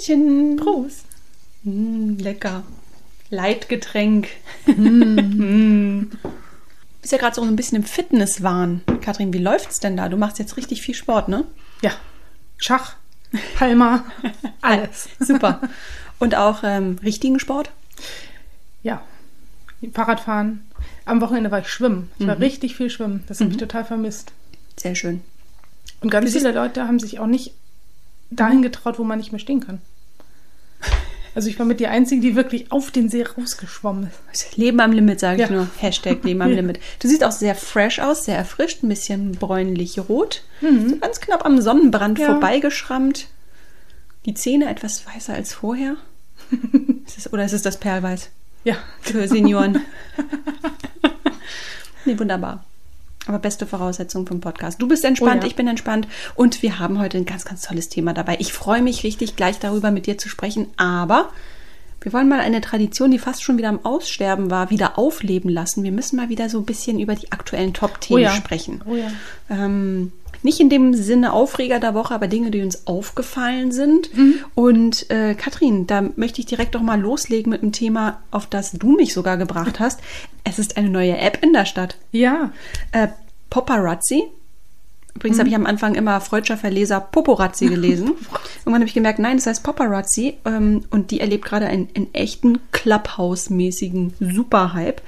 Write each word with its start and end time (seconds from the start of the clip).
Tschin. 0.00 0.56
Prost. 0.56 1.04
Mm, 1.62 2.16
lecker. 2.18 2.64
Leitgetränk. 3.28 4.28
Mm. 4.66 6.04
Bist 7.00 7.12
ja 7.12 7.18
gerade 7.18 7.36
so 7.36 7.42
ein 7.42 7.56
bisschen 7.56 7.76
im 7.76 7.84
Fitnesswahn. 7.84 8.82
Kathrin, 9.00 9.32
wie 9.32 9.38
läuft's 9.38 9.80
denn 9.80 9.96
da? 9.96 10.08
Du 10.08 10.16
machst 10.16 10.38
jetzt 10.38 10.56
richtig 10.56 10.82
viel 10.82 10.94
Sport, 10.94 11.28
ne? 11.28 11.44
Ja. 11.82 11.92
Schach, 12.58 12.96
Palma, 13.56 14.04
alles. 14.60 15.08
Super. 15.18 15.60
Und 16.18 16.34
auch 16.34 16.62
ähm, 16.62 16.98
richtigen 17.02 17.38
Sport? 17.38 17.70
Ja. 18.82 19.02
Fahrradfahren. 19.94 20.66
Am 21.06 21.20
Wochenende 21.20 21.50
war 21.50 21.60
ich 21.60 21.68
schwimmen. 21.68 22.10
Ich 22.18 22.26
war 22.26 22.38
richtig 22.38 22.76
viel 22.76 22.90
schwimmen. 22.90 23.24
Das 23.26 23.40
habe 23.40 23.50
ich 23.50 23.56
total 23.56 23.84
vermisst. 23.84 24.32
Sehr 24.76 24.94
schön. 24.94 25.22
Und 26.00 26.10
ganz 26.10 26.30
Du 26.30 26.38
viele 26.38 26.52
Leute 26.52 26.86
haben 26.86 26.98
sich 26.98 27.18
auch 27.18 27.26
nicht 27.26 27.54
dahin 28.30 28.62
getraut, 28.62 28.98
wo 28.98 29.04
man 29.04 29.18
nicht 29.18 29.32
mehr 29.32 29.38
stehen 29.38 29.60
kann. 29.60 29.80
Also 31.34 31.48
ich 31.48 31.58
war 31.60 31.66
mit 31.66 31.78
die 31.78 31.86
Einzige, 31.86 32.20
die 32.20 32.34
wirklich 32.34 32.72
auf 32.72 32.90
den 32.90 33.08
See 33.08 33.22
rausgeschwommen 33.22 34.10
ist. 34.32 34.56
Leben 34.56 34.80
am 34.80 34.90
Limit, 34.90 35.20
sage 35.20 35.42
ich 35.44 35.48
Ja. 35.48 35.54
nur. 35.54 35.68
Hashtag 35.78 36.24
Leben 36.24 36.42
am 36.42 36.48
Ja. 36.50 36.56
Limit. 36.56 36.80
Du 36.98 37.06
siehst 37.06 37.22
auch 37.22 37.30
sehr 37.32 37.54
fresh 37.54 38.00
aus, 38.00 38.24
sehr 38.24 38.36
erfrischt, 38.36 38.82
ein 38.82 38.88
bisschen 38.88 39.32
bräunlich-rot. 39.32 40.42
Mhm. 40.60 40.88
So 40.90 40.96
ganz 40.96 41.20
knapp 41.20 41.44
am 41.46 41.60
Sonnenbrand 41.62 42.18
Ja. 42.18 42.26
vorbeigeschrammt. 42.26 43.28
Die 44.26 44.34
Zähne 44.34 44.68
etwas 44.68 45.06
weißer 45.06 45.32
als 45.34 45.54
vorher. 45.54 45.96
ist 47.06 47.16
es, 47.18 47.32
oder 47.32 47.44
ist 47.44 47.52
es 47.52 47.62
das 47.62 47.78
Perlweiß 47.78 48.28
Ja. 48.64 48.74
für 49.00 49.28
Senioren? 49.28 49.80
nee, 52.04 52.18
wunderbar. 52.18 52.64
Aber 53.26 53.38
beste 53.38 53.66
Voraussetzung 53.66 54.26
vom 54.26 54.40
Podcast. 54.40 54.80
Du 54.80 54.88
bist 54.88 55.04
entspannt, 55.04 55.42
Oh 55.42 55.44
ja. 55.44 55.46
ich 55.48 55.56
bin 55.56 55.68
entspannt 55.68 56.08
und 56.34 56.62
wir 56.62 56.78
haben 56.78 56.98
heute 56.98 57.18
ein 57.18 57.26
ganz, 57.26 57.44
ganz 57.44 57.62
tolles 57.62 57.88
Thema 57.88 58.12
dabei. 58.14 58.36
Ich 58.40 58.52
freue 58.52 58.82
mich 58.82 59.04
richtig, 59.04 59.36
gleich 59.36 59.58
darüber 59.58 59.90
mit 59.90 60.06
dir 60.06 60.16
zu 60.18 60.28
sprechen, 60.28 60.68
aber 60.76 61.28
wir 62.00 62.14
wollen 62.14 62.30
mal 62.30 62.40
eine 62.40 62.62
Tradition, 62.62 63.10
die 63.10 63.18
fast 63.18 63.42
schon 63.42 63.58
wieder 63.58 63.68
am 63.68 63.84
Aussterben 63.84 64.50
war, 64.50 64.70
wieder 64.70 64.98
aufleben 64.98 65.50
lassen. 65.50 65.84
Wir 65.84 65.92
müssen 65.92 66.16
mal 66.16 66.30
wieder 66.30 66.48
so 66.48 66.58
ein 66.58 66.64
bisschen 66.64 66.98
über 66.98 67.14
die 67.14 67.30
aktuellen 67.30 67.74
Top-Themen 67.74 68.20
Oh 68.20 68.24
ja. 68.24 68.32
sprechen. 68.32 68.80
Oh 68.86 68.94
ja. 68.96 69.10
Ähm, 69.50 70.12
nicht 70.42 70.60
in 70.60 70.70
dem 70.70 70.94
Sinne 70.94 71.32
Aufreger 71.32 71.80
der 71.80 71.94
Woche, 71.94 72.14
aber 72.14 72.28
Dinge, 72.28 72.50
die 72.50 72.62
uns 72.62 72.86
aufgefallen 72.86 73.72
sind. 73.72 74.16
Mhm. 74.16 74.34
Und 74.54 75.10
äh, 75.10 75.34
Katrin, 75.34 75.86
da 75.86 76.02
möchte 76.16 76.40
ich 76.40 76.46
direkt 76.46 76.74
doch 76.74 76.82
mal 76.82 77.00
loslegen 77.00 77.50
mit 77.50 77.62
einem 77.62 77.72
Thema, 77.72 78.22
auf 78.30 78.46
das 78.46 78.72
du 78.72 78.92
mich 78.96 79.12
sogar 79.12 79.36
gebracht 79.36 79.80
hast. 79.80 80.00
Es 80.44 80.58
ist 80.58 80.76
eine 80.76 80.90
neue 80.90 81.18
App 81.18 81.42
in 81.42 81.52
der 81.52 81.66
Stadt. 81.66 81.96
Ja. 82.12 82.52
Äh, 82.92 83.08
Paparazzi. 83.50 84.24
Übrigens 85.14 85.38
habe 85.38 85.48
ich 85.48 85.56
am 85.56 85.66
Anfang 85.66 85.96
immer 85.96 86.20
freudscher 86.20 86.56
Verleser 86.56 87.00
Poporazzi 87.00 87.66
gelesen. 87.66 88.12
Irgendwann 88.60 88.74
habe 88.74 88.86
ich 88.86 88.94
gemerkt, 88.94 89.18
nein, 89.18 89.36
das 89.36 89.46
heißt 89.46 89.62
Paparazzi. 89.62 90.38
Ähm, 90.44 90.84
und 90.90 91.10
die 91.10 91.20
erlebt 91.20 91.44
gerade 91.44 91.66
einen, 91.66 91.88
einen 91.94 92.14
echten 92.14 92.60
Clubhouse-mäßigen 92.72 94.14
Superhype. 94.20 95.02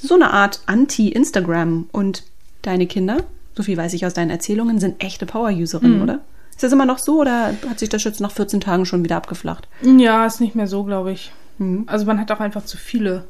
So 0.00 0.14
eine 0.14 0.32
Art 0.32 0.60
Anti-Instagram. 0.66 1.88
Und 1.92 2.24
deine 2.62 2.86
Kinder, 2.86 3.24
so 3.58 3.64
viel 3.64 3.76
weiß 3.76 3.92
ich 3.94 4.06
aus 4.06 4.14
deinen 4.14 4.30
Erzählungen, 4.30 4.78
sind 4.78 5.02
echte 5.02 5.26
Power-Userinnen, 5.26 6.00
oder? 6.00 6.20
Ist 6.52 6.62
das 6.62 6.72
immer 6.72 6.86
noch 6.86 6.98
so 6.98 7.20
oder 7.20 7.52
hat 7.68 7.80
sich 7.80 7.88
das 7.88 8.04
jetzt 8.04 8.20
nach 8.20 8.30
14 8.30 8.60
Tagen 8.60 8.86
schon 8.86 9.02
wieder 9.02 9.16
abgeflacht? 9.16 9.66
Ja, 9.82 10.24
ist 10.26 10.40
nicht 10.40 10.54
mehr 10.54 10.68
so, 10.68 10.84
glaube 10.84 11.10
ich. 11.10 11.32
Mhm. 11.58 11.82
Also 11.88 12.06
man 12.06 12.20
hat 12.20 12.30
auch 12.30 12.38
einfach 12.38 12.64
zu 12.64 12.76
viele 12.76 13.24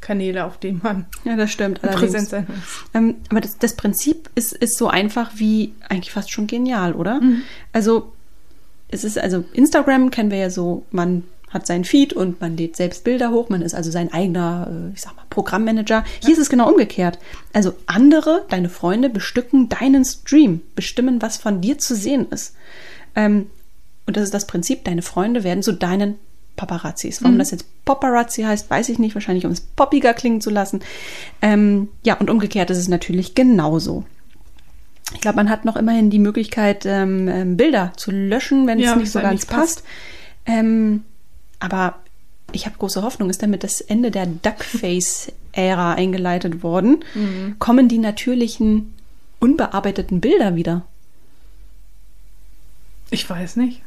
Kanäle, 0.00 0.44
auf 0.44 0.58
denen 0.58 0.80
man 0.84 1.06
Ja, 1.24 1.34
das 1.34 1.50
stimmt. 1.50 1.82
präsent 1.82 2.28
sein 2.28 2.46
muss. 2.48 2.84
Ähm, 2.94 3.16
aber 3.28 3.40
das, 3.40 3.58
das 3.58 3.74
Prinzip 3.74 4.30
ist, 4.36 4.52
ist 4.52 4.78
so 4.78 4.86
einfach 4.86 5.32
wie 5.34 5.72
eigentlich 5.88 6.12
fast 6.12 6.30
schon 6.30 6.46
genial, 6.46 6.92
oder? 6.92 7.20
Also 7.72 8.12
es 8.86 9.02
ist 9.02 9.18
also 9.18 9.44
Instagram 9.52 10.12
kennen 10.12 10.30
wir 10.30 10.38
ja 10.38 10.50
so, 10.50 10.84
man 10.92 11.24
hat 11.52 11.66
seinen 11.66 11.84
Feed 11.84 12.12
und 12.12 12.40
man 12.40 12.56
lädt 12.56 12.76
selbst 12.76 13.04
Bilder 13.04 13.30
hoch, 13.30 13.48
man 13.48 13.62
ist 13.62 13.74
also 13.74 13.90
sein 13.90 14.12
eigener, 14.12 14.68
äh, 14.70 14.94
ich 14.94 15.00
sag 15.02 15.16
mal, 15.16 15.24
Programmmanager. 15.30 16.04
Hier 16.20 16.32
ist 16.32 16.38
es 16.40 16.48
genau 16.48 16.70
umgekehrt. 16.70 17.18
Also 17.52 17.74
andere, 17.86 18.44
deine 18.48 18.68
Freunde 18.68 19.10
bestücken 19.10 19.68
deinen 19.68 20.04
Stream, 20.04 20.60
bestimmen, 20.74 21.20
was 21.20 21.36
von 21.36 21.60
dir 21.60 21.78
zu 21.78 21.94
sehen 21.94 22.26
ist. 22.30 22.54
Ähm, 23.14 23.46
und 24.06 24.16
das 24.16 24.24
ist 24.24 24.34
das 24.34 24.46
Prinzip, 24.46 24.84
deine 24.84 25.02
Freunde 25.02 25.44
werden 25.44 25.62
zu 25.62 25.72
deinen 25.72 26.16
Paparazzis. 26.56 27.22
Warum 27.22 27.38
das 27.38 27.50
jetzt 27.50 27.66
Paparazzi 27.84 28.42
heißt, 28.42 28.68
weiß 28.68 28.88
ich 28.90 28.98
nicht. 28.98 29.14
Wahrscheinlich, 29.14 29.46
um 29.46 29.52
es 29.52 29.60
poppiger 29.60 30.12
klingen 30.12 30.40
zu 30.40 30.50
lassen. 30.50 30.80
Ähm, 31.40 31.88
ja, 32.02 32.14
und 32.14 32.30
umgekehrt 32.30 32.70
ist 32.70 32.78
es 32.78 32.88
natürlich 32.88 33.34
genauso. 33.34 34.04
Ich 35.14 35.20
glaube, 35.20 35.36
man 35.36 35.50
hat 35.50 35.64
noch 35.64 35.76
immerhin 35.76 36.10
die 36.10 36.18
Möglichkeit, 36.18 36.84
ähm, 36.86 37.28
ähm, 37.28 37.56
Bilder 37.56 37.92
zu 37.96 38.10
löschen, 38.10 38.66
wenn 38.66 38.78
Ja, 38.78 38.92
es 38.92 38.98
nicht 38.98 39.12
so 39.12 39.20
ganz 39.20 39.46
passt. 39.46 39.82
passt. 39.82 39.84
Ähm, 40.46 41.04
aber 41.62 42.00
ich 42.50 42.66
habe 42.66 42.76
große 42.76 43.02
Hoffnung, 43.02 43.30
ist 43.30 43.42
damit 43.42 43.62
das 43.62 43.80
Ende 43.80 44.10
der 44.10 44.26
Duckface-Ära 44.26 45.94
eingeleitet 45.96 46.62
worden. 46.62 47.04
Mhm. 47.14 47.56
Kommen 47.58 47.88
die 47.88 47.98
natürlichen, 47.98 48.94
unbearbeiteten 49.38 50.20
Bilder 50.20 50.56
wieder? 50.56 50.84
Ich 53.10 53.28
weiß 53.28 53.56
nicht. 53.56 53.82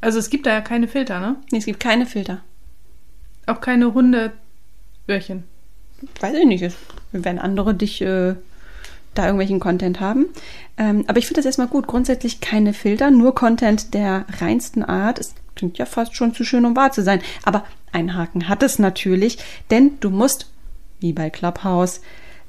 Also 0.00 0.18
es 0.18 0.28
gibt 0.28 0.46
da 0.46 0.50
ja 0.50 0.60
keine 0.60 0.88
Filter, 0.88 1.20
ne? 1.20 1.36
Nee, 1.52 1.58
es 1.58 1.66
gibt 1.66 1.78
keine 1.78 2.06
Filter. 2.06 2.40
Auch 3.46 3.60
keine 3.60 3.94
Hundeöhrchen. 3.94 5.44
weiß 6.20 6.34
ich 6.34 6.46
nicht, 6.46 6.74
wenn 7.12 7.38
andere 7.38 7.74
dich 7.74 8.00
äh, 8.02 8.34
da 9.14 9.24
irgendwelchen 9.24 9.60
Content 9.60 10.00
haben. 10.00 10.26
Ähm, 10.76 11.04
aber 11.06 11.18
ich 11.18 11.26
finde 11.26 11.38
das 11.38 11.46
erstmal 11.46 11.68
gut. 11.68 11.86
Grundsätzlich 11.86 12.40
keine 12.40 12.72
Filter, 12.72 13.10
nur 13.12 13.34
Content 13.34 13.94
der 13.94 14.24
reinsten 14.40 14.82
Art. 14.82 15.20
Es 15.20 15.34
klingt 15.54 15.78
ja 15.78 15.86
fast 15.86 16.16
schon 16.16 16.34
zu 16.34 16.44
schön, 16.44 16.64
um 16.64 16.76
wahr 16.76 16.92
zu 16.92 17.02
sein. 17.02 17.20
Aber 17.44 17.64
ein 17.92 18.14
Haken 18.14 18.48
hat 18.48 18.62
es 18.62 18.78
natürlich, 18.78 19.38
denn 19.70 19.92
du 20.00 20.10
musst, 20.10 20.50
wie 21.00 21.12
bei 21.12 21.30
Clubhouse, 21.30 22.00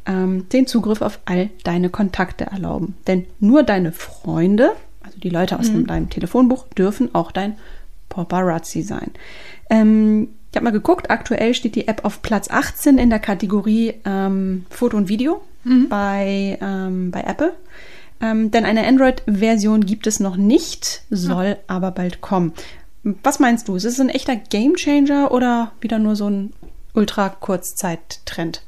ähm, 0.06 0.48
den 0.50 0.68
Zugriff 0.68 1.02
auf 1.02 1.20
all 1.26 1.50
deine 1.64 1.90
Kontakte 1.90 2.46
erlauben. 2.46 2.96
Denn 3.08 3.26
nur 3.40 3.64
deine 3.64 3.92
Freunde, 3.92 4.72
also 5.02 5.20
die 5.20 5.30
Leute 5.30 5.60
aus 5.60 5.72
deinem 5.72 6.10
Telefonbuch, 6.10 6.68
dürfen 6.70 7.14
auch 7.14 7.32
dein 7.32 7.58
Paparazzi 8.10 8.82
sein. 8.82 9.12
Ähm, 9.70 10.30
ich 10.52 10.56
habe 10.56 10.66
mal 10.66 10.72
geguckt, 10.72 11.10
aktuell 11.10 11.56
steht 11.56 11.76
die 11.76 11.88
App 11.88 12.06
auf 12.06 12.22
Platz 12.22 12.50
18 12.50 13.00
in 13.00 13.10
der 13.10 13.20
Kategorie 13.20 13.96
ähm, 14.06 14.66
Foto 14.70 14.98
und 14.98 15.10
Video 15.10 15.42
bei, 15.90 16.60
ähm, 16.62 17.10
bei 17.10 17.22
Apple. 17.22 17.54
Ähm, 18.22 18.52
denn 18.52 18.64
eine 18.64 18.86
Android-Version 18.86 19.86
gibt 19.86 20.08
es 20.08 20.20
noch 20.20 20.38
nicht, 20.38 21.02
soll 21.10 21.58
aber 21.68 21.92
bald 21.92 22.22
kommen. 22.22 22.54
Was 23.04 23.40
meinst 23.40 23.68
du? 23.68 23.76
Ist 23.76 23.84
es 23.86 24.00
ein 24.00 24.10
echter 24.10 24.36
Gamechanger 24.36 25.32
oder 25.32 25.72
wieder 25.82 26.00
nur 26.00 26.16
so 26.16 26.30
ein 26.30 26.54
ultra-Kurzzeit-Trend? 26.94 28.64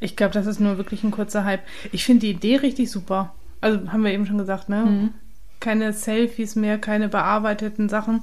Ich 0.00 0.16
glaube, 0.16 0.32
das 0.32 0.46
ist 0.46 0.60
nur 0.60 0.78
wirklich 0.78 1.04
ein 1.04 1.10
kurzer 1.10 1.44
Hype. 1.44 1.62
Ich 1.92 2.04
finde 2.04 2.20
die 2.20 2.30
Idee 2.30 2.56
richtig 2.56 2.90
super. 2.90 3.34
Also 3.60 3.92
haben 3.92 4.04
wir 4.04 4.12
eben 4.12 4.26
schon 4.26 4.38
gesagt, 4.38 4.68
ne? 4.68 4.84
Mhm. 4.84 5.14
Keine 5.60 5.92
Selfies 5.92 6.56
mehr, 6.56 6.78
keine 6.78 7.08
bearbeiteten 7.08 7.88
Sachen. 7.88 8.22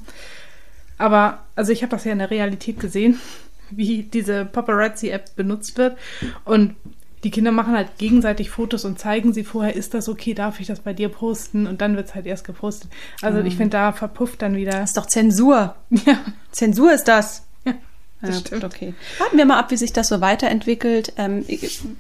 Aber, 0.98 1.40
also 1.56 1.72
ich 1.72 1.82
habe 1.82 1.92
das 1.92 2.06
ja 2.06 2.12
in 2.12 2.20
der 2.20 2.32
Realität 2.32 2.80
gesehen, 2.80 3.20
wie 3.70 4.04
diese 4.04 4.46
Paparazzi-App 4.46 5.36
benutzt 5.36 5.78
wird. 5.78 5.98
Und 6.44 6.76
die 7.24 7.32
Kinder 7.32 7.52
machen 7.52 7.76
halt 7.76 7.98
gegenseitig 7.98 8.50
Fotos 8.50 8.84
und 8.86 8.98
zeigen 9.00 9.32
sie 9.34 9.44
vorher, 9.44 9.76
ist 9.76 9.94
das 9.94 10.10
okay, 10.10 10.34
darf 10.34 10.60
ich 10.60 10.68
das 10.68 10.80
bei 10.80 10.94
dir 10.94 11.10
posten? 11.10 11.68
Und 11.68 11.82
dann 11.82 11.96
wird 11.96 12.08
es 12.08 12.16
halt 12.16 12.26
erst 12.26 12.46
gepostet. 12.46 12.90
Also 13.22 13.40
Mhm. 13.40 13.46
ich 13.46 13.56
finde, 13.58 13.70
da 13.72 13.92
verpufft 13.92 14.42
dann 14.42 14.56
wieder. 14.56 14.72
Das 14.72 14.92
ist 14.92 14.98
doch 14.98 15.06
Zensur. 15.06 15.76
Ja, 16.06 16.18
Zensur 16.52 16.92
ist 16.94 17.08
das. 17.08 17.44
ja 17.66 17.74
das 18.22 18.30
Ja, 18.36 18.40
stimmt. 18.42 18.64
Okay. 18.64 18.94
Warten 19.20 19.38
wir 19.38 19.46
mal 19.46 19.60
ab, 19.60 19.70
wie 19.72 19.78
sich 19.78 19.94
das 19.94 20.08
so 20.08 20.20
weiterentwickelt. 20.22 21.14
Ähm, 21.18 21.46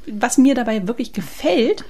was 0.07 0.37
mir 0.39 0.55
dabei 0.55 0.87
wirklich 0.87 1.13
gefällt, 1.13 1.85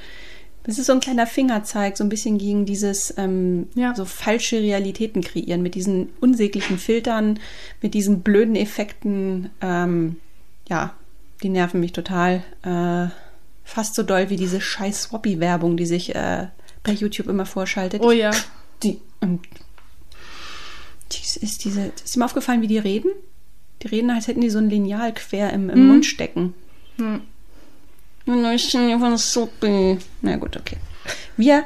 das 0.63 0.77
ist 0.77 0.85
so 0.87 0.93
ein 0.93 0.99
kleiner 0.99 1.25
Fingerzeig, 1.25 1.97
so 1.97 2.03
ein 2.03 2.09
bisschen 2.09 2.37
gegen 2.37 2.65
dieses 2.65 3.13
ähm, 3.17 3.67
Ja. 3.75 3.95
so 3.95 4.05
falsche 4.05 4.59
Realitäten 4.59 5.21
kreieren, 5.21 5.61
mit 5.63 5.73
diesen 5.75 6.09
unsäglichen 6.19 6.77
Filtern, 6.77 7.39
mit 7.81 7.93
diesen 7.93 8.21
blöden 8.21 8.55
Effekten. 8.55 9.49
Ähm, 9.61 10.17
ja, 10.69 10.93
die 11.43 11.49
nerven 11.49 11.79
mich 11.79 11.91
total. 11.91 12.43
Äh, 12.63 13.07
fast 13.63 13.95
so 13.95 14.03
doll 14.03 14.29
wie 14.29 14.35
diese 14.35 14.61
scheiß 14.61 15.03
Swappy-Werbung, 15.03 15.77
die 15.77 15.85
sich 15.85 16.15
äh, 16.15 16.47
bei 16.83 16.91
YouTube 16.91 17.27
immer 17.27 17.45
vorschaltet. 17.45 18.01
Oh 18.01 18.11
ja. 18.11 18.31
Die, 18.83 18.99
ähm, 19.21 19.39
die 21.11 21.21
ist 21.43 21.63
diese, 21.63 21.91
ist 22.03 22.17
mir 22.17 22.25
aufgefallen, 22.25 22.61
wie 22.61 22.67
die 22.67 22.77
reden? 22.77 23.11
Die 23.81 23.87
reden, 23.87 24.09
als 24.11 24.27
hätten 24.27 24.41
die 24.41 24.49
so 24.49 24.59
ein 24.59 24.69
Lineal 24.69 25.13
quer 25.13 25.51
im, 25.53 25.69
im 25.69 25.87
Mund 25.87 26.05
stecken. 26.05 26.53
Hm. 26.97 27.21
Na 30.21 30.35
gut, 30.37 30.57
okay. 30.57 30.77
Wir 31.37 31.65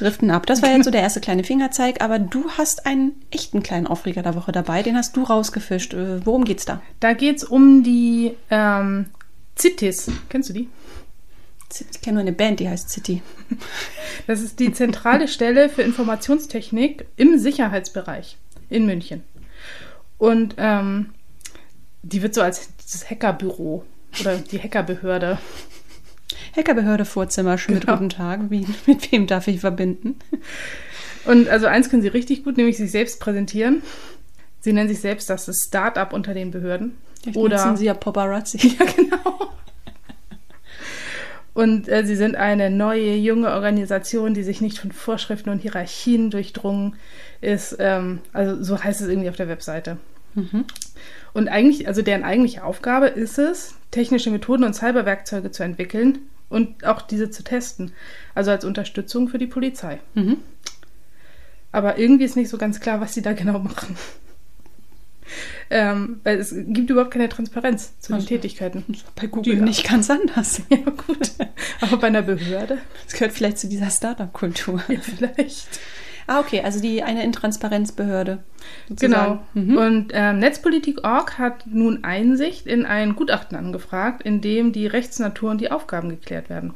driften 0.00 0.30
ab. 0.30 0.46
Das 0.46 0.62
war 0.62 0.70
jetzt 0.70 0.84
so 0.84 0.90
der 0.92 1.02
erste 1.02 1.20
kleine 1.20 1.44
Fingerzeig, 1.44 2.02
aber 2.02 2.18
du 2.18 2.50
hast 2.50 2.86
einen 2.86 3.12
echten 3.30 3.62
kleinen 3.62 3.86
Aufreger 3.86 4.22
der 4.22 4.34
Woche 4.34 4.52
dabei. 4.52 4.82
Den 4.82 4.96
hast 4.96 5.16
du 5.16 5.22
rausgefischt. 5.22 5.94
Äh, 5.94 6.24
Worum 6.24 6.44
geht's 6.44 6.64
da? 6.64 6.82
Da 7.00 7.12
geht 7.12 7.38
es 7.38 7.44
um 7.44 7.82
die 7.82 8.34
ähm, 8.50 9.06
CITES. 9.56 10.10
Kennst 10.28 10.48
du 10.48 10.54
die? 10.54 10.68
Ich 11.92 12.00
kenne 12.00 12.14
nur 12.14 12.22
eine 12.22 12.32
Band, 12.32 12.60
die 12.60 12.68
heißt 12.68 12.90
City. 12.90 13.22
Das 14.26 14.40
ist 14.40 14.58
die 14.58 14.72
zentrale 14.72 15.28
Stelle 15.28 15.68
für 15.68 15.82
Informationstechnik 15.82 17.06
im 17.16 17.38
Sicherheitsbereich 17.38 18.36
in 18.68 18.84
München. 18.84 19.22
Und 20.18 20.54
ähm, 20.58 21.14
die 22.02 22.20
wird 22.20 22.34
so 22.34 22.42
als 22.42 22.68
dieses 22.76 23.08
Hackerbüro 23.08 23.84
oder 24.20 24.36
die 24.36 24.60
Hackerbehörde. 24.60 25.38
Hackerbehörde 26.56 27.04
Vorzimmer, 27.04 27.58
schönen 27.58 27.80
Genau. 27.80 27.94
guten 27.94 28.08
Tag. 28.10 28.50
Wie, 28.50 28.66
mit 28.86 29.10
wem 29.12 29.26
darf 29.26 29.48
ich 29.48 29.60
verbinden? 29.60 30.16
Und 31.24 31.48
also 31.48 31.66
eins 31.66 31.90
können 31.90 32.02
sie 32.02 32.08
richtig 32.08 32.44
gut, 32.44 32.56
nämlich 32.56 32.76
sich 32.76 32.90
selbst 32.90 33.20
präsentieren. 33.20 33.82
Sie 34.60 34.72
nennen 34.72 34.88
sich 34.88 35.00
selbst 35.00 35.30
das 35.30 35.48
Start-up 35.66 36.12
unter 36.12 36.34
den 36.34 36.50
Behörden. 36.50 36.96
Oder 37.34 37.36
Oder 37.40 37.76
sie 37.76 37.84
ja 37.86 37.94
Paparazzi. 37.94 38.58
Ja, 38.78 38.86
genau. 38.96 39.50
Und 41.54 41.88
äh, 41.88 42.06
sie 42.06 42.14
sind 42.14 42.36
eine 42.36 42.70
neue, 42.70 43.16
junge 43.16 43.50
Organisation, 43.50 44.32
die 44.32 44.44
sich 44.44 44.60
nicht 44.60 44.78
von 44.78 44.92
Vorschriften 44.92 45.50
und 45.50 45.58
Hierarchien 45.58 46.30
durchdrungen 46.30 46.94
ist. 47.40 47.76
Ähm, 47.80 48.20
also 48.32 48.62
so 48.62 48.82
heißt 48.82 49.00
es 49.00 49.08
irgendwie 49.08 49.28
auf 49.28 49.34
der 49.34 49.48
Webseite. 49.48 49.96
Und 51.32 51.48
eigentlich, 51.48 51.88
also 51.88 52.02
deren 52.02 52.22
eigentliche 52.24 52.64
Aufgabe 52.64 53.06
ist 53.06 53.38
es, 53.38 53.74
technische 53.90 54.30
Methoden 54.30 54.64
und 54.64 54.74
Cyberwerkzeuge 54.74 55.50
zu 55.50 55.62
entwickeln 55.62 56.18
und 56.48 56.84
auch 56.84 57.02
diese 57.02 57.30
zu 57.30 57.42
testen. 57.44 57.92
Also 58.34 58.50
als 58.50 58.64
Unterstützung 58.64 59.28
für 59.28 59.38
die 59.38 59.46
Polizei. 59.46 59.98
Mhm. 60.14 60.38
Aber 61.72 61.98
irgendwie 61.98 62.24
ist 62.24 62.36
nicht 62.36 62.48
so 62.48 62.56
ganz 62.58 62.80
klar, 62.80 63.00
was 63.00 63.14
sie 63.14 63.22
da 63.22 63.32
genau 63.34 63.58
machen. 63.58 63.96
ähm, 65.70 66.20
weil 66.24 66.38
es 66.38 66.54
gibt 66.54 66.88
überhaupt 66.88 67.10
keine 67.12 67.28
Transparenz 67.28 67.98
zu 68.00 68.12
den 68.12 68.16
Also- 68.16 68.28
Tätigkeiten. 68.28 68.84
Bei 69.14 69.26
Google 69.26 69.58
Ja. 69.58 69.64
nicht 69.64 69.86
ganz 69.86 70.08
anders. 70.10 70.62
Ja, 70.70 70.78
gut. 70.78 71.32
Aber 71.82 71.98
bei 71.98 72.06
einer 72.06 72.22
Behörde? 72.22 72.78
Das 73.04 73.12
gehört 73.14 73.32
vielleicht 73.32 73.58
zu 73.58 73.68
dieser 73.68 73.90
Startup-Kultur. 73.90 74.82
Ja, 74.88 75.00
vielleicht. 75.00 75.66
Ah, 76.30 76.40
okay, 76.40 76.60
also 76.62 76.78
die 76.80 77.02
eine 77.02 77.24
Intransparenzbehörde. 77.24 78.38
Genau. 78.90 78.94
sozusagen. 78.94 79.40
Mhm. 79.72 79.76
Und 79.78 80.10
ähm, 80.12 80.38
Netzpolitik.org 80.40 81.38
hat 81.38 81.66
nun 81.66 82.04
Einsicht 82.04 82.66
in 82.66 82.84
ein 82.86 83.16
Gutachten 83.16 83.56
angefragt, 83.56 84.22
in 84.22 84.40
dem 84.42 84.72
die 84.72 84.86
Rechtsnatur 84.86 85.50
und 85.50 85.60
die 85.60 85.70
Aufgaben 85.70 86.10
geklärt 86.10 86.50
werden. 86.50 86.74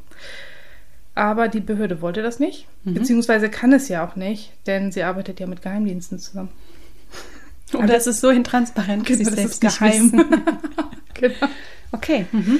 Aber 1.15 1.47
die 1.49 1.59
Behörde 1.59 2.01
wollte 2.01 2.23
das 2.23 2.39
nicht, 2.39 2.65
Mhm. 2.83 2.95
beziehungsweise 2.95 3.49
kann 3.49 3.71
es 3.73 3.87
ja 3.89 4.03
auch 4.05 4.15
nicht, 4.15 4.51
denn 4.65 4.91
sie 4.91 5.03
arbeitet 5.03 5.39
ja 5.39 5.45
mit 5.45 5.61
Geheimdiensten 5.61 6.17
zusammen. 6.17 6.49
Oder 7.75 7.95
es 7.95 8.07
ist 8.07 8.21
so 8.21 8.29
intransparent, 8.29 9.07
dass 9.09 9.17
sie 9.17 9.23
Genau, 9.23 9.35
das 9.35 9.59
selbst 9.59 9.79
geheim. 9.79 10.11
genau. 11.13 11.35
Okay. 11.91 12.25
Mhm. 12.31 12.59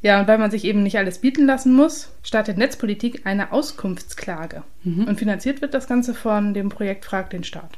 Ja, 0.00 0.20
und 0.20 0.28
weil 0.28 0.38
man 0.38 0.50
sich 0.50 0.64
eben 0.64 0.82
nicht 0.82 0.96
alles 0.96 1.18
bieten 1.18 1.46
lassen 1.46 1.74
muss, 1.74 2.10
startet 2.22 2.56
Netzpolitik 2.56 3.26
eine 3.26 3.52
Auskunftsklage. 3.52 4.62
Und 5.06 5.18
finanziert 5.18 5.60
wird 5.60 5.74
das 5.74 5.88
Ganze 5.88 6.14
von 6.14 6.54
dem 6.54 6.68
Projekt 6.68 7.04
Frag 7.04 7.30
den 7.30 7.42
Staat. 7.42 7.72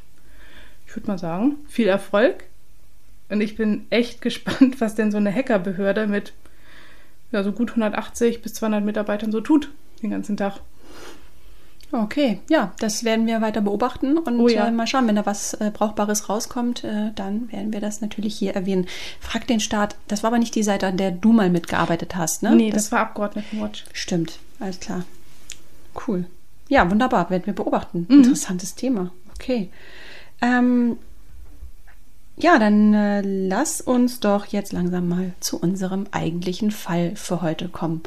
Ich 0.86 0.94
würde 0.94 1.08
mal 1.08 1.18
sagen, 1.18 1.56
viel 1.68 1.88
Erfolg. 1.88 2.44
Und 3.30 3.40
ich 3.40 3.56
bin 3.56 3.86
echt 3.90 4.20
gespannt, 4.22 4.80
was 4.80 4.94
denn 4.94 5.10
so 5.10 5.16
eine 5.16 5.34
Hackerbehörde 5.34 6.06
mit 6.06 6.32
ja, 7.32 7.42
so 7.42 7.52
gut 7.52 7.70
180 7.70 8.42
bis 8.42 8.54
200 8.54 8.84
Mitarbeitern 8.84 9.32
so 9.32 9.40
tut 9.40 9.70
den 10.02 10.10
ganzen 10.10 10.36
Tag. 10.36 10.60
Okay, 11.92 12.40
ja, 12.48 12.72
das 12.78 13.02
werden 13.02 13.26
wir 13.26 13.40
weiter 13.40 13.60
beobachten 13.60 14.16
und 14.16 14.38
Oh 14.38 14.48
ja. 14.48 14.68
äh, 14.68 14.70
mal 14.70 14.86
schauen, 14.86 15.08
wenn 15.08 15.16
da 15.16 15.26
was 15.26 15.54
äh, 15.54 15.70
Brauchbares 15.72 16.28
rauskommt, 16.28 16.84
äh, 16.84 17.10
dann 17.16 17.50
werden 17.50 17.72
wir 17.72 17.80
das 17.80 18.00
natürlich 18.00 18.36
hier 18.36 18.54
erwähnen. 18.54 18.86
Frag 19.20 19.46
den 19.48 19.58
Staat, 19.58 19.96
das 20.06 20.22
war 20.22 20.28
aber 20.28 20.38
nicht 20.38 20.54
die 20.54 20.62
Seite, 20.62 20.86
an 20.86 20.96
der 20.96 21.10
du 21.10 21.32
mal 21.32 21.50
mitgearbeitet 21.50 22.14
hast, 22.14 22.42
ne? 22.42 22.54
Nee, 22.54 22.70
das, 22.70 22.92
war 22.92 23.00
Abgeordnetenwatch. 23.00 23.84
Stimmt, 23.92 24.38
alles 24.60 24.78
klar. 24.78 25.04
Cool. 26.06 26.26
Ja, 26.68 26.88
wunderbar, 26.88 27.28
werden 27.30 27.46
wir 27.46 27.54
beobachten. 27.54 28.06
Mhm. 28.08 28.18
Interessantes 28.18 28.76
Thema. 28.76 29.10
Okay. 29.34 29.70
Ähm, 30.40 30.96
ja, 32.40 32.58
dann 32.58 32.94
äh, 32.94 33.20
lass 33.22 33.80
uns 33.80 34.20
doch 34.20 34.46
jetzt 34.46 34.72
langsam 34.72 35.08
mal 35.08 35.32
zu 35.40 35.58
unserem 35.58 36.06
eigentlichen 36.10 36.70
Fall 36.70 37.12
für 37.14 37.42
heute 37.42 37.68
kommen. 37.68 38.02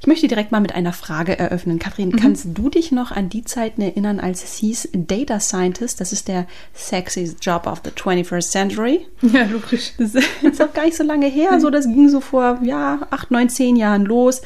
Ich 0.00 0.06
möchte 0.06 0.28
direkt 0.28 0.52
mal 0.52 0.60
mit 0.60 0.74
einer 0.74 0.92
Frage 0.92 1.38
eröffnen. 1.38 1.78
Kathrin, 1.78 2.08
Mhm. 2.08 2.16
kannst 2.16 2.46
du 2.54 2.68
dich 2.68 2.92
noch 2.92 3.10
an 3.12 3.28
die 3.28 3.44
Zeiten 3.44 3.80
erinnern, 3.82 4.20
als 4.20 4.44
es 4.44 4.54
hieß 4.56 4.88
Data 4.92 5.40
Scientist, 5.40 6.00
das 6.00 6.12
ist 6.12 6.28
der 6.28 6.46
sexiest 6.72 7.44
Job 7.44 7.66
of 7.66 7.80
the 7.84 7.90
21st 7.90 8.50
Century? 8.50 9.06
Ja, 9.22 9.44
logisch. 9.44 9.92
Das 9.98 10.14
ist 10.42 10.62
auch 10.62 10.72
gar 10.72 10.84
nicht 10.84 10.96
so 10.96 11.04
lange 11.04 11.26
her. 11.26 11.60
So, 11.60 11.70
das 11.70 11.86
ging 11.86 12.08
so 12.08 12.20
vor 12.20 12.58
ja, 12.62 13.06
acht, 13.10 13.30
neun, 13.30 13.48
zehn 13.48 13.76
Jahren 13.76 14.04
los. 14.04 14.42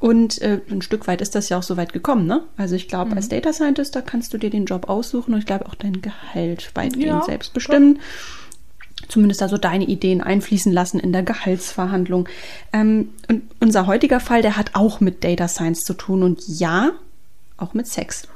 Und 0.00 0.42
äh, 0.42 0.60
ein 0.70 0.82
Stück 0.82 1.06
weit 1.06 1.22
ist 1.22 1.34
das 1.34 1.48
ja 1.48 1.56
auch 1.58 1.62
so 1.62 1.78
weit 1.78 1.94
gekommen, 1.94 2.26
ne? 2.26 2.42
Also 2.58 2.74
ich 2.74 2.88
glaube, 2.88 3.16
als 3.16 3.28
Data 3.30 3.54
Scientist, 3.54 3.96
da 3.96 4.02
kannst 4.02 4.34
du 4.34 4.38
dir 4.38 4.50
den 4.50 4.66
Job 4.66 4.90
aussuchen 4.90 5.32
und 5.32 5.38
ich 5.40 5.46
glaube 5.46 5.64
auch 5.66 5.74
dein 5.74 6.02
Gehalt 6.02 6.70
weitgehend 6.74 7.06
Ja, 7.06 7.22
selbst 7.24 7.54
bestimmen. 7.54 8.00
Zumindest 9.08 9.40
da 9.40 9.48
so 9.48 9.58
deine 9.58 9.84
Ideen 9.84 10.20
einfließen 10.20 10.72
lassen 10.72 11.00
in 11.00 11.12
der 11.12 11.22
Gehaltsverhandlung. 11.22 12.28
Ähm, 12.72 13.10
und 13.28 13.42
unser 13.60 13.86
heutiger 13.86 14.20
Fall, 14.20 14.42
der 14.42 14.56
hat 14.56 14.70
auch 14.74 15.00
mit 15.00 15.24
Data 15.24 15.48
Science 15.48 15.84
zu 15.84 15.94
tun 15.94 16.22
und 16.22 16.42
ja, 16.46 16.92
auch 17.56 17.74
mit 17.74 17.86
Sex. 17.86 18.28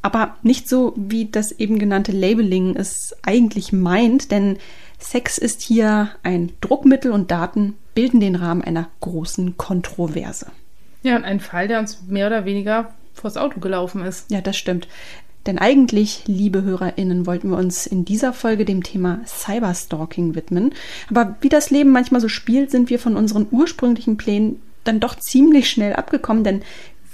Aber 0.00 0.36
nicht 0.42 0.68
so, 0.68 0.92
wie 0.96 1.26
das 1.26 1.52
eben 1.52 1.78
genannte 1.78 2.12
Labeling 2.12 2.76
es 2.76 3.14
eigentlich 3.22 3.72
meint, 3.72 4.30
denn 4.30 4.58
Sex 4.98 5.38
ist 5.38 5.62
hier 5.62 6.10
ein 6.22 6.52
Druckmittel 6.60 7.10
und 7.10 7.30
Daten 7.30 7.74
bilden 7.94 8.20
den 8.20 8.36
Rahmen 8.36 8.62
einer 8.62 8.88
großen 9.00 9.56
Kontroverse. 9.56 10.46
Ja, 11.02 11.16
und 11.16 11.24
ein 11.24 11.40
Fall, 11.40 11.68
der 11.68 11.80
uns 11.80 12.02
mehr 12.06 12.26
oder 12.28 12.44
weniger 12.44 12.92
vors 13.14 13.36
Auto 13.36 13.60
gelaufen 13.60 14.04
ist. 14.04 14.30
Ja, 14.30 14.40
das 14.40 14.56
stimmt. 14.56 14.88
Denn 15.46 15.58
eigentlich, 15.58 16.22
liebe 16.26 16.62
HörerInnen, 16.62 17.26
wollten 17.26 17.50
wir 17.50 17.58
uns 17.58 17.86
in 17.86 18.04
dieser 18.04 18.32
Folge 18.32 18.64
dem 18.64 18.82
Thema 18.82 19.20
Cyberstalking 19.26 20.34
widmen. 20.34 20.72
Aber 21.10 21.36
wie 21.40 21.48
das 21.48 21.70
Leben 21.70 21.90
manchmal 21.90 22.20
so 22.20 22.28
spielt, 22.28 22.70
sind 22.70 22.90
wir 22.90 22.98
von 22.98 23.16
unseren 23.16 23.48
ursprünglichen 23.50 24.16
Plänen 24.16 24.62
dann 24.84 25.00
doch 25.00 25.16
ziemlich 25.16 25.68
schnell 25.70 25.94
abgekommen, 25.94 26.44
denn 26.44 26.62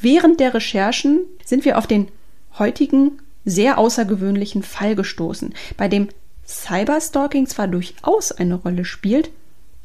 während 0.00 0.40
der 0.40 0.54
Recherchen 0.54 1.20
sind 1.44 1.64
wir 1.64 1.78
auf 1.78 1.86
den 1.86 2.08
heutigen, 2.58 3.18
sehr 3.44 3.78
außergewöhnlichen 3.78 4.62
Fall 4.62 4.94
gestoßen, 4.94 5.54
bei 5.76 5.88
dem 5.88 6.08
Cyberstalking 6.46 7.46
zwar 7.46 7.68
durchaus 7.68 8.32
eine 8.32 8.56
Rolle 8.56 8.84
spielt, 8.84 9.30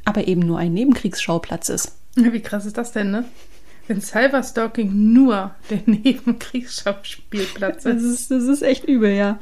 aber 0.06 0.28
eben 0.28 0.42
nur 0.42 0.60
ein 0.60 0.74
Nebenkriegsschauplatz 0.74 1.70
ist. 1.70 1.94
Wie 2.16 2.42
krass 2.42 2.66
ist 2.66 2.78
das 2.78 2.92
denn, 2.92 3.12
ne? 3.12 3.26
Wenn 3.88 4.02
Cyberstalking 4.02 5.14
nur 5.14 5.52
der 5.70 5.80
Nebenkriegsschauplatz 5.86 7.84
Das 7.84 8.02
ist. 8.02 8.04
ist, 8.22 8.32
das 8.32 8.44
ist 8.44 8.62
echt 8.62 8.86
übel, 8.86 9.12
ja. 9.14 9.40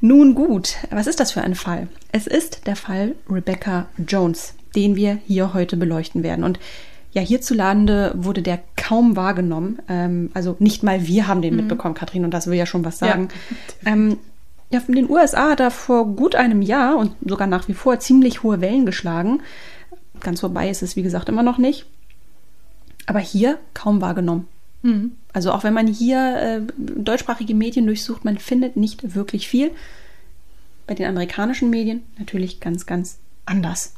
Nun 0.00 0.34
gut, 0.34 0.74
was 0.90 1.06
ist 1.06 1.20
das 1.20 1.32
für 1.32 1.40
ein 1.40 1.54
Fall? 1.54 1.88
Es 2.12 2.26
ist 2.26 2.66
der 2.66 2.76
Fall 2.76 3.14
Rebecca 3.30 3.86
Jones, 4.06 4.54
den 4.74 4.94
wir 4.94 5.18
hier 5.26 5.54
heute 5.54 5.76
beleuchten 5.76 6.22
werden. 6.22 6.44
Und 6.44 6.58
ja, 7.12 7.22
hierzulande 7.22 8.12
wurde 8.14 8.42
der 8.42 8.60
kaum 8.76 9.16
wahrgenommen. 9.16 9.78
Ähm, 9.88 10.30
also 10.34 10.56
nicht 10.58 10.82
mal 10.82 11.06
wir 11.06 11.26
haben 11.28 11.40
den 11.40 11.56
mitbekommen, 11.56 11.94
Katrin, 11.94 12.24
und 12.24 12.32
das 12.32 12.46
will 12.46 12.58
ja 12.58 12.66
schon 12.66 12.84
was 12.84 13.00
Ja. 13.00 13.06
sagen. 13.08 13.28
ähm, 13.86 14.18
ja, 14.70 14.82
in 14.86 14.94
den 14.96 15.08
USA 15.08 15.50
hat 15.52 15.60
er 15.60 15.70
vor 15.70 16.06
gut 16.14 16.34
einem 16.34 16.60
Jahr 16.60 16.96
und 16.98 17.12
sogar 17.24 17.46
nach 17.46 17.68
wie 17.68 17.72
vor 17.74 17.98
ziemlich 18.00 18.42
hohe 18.42 18.60
Wellen 18.60 18.84
geschlagen. 18.84 19.40
Ganz 20.20 20.40
vorbei 20.40 20.68
ist 20.68 20.82
es, 20.82 20.94
wie 20.96 21.02
gesagt, 21.02 21.28
immer 21.30 21.42
noch 21.42 21.56
nicht. 21.56 21.86
Aber 23.06 23.20
hier 23.20 23.58
kaum 23.74 24.00
wahrgenommen. 24.00 24.48
Mhm. 24.82 25.12
Also 25.32 25.52
auch 25.52 25.64
wenn 25.64 25.74
man 25.74 25.86
hier 25.86 26.36
äh, 26.36 26.72
deutschsprachige 26.78 27.54
Medien 27.54 27.86
durchsucht, 27.86 28.24
man 28.24 28.38
findet 28.38 28.76
nicht 28.76 29.14
wirklich 29.14 29.48
viel. 29.48 29.70
Bei 30.86 30.94
den 30.94 31.06
amerikanischen 31.06 31.70
Medien 31.70 32.02
natürlich 32.18 32.60
ganz, 32.60 32.86
ganz 32.86 33.18
anders. 33.44 33.94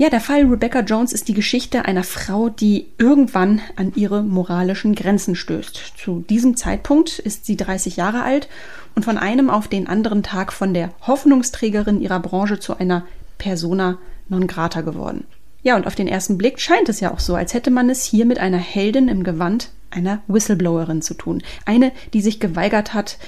Ja, 0.00 0.08
der 0.08 0.20
Fall 0.20 0.46
Rebecca 0.46 0.80
Jones 0.80 1.12
ist 1.12 1.28
die 1.28 1.34
Geschichte 1.34 1.84
einer 1.84 2.04
Frau, 2.04 2.48
die 2.48 2.86
irgendwann 2.96 3.60
an 3.76 3.92
ihre 3.94 4.22
moralischen 4.22 4.94
Grenzen 4.94 5.36
stößt. 5.36 5.92
Zu 5.98 6.24
diesem 6.26 6.56
Zeitpunkt 6.56 7.18
ist 7.18 7.44
sie 7.44 7.58
30 7.58 7.96
Jahre 7.96 8.22
alt 8.22 8.48
und 8.94 9.04
von 9.04 9.18
einem 9.18 9.50
auf 9.50 9.68
den 9.68 9.86
anderen 9.86 10.22
Tag 10.22 10.54
von 10.54 10.72
der 10.72 10.94
Hoffnungsträgerin 11.06 12.00
ihrer 12.00 12.20
Branche 12.20 12.58
zu 12.58 12.78
einer 12.78 13.04
Persona 13.36 13.98
non 14.30 14.46
grata 14.46 14.80
geworden. 14.80 15.24
Ja, 15.62 15.76
und 15.76 15.86
auf 15.86 15.94
den 15.94 16.08
ersten 16.08 16.38
Blick 16.38 16.60
scheint 16.60 16.88
es 16.88 17.00
ja 17.00 17.12
auch 17.12 17.20
so, 17.20 17.34
als 17.34 17.54
hätte 17.54 17.70
man 17.70 17.90
es 17.90 18.04
hier 18.04 18.24
mit 18.24 18.38
einer 18.38 18.58
Heldin 18.58 19.08
im 19.08 19.24
Gewand 19.24 19.70
einer 19.90 20.22
Whistleblowerin 20.28 21.02
zu 21.02 21.14
tun. 21.14 21.42
Eine, 21.66 21.92
die 22.12 22.20
sich 22.20 22.40
geweigert 22.40 22.94
hat, 22.94 23.18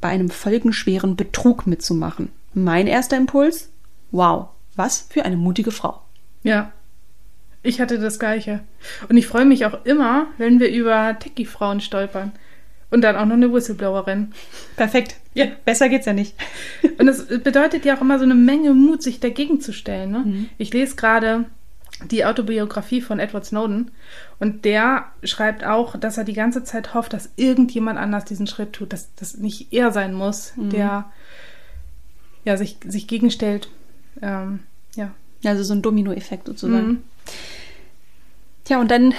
bei 0.00 0.08
einem 0.08 0.30
folgenschweren 0.30 1.16
Betrug 1.16 1.66
mitzumachen. 1.66 2.30
Mein 2.54 2.86
erster 2.86 3.16
Impuls? 3.16 3.70
Wow, 4.10 4.48
was 4.76 5.06
für 5.10 5.24
eine 5.24 5.36
mutige 5.36 5.70
Frau. 5.72 6.00
Ja. 6.42 6.72
Ich 7.64 7.80
hatte 7.80 7.98
das 7.98 8.18
Gleiche. 8.18 8.60
Und 9.08 9.16
ich 9.16 9.26
freue 9.26 9.44
mich 9.44 9.66
auch 9.66 9.84
immer, 9.84 10.26
wenn 10.38 10.58
wir 10.58 10.70
über 10.70 11.16
Techie-Frauen 11.18 11.80
stolpern. 11.80 12.32
Und 12.90 13.02
dann 13.02 13.16
auch 13.16 13.24
noch 13.24 13.34
eine 13.34 13.52
Whistleblowerin. 13.52 14.32
Perfekt. 14.76 15.16
Ja. 15.34 15.46
Besser 15.64 15.88
geht's 15.88 16.06
ja 16.06 16.12
nicht. 16.12 16.34
Und 16.98 17.08
es 17.08 17.26
bedeutet 17.26 17.84
ja 17.84 17.96
auch 17.96 18.00
immer 18.00 18.18
so 18.18 18.24
eine 18.24 18.34
Menge 18.34 18.74
Mut, 18.74 19.02
sich 19.02 19.20
dagegen 19.20 19.60
zu 19.60 19.72
stellen. 19.72 20.10
Ne? 20.10 20.18
Mhm. 20.18 20.48
Ich 20.58 20.72
lese 20.72 20.96
gerade 20.96 21.46
die 22.10 22.24
Autobiografie 22.24 23.00
von 23.00 23.18
Edward 23.18 23.44
Snowden. 23.44 23.90
Und 24.38 24.64
der 24.64 25.06
schreibt 25.22 25.64
auch, 25.64 25.96
dass 25.96 26.18
er 26.18 26.24
die 26.24 26.32
ganze 26.32 26.64
Zeit 26.64 26.94
hofft, 26.94 27.12
dass 27.12 27.30
irgendjemand 27.36 27.98
anders 27.98 28.24
diesen 28.24 28.46
Schritt 28.46 28.72
tut, 28.72 28.92
dass 28.92 29.14
das 29.14 29.36
nicht 29.36 29.72
er 29.72 29.92
sein 29.92 30.14
muss, 30.14 30.52
mhm. 30.56 30.70
der 30.70 31.04
ja, 32.44 32.56
sich, 32.56 32.76
sich 32.86 33.06
gegenstellt. 33.06 33.68
Ähm, 34.20 34.60
ja. 34.96 35.12
Also 35.44 35.62
so 35.62 35.74
ein 35.74 35.82
Dominoeffekt 35.82 36.46
sozusagen. 36.46 36.88
Mhm. 36.88 37.02
Tja, 38.64 38.80
und 38.80 38.90
dann, 38.90 39.14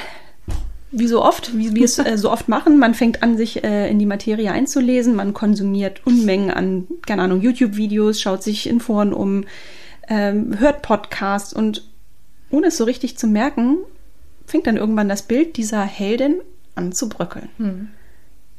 wie 0.92 1.08
so 1.08 1.24
oft, 1.24 1.58
wie 1.58 1.74
wir 1.74 1.86
es 1.86 2.00
äh, 2.00 2.18
so 2.18 2.32
oft 2.32 2.48
machen, 2.48 2.80
man 2.80 2.94
fängt 2.94 3.24
an, 3.24 3.38
sich 3.38 3.64
äh, 3.64 3.90
in 3.90 4.00
die 4.00 4.06
Materie 4.06 4.52
einzulesen, 4.52 5.16
man 5.16 5.34
konsumiert 5.34 6.06
Unmengen 6.06 6.52
an, 6.52 6.88
keine 7.06 7.24
Ahnung, 7.24 7.42
YouTube-Videos, 7.42 8.22
schaut 8.22 8.44
sich 8.44 8.70
in 8.70 8.80
Foren 8.80 9.14
um, 9.14 9.46
ähm, 10.08 10.60
hört 10.60 10.82
Podcasts 10.82 11.54
und 11.54 11.84
ohne 12.54 12.68
es 12.68 12.78
so 12.78 12.84
richtig 12.84 13.18
zu 13.18 13.26
merken, 13.26 13.78
fängt 14.46 14.68
dann 14.68 14.78
irgendwann 14.78 15.10
das 15.10 15.24
Bild 15.24 15.58
dieser 15.58 15.82
Heldin 15.82 16.40
an 16.76 16.92
zu 16.92 17.10
bröckeln. 17.10 17.50
Mhm. 17.58 17.88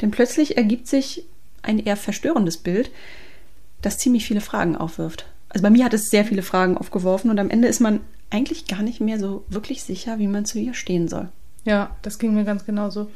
Denn 0.01 0.11
plötzlich 0.11 0.57
ergibt 0.57 0.89
sich 0.89 1.25
ein 1.63 1.79
eher 1.79 1.97
verstörendes 1.97 2.57
Bild, 2.57 2.91
das 3.83 3.99
ziemlich 3.99 4.27
viele 4.27 4.41
Fragen 4.41 4.77
aufwirft. 4.77 5.27
Also 5.49 5.63
bei 5.63 5.71
mir 5.71 5.85
hat 5.85 5.95
es 5.95 6.11
sehr 6.11 6.25
viele 6.25 6.43
Fragen 6.43 6.77
aufgeworfen 6.77 7.31
und 7.31 7.39
am 7.39 7.51
Ende 7.51 7.69
ist 7.69 7.81
man 7.81 8.01
eigentlich 8.31 8.67
gar 8.67 8.83
nicht 8.83 9.01
mehr 9.01 9.21
so 9.21 9.45
wirklich 9.49 9.85
sicher, 9.85 10.19
wie 10.19 10.27
man 10.27 10.45
zu 10.45 10.59
ihr 10.59 10.75
stehen 10.75 11.07
soll. 11.07 11.29
Ja, 11.65 11.97
das 12.03 12.19
ging 12.19 12.35
mir 12.35 12.45
ganz 12.45 12.67
genauso. 12.67 13.09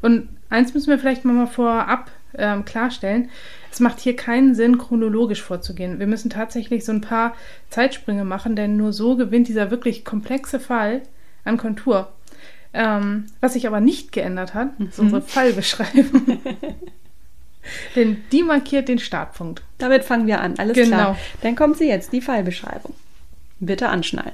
Und 0.00 0.28
eins 0.48 0.72
müssen 0.72 0.88
wir 0.88 0.98
vielleicht 0.98 1.26
mal 1.26 1.46
vorab 1.46 2.10
ähm, 2.34 2.64
klarstellen. 2.64 3.28
Es 3.70 3.80
macht 3.80 4.00
hier 4.00 4.16
keinen 4.16 4.54
Sinn, 4.54 4.78
chronologisch 4.78 5.42
vorzugehen. 5.42 5.98
Wir 5.98 6.06
müssen 6.06 6.30
tatsächlich 6.30 6.84
so 6.84 6.92
ein 6.92 7.00
paar 7.00 7.34
Zeitsprünge 7.70 8.24
machen, 8.24 8.56
denn 8.56 8.76
nur 8.76 8.92
so 8.92 9.16
gewinnt 9.16 9.48
dieser 9.48 9.70
wirklich 9.70 10.04
komplexe 10.04 10.58
Fall 10.58 11.02
an 11.44 11.56
Kontur. 11.56 12.12
Ähm, 12.72 13.26
was 13.40 13.54
sich 13.54 13.66
aber 13.66 13.80
nicht 13.80 14.12
geändert 14.12 14.54
hat, 14.54 14.68
ist 14.78 14.98
mhm. 14.98 15.04
unsere 15.04 15.22
Fallbeschreibung. 15.22 16.40
denn 17.96 18.18
die 18.32 18.42
markiert 18.42 18.88
den 18.88 18.98
Startpunkt. 18.98 19.62
Damit 19.78 20.04
fangen 20.04 20.26
wir 20.26 20.40
an, 20.40 20.58
alles 20.58 20.74
genau. 20.74 20.96
klar. 20.96 21.18
Dann 21.42 21.56
kommt 21.56 21.78
sie 21.78 21.88
jetzt, 21.88 22.12
die 22.12 22.20
Fallbeschreibung. 22.20 22.94
Bitte 23.60 23.88
anschnallen. 23.88 24.32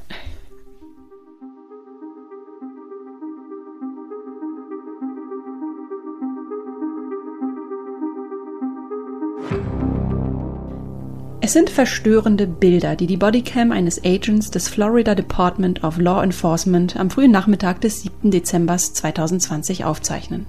Es 11.44 11.52
sind 11.52 11.68
verstörende 11.68 12.46
Bilder, 12.46 12.96
die 12.96 13.06
die 13.06 13.18
Bodycam 13.18 13.70
eines 13.70 14.02
Agents 14.02 14.50
des 14.50 14.66
Florida 14.70 15.14
Department 15.14 15.84
of 15.84 15.98
Law 15.98 16.24
Enforcement 16.24 16.96
am 16.96 17.10
frühen 17.10 17.32
Nachmittag 17.32 17.82
des 17.82 18.00
7. 18.00 18.30
Dezember 18.30 18.78
2020 18.78 19.84
aufzeichnen. 19.84 20.46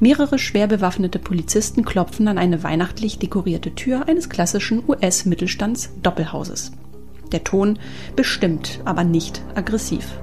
Mehrere 0.00 0.40
schwer 0.40 0.66
bewaffnete 0.66 1.20
Polizisten 1.20 1.84
klopfen 1.84 2.26
an 2.26 2.38
eine 2.38 2.64
weihnachtlich 2.64 3.20
dekorierte 3.20 3.76
Tür 3.76 4.08
eines 4.08 4.28
klassischen 4.28 4.82
US-Mittelstands-Doppelhauses. 4.88 6.72
Der 7.30 7.44
Ton 7.44 7.78
bestimmt, 8.16 8.80
aber 8.84 9.04
nicht 9.04 9.42
aggressiv. 9.54 10.18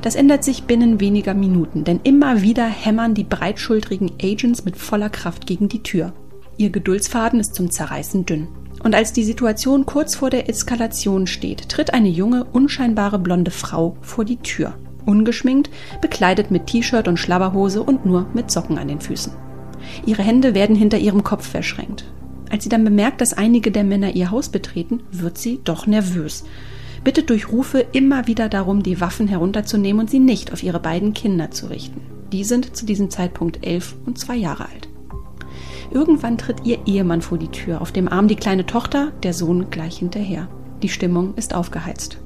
Das 0.00 0.14
ändert 0.14 0.42
sich 0.42 0.62
binnen 0.62 1.00
weniger 1.00 1.34
Minuten, 1.34 1.84
denn 1.84 2.00
immer 2.02 2.40
wieder 2.40 2.64
hämmern 2.64 3.12
die 3.12 3.24
breitschultrigen 3.24 4.12
Agents 4.22 4.64
mit 4.64 4.78
voller 4.78 5.10
Kraft 5.10 5.46
gegen 5.46 5.68
die 5.68 5.82
Tür. 5.82 6.14
Ihr 6.56 6.70
Geduldsfaden 6.70 7.40
ist 7.40 7.54
zum 7.54 7.70
Zerreißen 7.70 8.24
dünn. 8.24 8.48
Und 8.84 8.94
als 8.94 9.14
die 9.14 9.24
Situation 9.24 9.86
kurz 9.86 10.14
vor 10.14 10.28
der 10.28 10.48
Eskalation 10.50 11.26
steht, 11.26 11.70
tritt 11.70 11.94
eine 11.94 12.10
junge, 12.10 12.44
unscheinbare 12.44 13.18
blonde 13.18 13.50
Frau 13.50 13.96
vor 14.02 14.26
die 14.26 14.36
Tür. 14.36 14.74
Ungeschminkt, 15.06 15.70
bekleidet 16.02 16.50
mit 16.50 16.66
T-Shirt 16.66 17.08
und 17.08 17.16
Schlabberhose 17.18 17.82
und 17.82 18.04
nur 18.04 18.26
mit 18.34 18.50
Socken 18.50 18.78
an 18.78 18.88
den 18.88 19.00
Füßen. 19.00 19.32
Ihre 20.04 20.22
Hände 20.22 20.54
werden 20.54 20.76
hinter 20.76 20.98
ihrem 20.98 21.24
Kopf 21.24 21.48
verschränkt. 21.48 22.04
Als 22.50 22.62
sie 22.62 22.68
dann 22.68 22.84
bemerkt, 22.84 23.22
dass 23.22 23.32
einige 23.32 23.70
der 23.70 23.84
Männer 23.84 24.14
ihr 24.14 24.30
Haus 24.30 24.50
betreten, 24.50 25.00
wird 25.10 25.38
sie 25.38 25.60
doch 25.64 25.86
nervös. 25.86 26.44
Bittet 27.02 27.30
durch 27.30 27.50
Rufe 27.50 27.86
immer 27.92 28.26
wieder 28.26 28.50
darum, 28.50 28.82
die 28.82 29.00
Waffen 29.00 29.28
herunterzunehmen 29.28 30.00
und 30.00 30.10
sie 30.10 30.20
nicht 30.20 30.52
auf 30.52 30.62
ihre 30.62 30.80
beiden 30.80 31.14
Kinder 31.14 31.50
zu 31.50 31.66
richten. 31.66 32.02
Die 32.32 32.44
sind 32.44 32.76
zu 32.76 32.84
diesem 32.84 33.08
Zeitpunkt 33.08 33.66
elf 33.66 33.94
und 34.04 34.18
zwei 34.18 34.36
Jahre 34.36 34.66
alt. 34.66 34.88
Irgendwann 35.94 36.36
tritt 36.36 36.66
ihr 36.66 36.86
Ehemann 36.86 37.22
vor 37.22 37.38
die 37.38 37.48
Tür, 37.48 37.80
auf 37.80 37.92
dem 37.92 38.08
Arm 38.08 38.26
die 38.26 38.34
kleine 38.34 38.66
Tochter, 38.66 39.12
der 39.22 39.32
Sohn 39.32 39.70
gleich 39.70 39.98
hinterher. 39.98 40.48
Die 40.82 40.88
Stimmung 40.88 41.34
ist 41.36 41.54
aufgeheizt. 41.54 42.18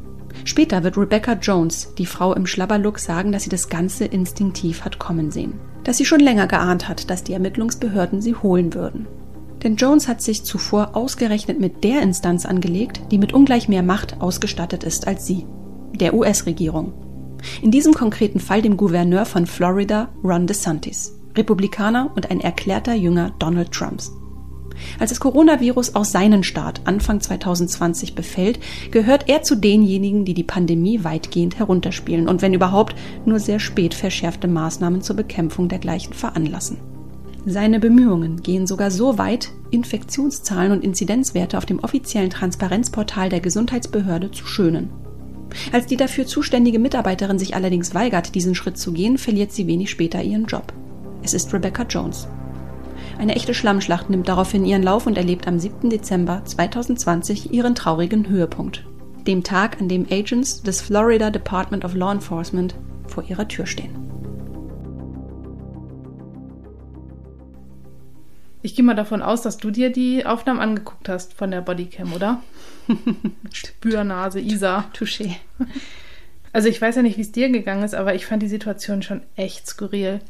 Später 0.45 0.83
wird 0.85 0.97
Rebecca 0.97 1.35
Jones, 1.35 1.93
die 1.99 2.07
Frau 2.07 2.33
im 2.33 2.47
Schlabberlook, 2.47 2.99
sagen, 2.99 3.31
dass 3.31 3.43
sie 3.43 3.51
das 3.51 3.69
Ganze 3.69 4.07
instinktiv 4.07 4.87
hat 4.87 4.99
kommen 4.99 5.31
sehen. 5.31 5.61
Dass 5.85 5.99
sie 5.99 6.07
schon 6.07 6.21
länger 6.21 6.47
geahnt 6.47 6.89
hat, 6.89 7.11
dass 7.11 7.25
die 7.25 7.35
Ermittlungsbehörden 7.35 8.23
sie 8.23 8.35
holen 8.35 8.73
würden. 8.73 9.07
Denn 9.63 9.77
Jones 9.77 10.09
hat 10.09 10.23
sich 10.23 10.45
zuvor 10.45 10.97
ausgerechnet 10.97 11.61
mit 11.61 11.85
der 11.85 12.01
Instanz 12.01 12.47
angelegt, 12.47 13.03
die 13.11 13.19
mit 13.19 13.35
ungleich 13.35 13.69
mehr 13.69 13.83
Macht 13.83 14.21
ausgestattet 14.21 14.83
ist 14.83 15.07
als 15.07 15.27
sie, 15.27 15.45
der 15.93 16.15
US-Regierung. 16.15 16.95
In 17.61 17.71
diesem 17.71 17.93
konkreten 17.93 18.41
Fall 18.41 18.63
dem 18.63 18.79
Gouverneur 18.79 19.27
von 19.27 19.47
Florida, 19.47 20.09
Ron 20.25 20.47
DeSantis. 20.47 21.18
Republikaner 21.39 22.11
und 22.15 22.31
ein 22.31 22.41
erklärter 22.41 22.95
Jünger 22.95 23.33
Donald 23.39 23.73
Trumps. 23.73 24.13
Als 24.99 25.11
das 25.11 25.21
Coronavirus 25.21 25.95
auch 25.95 26.05
seinen 26.05 26.45
Staat 26.45 26.83
Anfang 26.85 27.21
2020 27.21 28.15
befällt, 28.15 28.61
gehört 28.91 29.29
er 29.29 29.43
zu 29.43 29.57
denjenigen, 29.57 30.25
die 30.25 30.35
die 30.35 30.45
Pandemie 30.45 31.03
weitgehend 31.05 31.59
herunterspielen 31.59 32.29
und 32.29 32.43
wenn 32.43 32.55
überhaupt 32.55 32.95
nur 33.25 33.41
sehr 33.41 33.59
spät 33.59 33.95
verschärfte 33.95 34.49
Maßnahmen 34.49 35.03
zur 35.03 35.17
Bekämpfung 35.17 35.69
dergleichen 35.69 36.13
veranlassen. 36.13 36.79
Seine 37.47 37.81
Bemühungen 37.81 38.43
gehen 38.43 38.67
sogar 38.67 38.91
so 38.91 39.17
weit, 39.17 39.51
Infektionszahlen 39.71 40.73
und 40.73 40.85
Inzidenzwerte 40.85 41.57
auf 41.57 41.67
dem 41.67 41.79
offiziellen 41.79 42.31
Transparenzportal 42.31 43.31
der 43.31 43.41
Gesundheitsbehörde 43.41 44.31
zu 44.31 44.47
schönen. 44.47 44.91
Als 45.73 45.87
die 45.87 45.97
dafür 45.97 46.27
zuständige 46.27 46.79
Mitarbeiterin 46.79 47.39
sich 47.39 47.55
allerdings 47.55 47.95
weigert, 47.95 48.35
diesen 48.35 48.55
Schritt 48.55 48.77
zu 48.77 48.93
gehen, 48.93 49.17
verliert 49.17 49.53
sie 49.53 49.67
wenig 49.67 49.89
später 49.89 50.23
ihren 50.23 50.45
Job. 50.45 50.75
Es 51.23 51.35
ist 51.35 51.53
Rebecca 51.53 51.83
Jones. 51.83 52.29
Eine 53.19 53.35
echte 53.35 53.53
Schlammschlacht 53.53 54.11
nimmt 54.11 54.29
daraufhin 54.29 54.65
ihren 54.65 54.83
Lauf 54.83 55.07
und 55.07 55.19
erlebt 55.19 55.49
am 55.49 55.59
7. 55.59 55.91
Dezember 55.91 56.45
2020 56.45 57.53
ihren 57.53 57.75
traurigen 57.75 58.29
Höhepunkt. 58.29 58.85
Dem 59.27 59.43
Tag, 59.43 59.81
an 59.81 59.89
dem 59.89 60.07
Agents 60.11 60.63
des 60.63 60.81
Florida 60.81 61.31
Department 61.31 61.85
of 61.85 61.95
Law 61.95 62.13
Enforcement 62.13 62.77
vor 63.07 63.25
ihrer 63.25 63.49
Tür 63.49 63.67
stehen. 63.67 64.09
Ich 68.63 68.75
gehe 68.75 68.85
mal 68.85 68.95
davon 68.95 69.23
aus, 69.23 69.43
dass 69.43 69.59
du 69.59 69.71
dir 69.71 69.91
die 69.91 70.27
Aufnahmen 70.27 70.61
angeguckt 70.61 71.09
hast 71.09 71.33
von 71.33 71.51
der 71.51 71.61
Bodycam, 71.61 72.13
oder? 72.13 72.43
Spürnase, 73.53 74.41
Isa. 74.41 74.91
Touché. 74.97 75.37
Also 76.53 76.69
ich 76.69 76.81
weiß 76.81 76.97
ja 76.97 77.03
nicht, 77.03 77.17
wie 77.17 77.23
es 77.23 77.33
dir 77.33 77.51
gegangen 77.51 77.85
ist, 77.85 77.95
aber 77.95 78.15
ich 78.15 78.27
fand 78.27 78.43
die 78.43 78.49
Situation 78.49 79.03
schon 79.03 79.23
echt 79.37 79.67
skurril. 79.67 80.21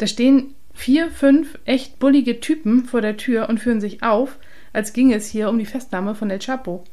Da 0.00 0.06
stehen 0.06 0.54
vier, 0.72 1.10
fünf 1.10 1.58
echt 1.66 1.98
bullige 1.98 2.40
Typen 2.40 2.86
vor 2.86 3.02
der 3.02 3.18
Tür 3.18 3.50
und 3.50 3.60
führen 3.60 3.82
sich 3.82 4.02
auf, 4.02 4.38
als 4.72 4.94
ginge 4.94 5.14
es 5.14 5.28
hier 5.28 5.50
um 5.50 5.58
die 5.58 5.66
Festnahme 5.66 6.14
von 6.14 6.30
El 6.30 6.38
Chapo. 6.38 6.84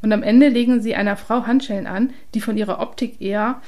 Und 0.00 0.14
am 0.14 0.22
Ende 0.22 0.48
legen 0.48 0.80
sie 0.80 0.94
einer 0.94 1.18
Frau 1.18 1.46
Handschellen 1.46 1.86
an, 1.86 2.14
die 2.32 2.40
von 2.40 2.56
ihrer 2.56 2.80
Optik 2.80 3.20
eher 3.20 3.60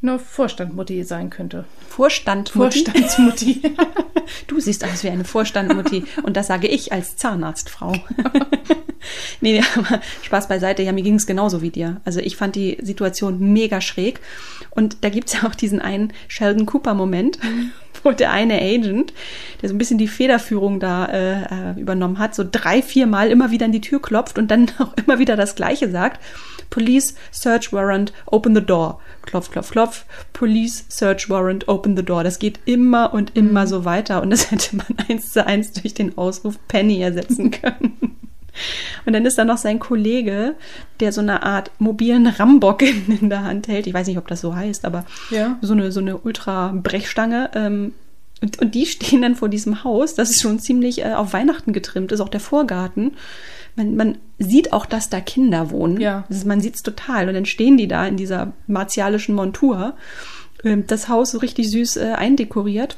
eine 0.00 0.20
Vorstandmutti 0.20 1.02
sein 1.02 1.28
könnte. 1.28 1.64
Vorstandmutti? 1.88 2.84
Vorstandsmutti. 2.84 3.62
du 4.46 4.60
siehst 4.60 4.84
aus 4.84 5.02
wie 5.02 5.08
eine 5.08 5.24
Vorstandmutti. 5.24 6.04
Und 6.22 6.36
das 6.36 6.46
sage 6.46 6.68
ich 6.68 6.92
als 6.92 7.16
Zahnarztfrau. 7.16 7.94
nee, 9.40 9.60
aber 9.74 10.00
Spaß 10.22 10.46
beiseite. 10.46 10.84
Ja, 10.84 10.92
mir 10.92 11.02
ging 11.02 11.16
es 11.16 11.26
genauso 11.26 11.62
wie 11.62 11.70
dir. 11.70 12.00
Also 12.04 12.20
ich 12.20 12.36
fand 12.36 12.54
die 12.54 12.78
Situation 12.80 13.52
mega 13.52 13.80
schräg. 13.80 14.20
Und 14.70 14.98
da 15.02 15.08
gibt 15.08 15.28
es 15.28 15.34
ja 15.34 15.48
auch 15.48 15.54
diesen 15.56 15.80
einen 15.80 16.12
Sheldon 16.28 16.64
Cooper-Moment, 16.64 17.40
wo 18.04 18.12
der 18.12 18.32
eine 18.32 18.60
Agent, 18.60 19.12
der 19.60 19.68
so 19.68 19.74
ein 19.74 19.78
bisschen 19.78 19.98
die 19.98 20.08
Federführung 20.08 20.80
da 20.80 21.06
äh, 21.06 21.42
äh, 21.42 21.80
übernommen 21.80 22.18
hat, 22.18 22.34
so 22.34 22.44
drei, 22.50 22.82
vier 22.82 23.06
Mal 23.06 23.30
immer 23.30 23.50
wieder 23.50 23.66
an 23.66 23.72
die 23.72 23.80
Tür 23.80 24.00
klopft 24.00 24.38
und 24.38 24.50
dann 24.50 24.70
auch 24.78 24.94
immer 24.96 25.18
wieder 25.18 25.36
das 25.36 25.54
Gleiche 25.54 25.90
sagt. 25.90 26.20
Police, 26.70 27.14
Search 27.30 27.72
Warrant, 27.72 28.12
open 28.26 28.54
the 28.54 28.60
door. 28.60 29.00
Klopf, 29.22 29.50
klopf, 29.50 29.70
klopf. 29.70 30.04
Police, 30.32 30.84
Search 30.88 31.30
Warrant, 31.30 31.66
open 31.66 31.96
the 31.96 32.02
door. 32.02 32.24
Das 32.24 32.38
geht 32.38 32.60
immer 32.66 33.14
und 33.14 33.36
immer 33.36 33.62
mhm. 33.62 33.68
so 33.68 33.84
weiter 33.84 34.22
und 34.22 34.30
das 34.30 34.50
hätte 34.50 34.76
man 34.76 34.86
eins 35.08 35.32
zu 35.32 35.46
eins 35.46 35.72
durch 35.72 35.94
den 35.94 36.16
Ausruf 36.18 36.58
Penny 36.68 37.00
ersetzen 37.00 37.50
können. 37.50 38.16
Und 39.06 39.12
dann 39.12 39.26
ist 39.26 39.38
da 39.38 39.44
noch 39.44 39.58
sein 39.58 39.78
Kollege, 39.78 40.54
der 41.00 41.12
so 41.12 41.20
eine 41.20 41.42
Art 41.42 41.70
mobilen 41.78 42.26
Rambock 42.26 42.82
in, 43.08 43.18
in 43.20 43.30
der 43.30 43.44
Hand 43.44 43.68
hält. 43.68 43.86
Ich 43.86 43.94
weiß 43.94 44.06
nicht, 44.06 44.18
ob 44.18 44.28
das 44.28 44.40
so 44.40 44.54
heißt, 44.54 44.84
aber 44.84 45.04
ja. 45.30 45.58
so 45.60 45.72
eine, 45.72 45.92
so 45.92 46.00
eine 46.00 46.18
Ultra-Brechstange. 46.18 47.50
Ähm, 47.54 47.92
Und, 48.40 48.60
und 48.60 48.74
die 48.74 48.86
stehen 48.94 49.22
dann 49.22 49.34
vor 49.34 49.48
diesem 49.48 49.82
Haus, 49.82 50.14
das 50.14 50.30
ist 50.30 50.42
schon 50.42 50.60
ziemlich 50.60 51.04
äh, 51.04 51.14
auf 51.14 51.32
Weihnachten 51.32 51.72
getrimmt, 51.72 52.12
ist 52.12 52.20
auch 52.20 52.28
der 52.28 52.40
Vorgarten. 52.40 53.16
Man, 53.74 53.96
man 53.96 54.18
sieht 54.38 54.72
auch, 54.72 54.86
dass 54.86 55.08
da 55.08 55.20
Kinder 55.20 55.70
wohnen. 55.70 56.00
Ja. 56.00 56.24
Ist, 56.28 56.46
man 56.46 56.60
sieht 56.60 56.76
es 56.76 56.82
total. 56.82 57.28
Und 57.28 57.34
dann 57.34 57.46
stehen 57.46 57.76
die 57.76 57.88
da 57.88 58.06
in 58.06 58.16
dieser 58.16 58.52
martialischen 58.66 59.34
Montur. 59.34 59.94
Ähm, 60.64 60.84
das 60.86 61.08
Haus 61.08 61.32
so 61.32 61.38
richtig 61.38 61.70
süß 61.70 61.96
äh, 61.96 62.12
eindekoriert. 62.16 62.96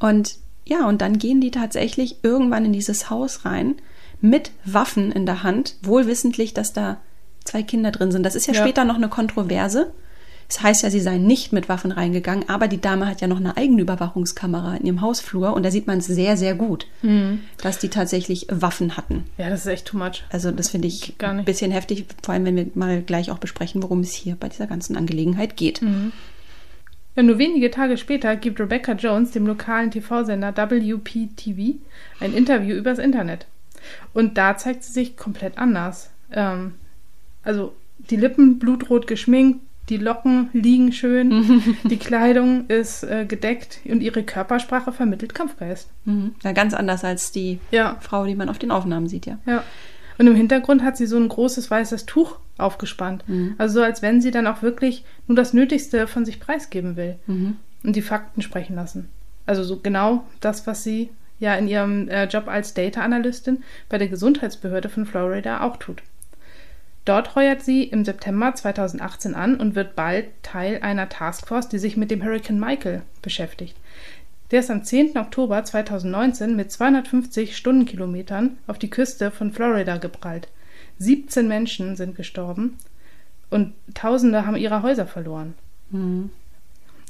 Und 0.00 0.36
ja, 0.66 0.86
und 0.86 1.00
dann 1.00 1.18
gehen 1.18 1.40
die 1.40 1.50
tatsächlich 1.50 2.16
irgendwann 2.22 2.64
in 2.64 2.72
dieses 2.72 3.08
Haus 3.08 3.44
rein 3.44 3.76
mit 4.20 4.50
Waffen 4.64 5.12
in 5.12 5.26
der 5.26 5.42
Hand, 5.42 5.76
wohlwissentlich, 5.82 6.54
dass 6.54 6.72
da 6.72 6.98
zwei 7.44 7.62
Kinder 7.62 7.90
drin 7.92 8.10
sind. 8.12 8.24
Das 8.24 8.34
ist 8.34 8.46
ja, 8.46 8.54
Ja. 8.54 8.60
später 8.62 8.84
noch 8.84 8.96
eine 8.96 9.08
Kontroverse. 9.08 9.92
Es 10.48 10.62
heißt 10.62 10.84
ja, 10.84 10.90
sie 10.90 11.00
seien 11.00 11.26
nicht 11.26 11.52
mit 11.52 11.68
Waffen 11.68 11.90
reingegangen, 11.90 12.48
aber 12.48 12.68
die 12.68 12.80
Dame 12.80 13.08
hat 13.08 13.20
ja 13.20 13.26
noch 13.26 13.38
eine 13.40 13.56
eigene 13.56 13.82
Überwachungskamera 13.82 14.76
in 14.76 14.86
ihrem 14.86 15.00
Hausflur 15.00 15.52
und 15.54 15.64
da 15.64 15.72
sieht 15.72 15.88
man 15.88 15.98
es 15.98 16.06
sehr, 16.06 16.36
sehr 16.36 16.54
gut, 16.54 16.86
dass 17.60 17.80
die 17.80 17.88
tatsächlich 17.88 18.46
Waffen 18.48 18.96
hatten. 18.96 19.24
Ja, 19.38 19.50
das 19.50 19.60
ist 19.60 19.66
echt 19.66 19.86
too 19.86 19.98
much. 19.98 20.22
Also 20.30 20.52
das 20.52 20.68
finde 20.68 20.86
ich 20.86 21.14
ein 21.18 21.44
bisschen 21.44 21.72
heftig, 21.72 22.06
vor 22.22 22.32
allem 22.32 22.44
wenn 22.44 22.54
wir 22.54 22.66
mal 22.74 23.02
gleich 23.02 23.32
auch 23.32 23.38
besprechen, 23.38 23.82
worum 23.82 24.00
es 24.00 24.12
hier 24.12 24.36
bei 24.38 24.48
dieser 24.48 24.68
ganzen 24.68 24.96
Angelegenheit 24.96 25.56
geht. 25.56 25.80
Ja, 27.16 27.22
nur 27.24 27.38
wenige 27.38 27.70
Tage 27.72 27.96
später 27.96 28.36
gibt 28.36 28.60
Rebecca 28.60 28.92
Jones 28.92 29.32
dem 29.32 29.48
lokalen 29.48 29.90
TV-Sender 29.90 30.54
WPTV 30.56 31.74
ein 32.20 32.34
Interview 32.34 32.76
übers 32.76 32.98
Internet. 32.98 33.46
Und 34.12 34.36
da 34.38 34.56
zeigt 34.56 34.84
sie 34.84 34.92
sich 34.92 35.16
komplett 35.16 35.58
anders. 35.58 36.10
Ähm, 36.32 36.74
also 37.42 37.74
die 37.98 38.16
Lippen 38.16 38.58
blutrot 38.58 39.06
geschminkt, 39.06 39.60
die 39.88 39.96
Locken 39.98 40.48
liegen 40.52 40.92
schön, 40.92 41.62
die 41.84 41.96
Kleidung 41.98 42.66
ist 42.66 43.04
äh, 43.04 43.24
gedeckt 43.24 43.78
und 43.84 44.00
ihre 44.00 44.24
Körpersprache 44.24 44.90
vermittelt 44.92 45.32
Kampfgeist. 45.34 45.88
Mhm. 46.04 46.34
Ja, 46.42 46.52
ganz 46.52 46.74
anders 46.74 47.04
als 47.04 47.30
die 47.30 47.60
Ja. 47.70 47.96
Frau, 48.00 48.26
die 48.26 48.34
man 48.34 48.48
auf 48.48 48.58
den 48.58 48.70
Aufnahmen 48.72 49.06
sieht, 49.08 49.26
ja. 49.26 49.38
Ja. 49.46 49.62
Und 50.18 50.26
im 50.26 50.34
Hintergrund 50.34 50.82
hat 50.82 50.96
sie 50.96 51.06
so 51.06 51.18
ein 51.18 51.28
großes 51.28 51.70
weißes 51.70 52.06
Tuch 52.06 52.38
aufgespannt. 52.56 53.22
Also 53.58 53.74
so, 53.80 53.82
als 53.84 54.00
wenn 54.00 54.22
sie 54.22 54.30
dann 54.30 54.46
auch 54.46 54.62
wirklich 54.62 55.04
nur 55.26 55.36
das 55.36 55.52
Nötigste 55.52 56.06
von 56.06 56.24
sich 56.24 56.40
preisgeben 56.40 56.96
will 56.96 57.16
Mhm. 57.26 57.56
und 57.84 57.94
die 57.96 58.02
Fakten 58.02 58.40
sprechen 58.40 58.74
lassen. 58.76 59.10
Also 59.44 59.62
so 59.62 59.78
genau 59.78 60.24
das, 60.40 60.66
was 60.66 60.82
sie 60.82 61.10
ja 61.38 61.54
in 61.54 61.68
ihrem 61.68 62.08
äh, 62.08 62.24
Job 62.24 62.48
als 62.48 62.74
Data 62.74 63.02
Analystin 63.02 63.62
bei 63.88 63.98
der 63.98 64.08
Gesundheitsbehörde 64.08 64.88
von 64.88 65.06
Florida 65.06 65.62
auch 65.62 65.76
tut. 65.76 66.02
Dort 67.04 67.36
heuert 67.36 67.62
sie 67.62 67.84
im 67.84 68.04
September 68.04 68.52
2018 68.54 69.34
an 69.34 69.60
und 69.60 69.76
wird 69.76 69.94
bald 69.94 70.26
Teil 70.42 70.80
einer 70.82 71.08
Taskforce, 71.08 71.68
die 71.68 71.78
sich 71.78 71.96
mit 71.96 72.10
dem 72.10 72.24
Hurricane 72.24 72.58
Michael 72.58 73.02
beschäftigt. 73.22 73.76
Der 74.50 74.60
ist 74.60 74.70
am 74.70 74.84
10. 74.84 75.16
Oktober 75.16 75.64
2019 75.64 76.56
mit 76.56 76.70
250 76.70 77.56
Stundenkilometern 77.56 78.58
auf 78.66 78.78
die 78.78 78.90
Küste 78.90 79.30
von 79.30 79.52
Florida 79.52 79.98
geprallt. 79.98 80.48
17 80.98 81.46
Menschen 81.46 81.96
sind 81.96 82.16
gestorben 82.16 82.76
und 83.50 83.74
Tausende 83.94 84.46
haben 84.46 84.56
ihre 84.56 84.82
Häuser 84.82 85.06
verloren. 85.06 85.54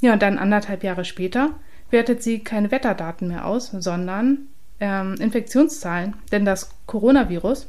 Ja, 0.01 0.13
und 0.13 0.21
dann 0.21 0.37
anderthalb 0.37 0.83
Jahre 0.83 1.05
später 1.05 1.51
wertet 1.89 2.21
sie 2.23 2.39
keine 2.39 2.71
Wetterdaten 2.71 3.27
mehr 3.27 3.45
aus, 3.45 3.71
sondern 3.71 4.47
ähm, 4.79 5.15
Infektionszahlen, 5.15 6.15
denn 6.31 6.45
das 6.45 6.71
Coronavirus 6.85 7.67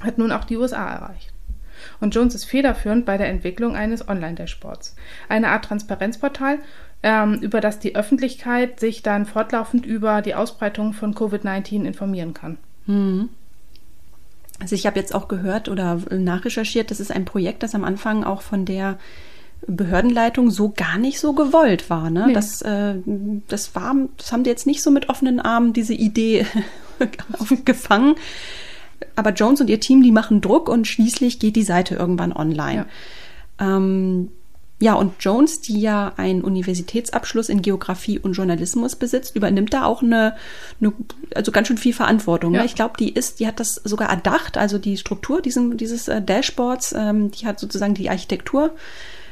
hat 0.00 0.18
nun 0.18 0.32
auch 0.32 0.44
die 0.44 0.56
USA 0.56 0.88
erreicht. 0.88 1.32
Und 2.00 2.14
Jones 2.14 2.34
ist 2.34 2.44
federführend 2.44 3.06
bei 3.06 3.16
der 3.18 3.28
Entwicklung 3.28 3.76
eines 3.76 4.08
Online-Dashboards. 4.08 4.96
Eine 5.28 5.48
Art 5.48 5.64
Transparenzportal, 5.64 6.58
ähm, 7.02 7.34
über 7.34 7.60
das 7.60 7.78
die 7.78 7.94
Öffentlichkeit 7.94 8.80
sich 8.80 9.02
dann 9.02 9.26
fortlaufend 9.26 9.86
über 9.86 10.22
die 10.22 10.34
Ausbreitung 10.34 10.92
von 10.92 11.14
Covid-19 11.14 11.84
informieren 11.84 12.34
kann. 12.34 12.58
Also 14.60 14.74
ich 14.74 14.86
habe 14.86 14.98
jetzt 14.98 15.14
auch 15.14 15.28
gehört 15.28 15.68
oder 15.68 16.00
nachrecherchiert, 16.10 16.90
das 16.90 16.98
ist 16.98 17.12
ein 17.12 17.24
Projekt, 17.24 17.62
das 17.62 17.74
am 17.74 17.84
Anfang 17.84 18.24
auch 18.24 18.42
von 18.42 18.64
der 18.64 18.98
Behördenleitung 19.66 20.50
so 20.50 20.70
gar 20.70 20.98
nicht 20.98 21.20
so 21.20 21.32
gewollt 21.32 21.90
war. 21.90 22.10
Ne? 22.10 22.28
Nee. 22.28 22.32
Das, 22.32 22.62
äh, 22.62 22.94
das 23.48 23.74
war, 23.74 23.94
das 24.16 24.32
haben 24.32 24.44
die 24.44 24.50
jetzt 24.50 24.66
nicht 24.66 24.82
so 24.82 24.90
mit 24.90 25.08
offenen 25.08 25.40
Armen 25.40 25.72
diese 25.72 25.94
Idee 25.94 26.46
gefangen. 27.64 28.14
Aber 29.14 29.30
Jones 29.30 29.60
und 29.60 29.68
ihr 29.68 29.80
Team, 29.80 30.02
die 30.02 30.12
machen 30.12 30.40
Druck 30.40 30.68
und 30.68 30.86
schließlich 30.86 31.38
geht 31.38 31.56
die 31.56 31.62
Seite 31.62 31.94
irgendwann 31.94 32.32
online. 32.32 32.86
Ja. 33.60 33.76
Ähm, 33.76 34.30
ja, 34.80 34.94
und 34.94 35.14
Jones, 35.18 35.60
die 35.60 35.80
ja 35.80 36.12
einen 36.16 36.42
Universitätsabschluss 36.42 37.48
in 37.48 37.62
Geografie 37.62 38.18
und 38.20 38.34
Journalismus 38.34 38.94
besitzt, 38.94 39.34
übernimmt 39.34 39.74
da 39.74 39.84
auch 39.84 40.02
eine, 40.02 40.36
eine 40.80 40.92
also 41.34 41.50
ganz 41.50 41.66
schön 41.66 41.78
viel 41.78 41.92
Verantwortung. 41.92 42.54
Ja. 42.54 42.60
Ne? 42.60 42.66
Ich 42.66 42.76
glaube, 42.76 42.94
die 42.96 43.12
ist, 43.12 43.40
die 43.40 43.48
hat 43.48 43.58
das 43.58 43.74
sogar 43.74 44.08
erdacht, 44.08 44.56
also 44.56 44.78
die 44.78 44.96
Struktur 44.96 45.42
diesen, 45.42 45.76
dieses 45.76 46.06
äh, 46.06 46.22
Dashboards, 46.22 46.94
ähm, 46.96 47.32
die 47.32 47.46
hat 47.46 47.58
sozusagen 47.58 47.94
die 47.94 48.08
Architektur 48.08 48.70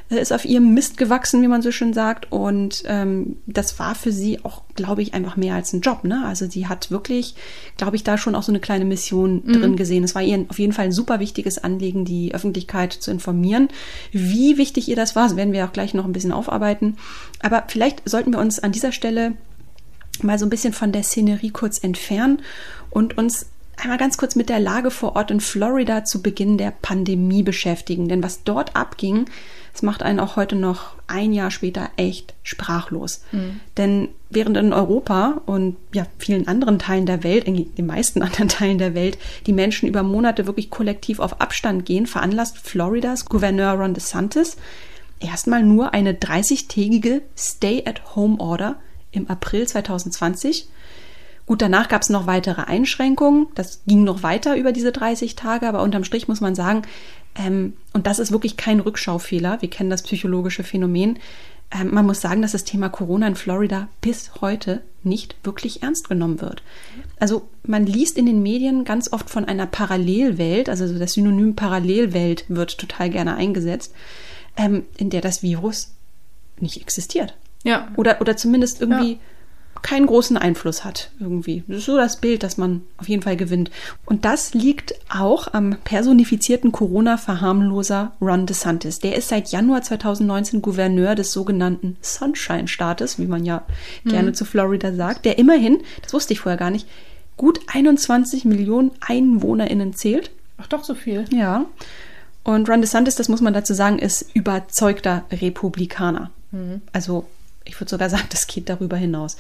ist 0.09 0.33
auf 0.33 0.45
ihrem 0.45 0.73
Mist 0.73 0.99
gewachsen, 0.99 1.42
wie 1.42 1.49
man 1.49 1.62
so 1.62 1.73
schön 1.73 1.92
sagt. 1.92 2.31
Und 2.31 2.85
ähm, 2.87 3.37
das 3.47 3.79
war 3.79 3.95
für 3.95 4.12
sie 4.12 4.45
auch, 4.45 4.62
glaube 4.77 5.03
ich, 5.03 5.14
einfach 5.14 5.37
mehr 5.37 5.55
als 5.55 5.73
ein 5.73 5.81
Job. 5.81 6.05
Ne? 6.05 6.23
Also 6.25 6.49
sie 6.49 6.69
hat 6.69 6.90
wirklich, 6.92 7.35
glaube 7.77 7.97
ich, 7.97 8.05
da 8.05 8.16
schon 8.16 8.35
auch 8.37 8.45
so 8.45 8.53
eine 8.53 8.61
kleine 8.61 8.85
Mission 8.85 9.42
Mhm. 9.45 9.53
drin 9.53 9.77
gesehen. 9.77 10.05
Es 10.05 10.14
war 10.14 10.23
ihr 10.23 10.47
auf 10.49 10.59
jeden 10.59 10.73
Fall 10.73 10.87
ein 10.87 10.92
super 10.92 11.19
wichtiges 11.19 11.59
Anliegen, 11.59 12.05
die 12.05 12.35
Öffentlichkeit 12.35 12.92
zu 12.92 13.11
informieren. 13.11 13.69
Wie 14.12 14.59
wichtig 14.59 14.88
ihr 14.88 14.97
das 14.97 15.16
war, 15.16 15.27
das 15.27 15.37
werden 15.37 15.53
wir 15.53 15.64
auch 15.64 15.73
gleich 15.73 15.92
noch 15.92 16.05
ein 16.05 16.12
bisschen 16.12 16.33
aufarbeiten. 16.33 16.97
Aber 17.40 17.64
vielleicht 17.66 18.09
sollten 18.09 18.33
wir 18.33 18.38
uns 18.38 18.61
an 18.61 18.73
dieser 18.73 18.92
Stelle 18.92 19.33
mal 20.23 20.38
so 20.38 20.47
ein 20.47 20.51
bisschen 20.51 20.73
von 20.73 20.92
der 20.92 21.03
Szenerie 21.03 21.51
kurz 21.51 21.83
entfernen 21.83 22.40
und 22.90 23.19
uns 23.19 23.47
einmal 23.77 23.99
ganz 23.99 24.16
kurz 24.16 24.37
mit 24.37 24.49
der 24.49 24.59
Lage 24.61 24.90
vor 24.90 25.16
Ort 25.16 25.31
in 25.31 25.40
Florida 25.40 26.05
zu 26.05 26.23
Beginn 26.23 26.57
der 26.57 26.71
Pandemie 26.71 27.42
beschäftigen. 27.42 28.09
Denn 28.09 28.23
was 28.23 28.42
dort 28.42 28.75
abging, 28.75 29.27
das 29.77 29.83
macht 29.83 30.03
einen 30.03 30.21
auch 30.21 30.37
heute 30.37 30.57
noch 30.57 30.95
ein 31.07 31.35
Jahr 31.35 31.51
später 31.51 31.91
echt 31.99 32.33
sprachlos. 32.43 33.21
Denn 33.77 34.09
während 34.31 34.57
in 34.57 34.73
Europa 34.73 35.43
und 35.45 35.77
ja 35.93 36.07
vielen 36.17 36.49
anderen 36.49 36.79
Teilen 36.79 37.05
der 37.05 37.23
Welt, 37.23 37.45
in 37.45 37.75
den 37.75 37.85
meisten 37.85 38.23
anderen 38.23 38.49
Teilen 38.49 38.79
der 38.79 38.95
Welt, 38.95 39.19
die 39.45 39.53
Menschen 39.53 39.87
über 39.87 40.03
Monate 40.03 40.47
wirklich 40.47 40.71
kollektiv 40.71 41.19
auf 41.21 41.43
Abstand 41.43 41.85
gehen, 41.85 42.07
veranlasst 42.07 42.57
Floridas 42.57 43.27
Gouverneur 43.27 43.73
Ron 43.73 43.93
DeSantis 43.93 44.57
erstmal 45.21 45.62
nur 45.62 45.93
eine 45.93 46.15
30-tägige 46.15 47.21
Stay-at-Home-Order 47.37 48.77
im 49.12 49.29
April 49.29 49.69
2020. 49.69 50.69
Gut, 51.47 51.63
danach 51.63 51.89
gab 51.89 52.03
es 52.03 52.11
noch 52.11 52.27
weitere 52.27 52.63
Einschränkungen. 52.63 53.47
Das 53.55 53.83
ging 53.87 54.03
noch 54.03 54.23
weiter 54.23 54.57
über 54.57 54.73
diese 54.73 54.91
30 54.91 55.37
Tage, 55.37 55.69
aber 55.69 55.83
unterm 55.83 56.05
Strich 56.05 56.27
muss 56.27 56.41
man 56.41 56.57
sagen, 56.57 56.83
ähm, 57.37 57.75
und 57.93 58.07
das 58.07 58.19
ist 58.19 58.33
wirklich 58.33 58.57
kein 58.57 58.81
Rückschaufehler, 58.81 59.63
wir 59.63 59.71
kennen 59.71 59.91
das 59.91 60.03
psychologische 60.03 60.65
Phänomen, 60.65 61.19
ähm, 61.71 61.93
man 61.93 62.07
muss 62.07 62.21
sagen, 62.21 62.43
dass 62.43 62.53
das 62.53 62.65
Thema 62.65 62.89
Corona 62.89 63.27
in 63.27 63.35
Florida 63.35 63.89
bis 64.01 64.41
heute 64.41 64.83
nicht 65.03 65.37
wirklich 65.45 65.83
ernst 65.83 66.09
genommen 66.09 66.41
wird. 66.41 66.63
Also 67.19 67.49
man 67.65 67.87
liest 67.87 68.19
in 68.19 68.27
den 68.27 68.43
Medien 68.43 68.85
ganz 68.85 69.13
oft 69.13 69.31
von 69.31 69.45
einer 69.45 69.67
Parallelwelt, 69.67 70.69
also 70.69 70.87
so 70.87 70.99
das 70.99 71.13
Synonym 71.13 71.55
Parallelwelt 71.55 72.45
wird 72.49 72.79
total 72.79 73.11
gerne 73.11 73.37
eingesetzt, 73.37 73.95
ähm, 74.57 74.85
in 74.97 75.11
der 75.11 75.21
das 75.21 75.43
Virus 75.43 75.93
nicht 76.59 76.81
existiert. 76.81 77.35
Ja. 77.63 77.89
Oder, 77.97 78.21
oder 78.21 78.37
zumindest 78.37 78.81
irgendwie 78.81 79.13
Ja. 79.13 79.19
Keinen 79.87 80.07
großen 80.07 80.37
Einfluss 80.37 80.85
hat. 80.85 81.12
Irgendwie. 81.20 81.62
Das 81.68 81.79
ist 81.79 81.85
so 81.85 81.96
das 81.96 82.16
Bild, 82.16 82.42
das 82.42 82.57
man 82.57 82.83
auf 82.99 83.09
jeden 83.09 83.22
Fall 83.22 83.37
gewinnt. 83.37 83.70
Und 84.05 84.25
das 84.25 84.53
liegt 84.53 84.96
auch 85.09 85.55
am 85.55 85.77
personifizierten 85.85 86.72
Corona-Verharmloser 86.72 88.11
Ron 88.20 88.46
DeSantis. 88.46 88.99
Der 88.99 89.14
ist 89.14 89.29
seit 89.29 89.53
Januar 89.53 89.83
2019 89.83 90.61
Gouverneur 90.61 91.14
des 91.14 91.31
sogenannten 91.31 91.96
Sunshine-Staates, 92.01 93.20
wie 93.20 93.29
man 93.29 93.44
ja 93.44 93.62
gerne 94.05 94.33
zu 94.33 94.44
Florida 94.44 94.92
sagt, 94.92 95.25
der 95.25 95.38
immerhin, 95.38 95.79
das 96.03 96.12
wusste 96.12 96.33
ich 96.33 96.40
vorher 96.40 96.59
gar 96.59 96.70
nicht, 96.70 96.88
gut 97.37 97.61
21 97.72 98.44
Millionen 98.44 98.90
EinwohnerInnen 99.01 99.94
zählt. 99.94 100.33
Ach 100.59 100.66
doch, 100.66 100.83
so 100.83 100.94
viel. 100.94 101.27
Ja. 101.31 101.64
Und 102.42 102.68
Ron 102.68 102.81
DeSantis, 102.81 103.14
das 103.14 103.29
muss 103.29 103.40
man 103.40 103.55
dazu 103.55 103.72
sagen, 103.72 104.01
ist 104.01 104.35
überzeugter 104.35 105.27
Republikaner. 105.31 106.33
Also 106.92 107.27
ich 107.66 107.79
würde 107.81 107.90
sogar 107.90 108.11
sagen, 108.11 108.26
das 108.31 108.46
geht 108.46 108.68
darüber 108.68 108.96
hinaus. 108.96 109.37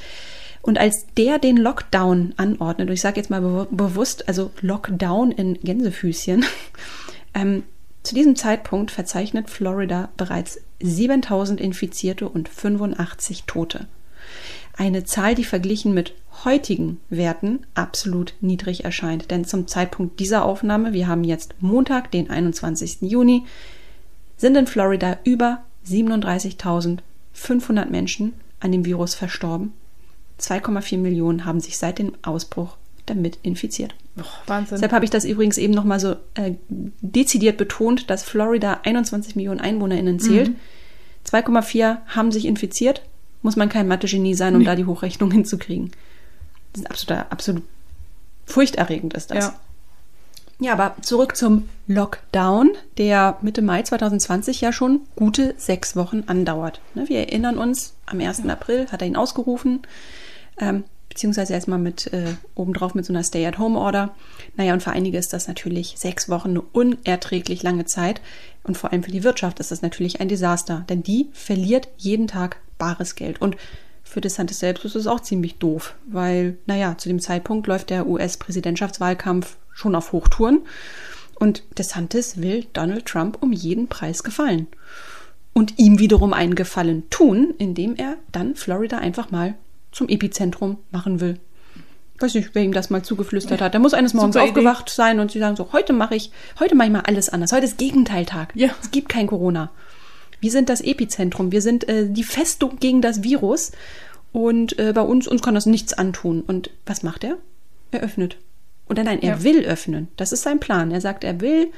Und 0.62 0.78
als 0.78 1.06
der 1.16 1.38
den 1.38 1.56
Lockdown 1.56 2.34
anordnet, 2.36 2.88
und 2.88 2.94
ich 2.94 3.00
sage 3.00 3.18
jetzt 3.18 3.30
mal 3.30 3.40
be 3.40 3.68
bewusst, 3.70 4.28
also 4.28 4.50
Lockdown 4.60 5.30
in 5.30 5.54
Gänsefüßchen, 5.54 6.44
ähm, 7.34 7.62
zu 8.02 8.14
diesem 8.14 8.36
Zeitpunkt 8.36 8.90
verzeichnet 8.90 9.50
Florida 9.50 10.10
bereits 10.16 10.60
7000 10.80 11.60
Infizierte 11.60 12.28
und 12.28 12.48
85 12.48 13.44
Tote. 13.44 13.86
Eine 14.76 15.04
Zahl, 15.04 15.34
die 15.34 15.44
verglichen 15.44 15.94
mit 15.94 16.14
heutigen 16.44 17.00
Werten 17.08 17.60
absolut 17.74 18.34
niedrig 18.40 18.84
erscheint. 18.84 19.30
Denn 19.30 19.44
zum 19.44 19.66
Zeitpunkt 19.66 20.20
dieser 20.20 20.44
Aufnahme, 20.44 20.92
wir 20.92 21.08
haben 21.08 21.24
jetzt 21.24 21.54
Montag, 21.60 22.10
den 22.10 22.30
21. 22.30 22.98
Juni, 23.02 23.44
sind 24.36 24.56
in 24.56 24.66
Florida 24.66 25.18
über 25.24 25.62
37.500 27.36 27.86
Menschen 27.90 28.32
an 28.60 28.72
dem 28.72 28.84
Virus 28.84 29.14
verstorben 29.14 29.72
2,4 30.40 30.98
Millionen 30.98 31.44
haben 31.44 31.60
sich 31.60 31.78
seit 31.78 31.98
dem 31.98 32.12
Ausbruch 32.22 32.76
damit 33.06 33.38
infiziert. 33.42 33.94
Oh, 34.18 34.22
Wahnsinn. 34.46 34.76
Deshalb 34.76 34.92
habe 34.92 35.04
ich 35.04 35.10
das 35.10 35.24
übrigens 35.24 35.58
eben 35.58 35.72
nochmal 35.72 36.00
so 36.00 36.16
äh, 36.34 36.52
dezidiert 36.68 37.56
betont, 37.56 38.10
dass 38.10 38.24
Florida 38.24 38.80
21 38.84 39.36
Millionen 39.36 39.60
EinwohnerInnen 39.60 40.18
zählt. 40.18 40.50
Mhm. 40.50 40.56
2,4 41.26 41.98
haben 42.08 42.32
sich 42.32 42.44
infiziert. 42.44 43.02
Muss 43.42 43.56
man 43.56 43.68
kein 43.68 43.88
Mathe-Genie 43.88 44.34
sein, 44.34 44.54
um 44.54 44.60
Nee. 44.60 44.66
da 44.66 44.74
die 44.74 44.86
Hochrechnung 44.86 45.30
hinzukriegen. 45.30 45.92
Das 46.72 46.82
ist 46.82 46.90
absolut, 46.90 47.32
absolut 47.32 47.62
furchterregend 48.44 49.14
ist 49.14 49.30
das. 49.30 49.44
Ja. 49.46 49.60
Ja, 50.58 50.72
aber 50.72 50.96
zurück 51.02 51.36
zum 51.36 51.68
Lockdown, 51.86 52.70
der 52.96 53.36
Mitte 53.42 53.60
Mai 53.60 53.82
2020 53.82 54.62
ja 54.62 54.72
schon 54.72 55.00
gute 55.14 55.54
sechs 55.58 55.96
Wochen 55.96 56.24
andauert. 56.26 56.80
Ne, 56.94 57.08
Wir 57.08 57.18
erinnern 57.20 57.58
uns, 57.58 57.94
am 58.06 58.20
1. 58.20 58.48
April 58.48 58.86
hat 58.90 59.02
er 59.02 59.08
ihn 59.08 59.16
ausgerufen, 59.16 59.82
ähm, 60.58 60.84
beziehungsweise 61.10 61.52
erstmal 61.52 61.78
mit 61.78 62.10
äh, 62.12 62.34
obendrauf 62.54 62.94
mit 62.94 63.04
so 63.04 63.12
einer 63.12 63.22
Stay-at-Home-Order. 63.22 64.14
Naja, 64.56 64.72
und 64.72 64.82
für 64.82 64.92
einige 64.92 65.18
ist 65.18 65.34
das 65.34 65.46
natürlich 65.46 65.94
sechs 65.98 66.30
Wochen 66.30 66.50
eine 66.50 66.62
unerträglich 66.62 67.62
lange 67.62 67.84
Zeit. 67.84 68.22
Und 68.64 68.78
vor 68.78 68.92
allem 68.92 69.02
für 69.02 69.10
die 69.10 69.24
Wirtschaft 69.24 69.60
ist 69.60 69.70
das 69.70 69.82
natürlich 69.82 70.20
ein 70.22 70.28
Desaster, 70.28 70.84
denn 70.88 71.02
die 71.02 71.28
verliert 71.32 71.88
jeden 71.98 72.28
Tag 72.28 72.56
bares 72.78 73.14
Geld. 73.14 73.42
Und 73.42 73.56
für 74.02 74.22
DeSantis 74.22 74.60
selbst 74.60 74.86
ist 74.86 74.96
es 74.96 75.06
auch 75.06 75.20
ziemlich 75.20 75.56
doof, 75.58 75.94
weil, 76.06 76.56
naja, 76.64 76.96
zu 76.96 77.10
dem 77.10 77.20
Zeitpunkt 77.20 77.66
läuft 77.66 77.90
der 77.90 78.06
US-Präsidentschaftswahlkampf 78.06 79.56
schon 79.76 79.94
auf 79.94 80.12
Hochtouren 80.12 80.62
und 81.38 81.62
DeSantis 81.78 82.40
will 82.40 82.66
Donald 82.72 83.06
Trump 83.06 83.38
um 83.40 83.52
jeden 83.52 83.88
Preis 83.88 84.24
gefallen. 84.24 84.66
Und 85.52 85.78
ihm 85.78 85.98
wiederum 85.98 86.32
einen 86.32 86.54
Gefallen 86.54 87.08
tun, 87.08 87.54
indem 87.58 87.94
er 87.96 88.16
dann 88.32 88.56
Florida 88.56 88.98
einfach 88.98 89.30
mal 89.30 89.54
zum 89.92 90.08
Epizentrum 90.08 90.78
machen 90.90 91.20
will. 91.20 91.38
Weiß 92.18 92.34
nicht, 92.34 92.50
wer 92.54 92.62
ihm 92.62 92.72
das 92.72 92.90
mal 92.90 93.02
zugeflüstert 93.02 93.60
hat. 93.60 93.74
Der 93.74 93.80
muss 93.80 93.94
eines 93.94 94.14
Morgens 94.14 94.34
Super 94.34 94.44
Idee. 94.46 94.52
aufgewacht 94.52 94.88
sein 94.88 95.20
und 95.20 95.30
sie 95.30 95.38
sagen 95.38 95.56
so, 95.56 95.72
heute 95.72 95.92
mache 95.92 96.14
ich, 96.14 96.30
heute 96.58 96.74
mache 96.74 96.88
ich 96.88 96.92
mal 96.92 97.02
alles 97.06 97.28
anders. 97.28 97.52
Heute 97.52 97.66
ist 97.66 97.78
Gegenteiltag. 97.78 98.52
Ja. 98.54 98.70
Es 98.82 98.90
gibt 98.90 99.10
kein 99.10 99.26
Corona. 99.26 99.70
Wir 100.40 100.50
sind 100.50 100.68
das 100.68 100.80
Epizentrum. 100.80 101.52
Wir 101.52 101.62
sind 101.62 101.88
äh, 101.88 102.08
die 102.08 102.24
Festung 102.24 102.78
gegen 102.78 103.02
das 103.02 103.22
Virus. 103.22 103.72
Und 104.32 104.78
äh, 104.78 104.92
bei 104.94 105.02
uns, 105.02 105.28
uns 105.28 105.42
kann 105.42 105.54
das 105.54 105.66
nichts 105.66 105.92
antun. 105.94 106.42
Und 106.42 106.70
was 106.86 107.02
macht 107.02 107.24
er? 107.24 107.36
Er 107.90 108.00
öffnet. 108.00 108.38
Oder 108.88 109.04
nein, 109.04 109.20
er 109.22 109.36
Ja. 109.36 109.42
will 109.42 109.64
öffnen. 109.64 110.08
Das 110.16 110.32
ist 110.32 110.42
sein 110.42 110.60
Plan. 110.60 110.90
Er 110.90 111.00
sagt, 111.00 111.24
er 111.24 111.40
will, 111.40 111.72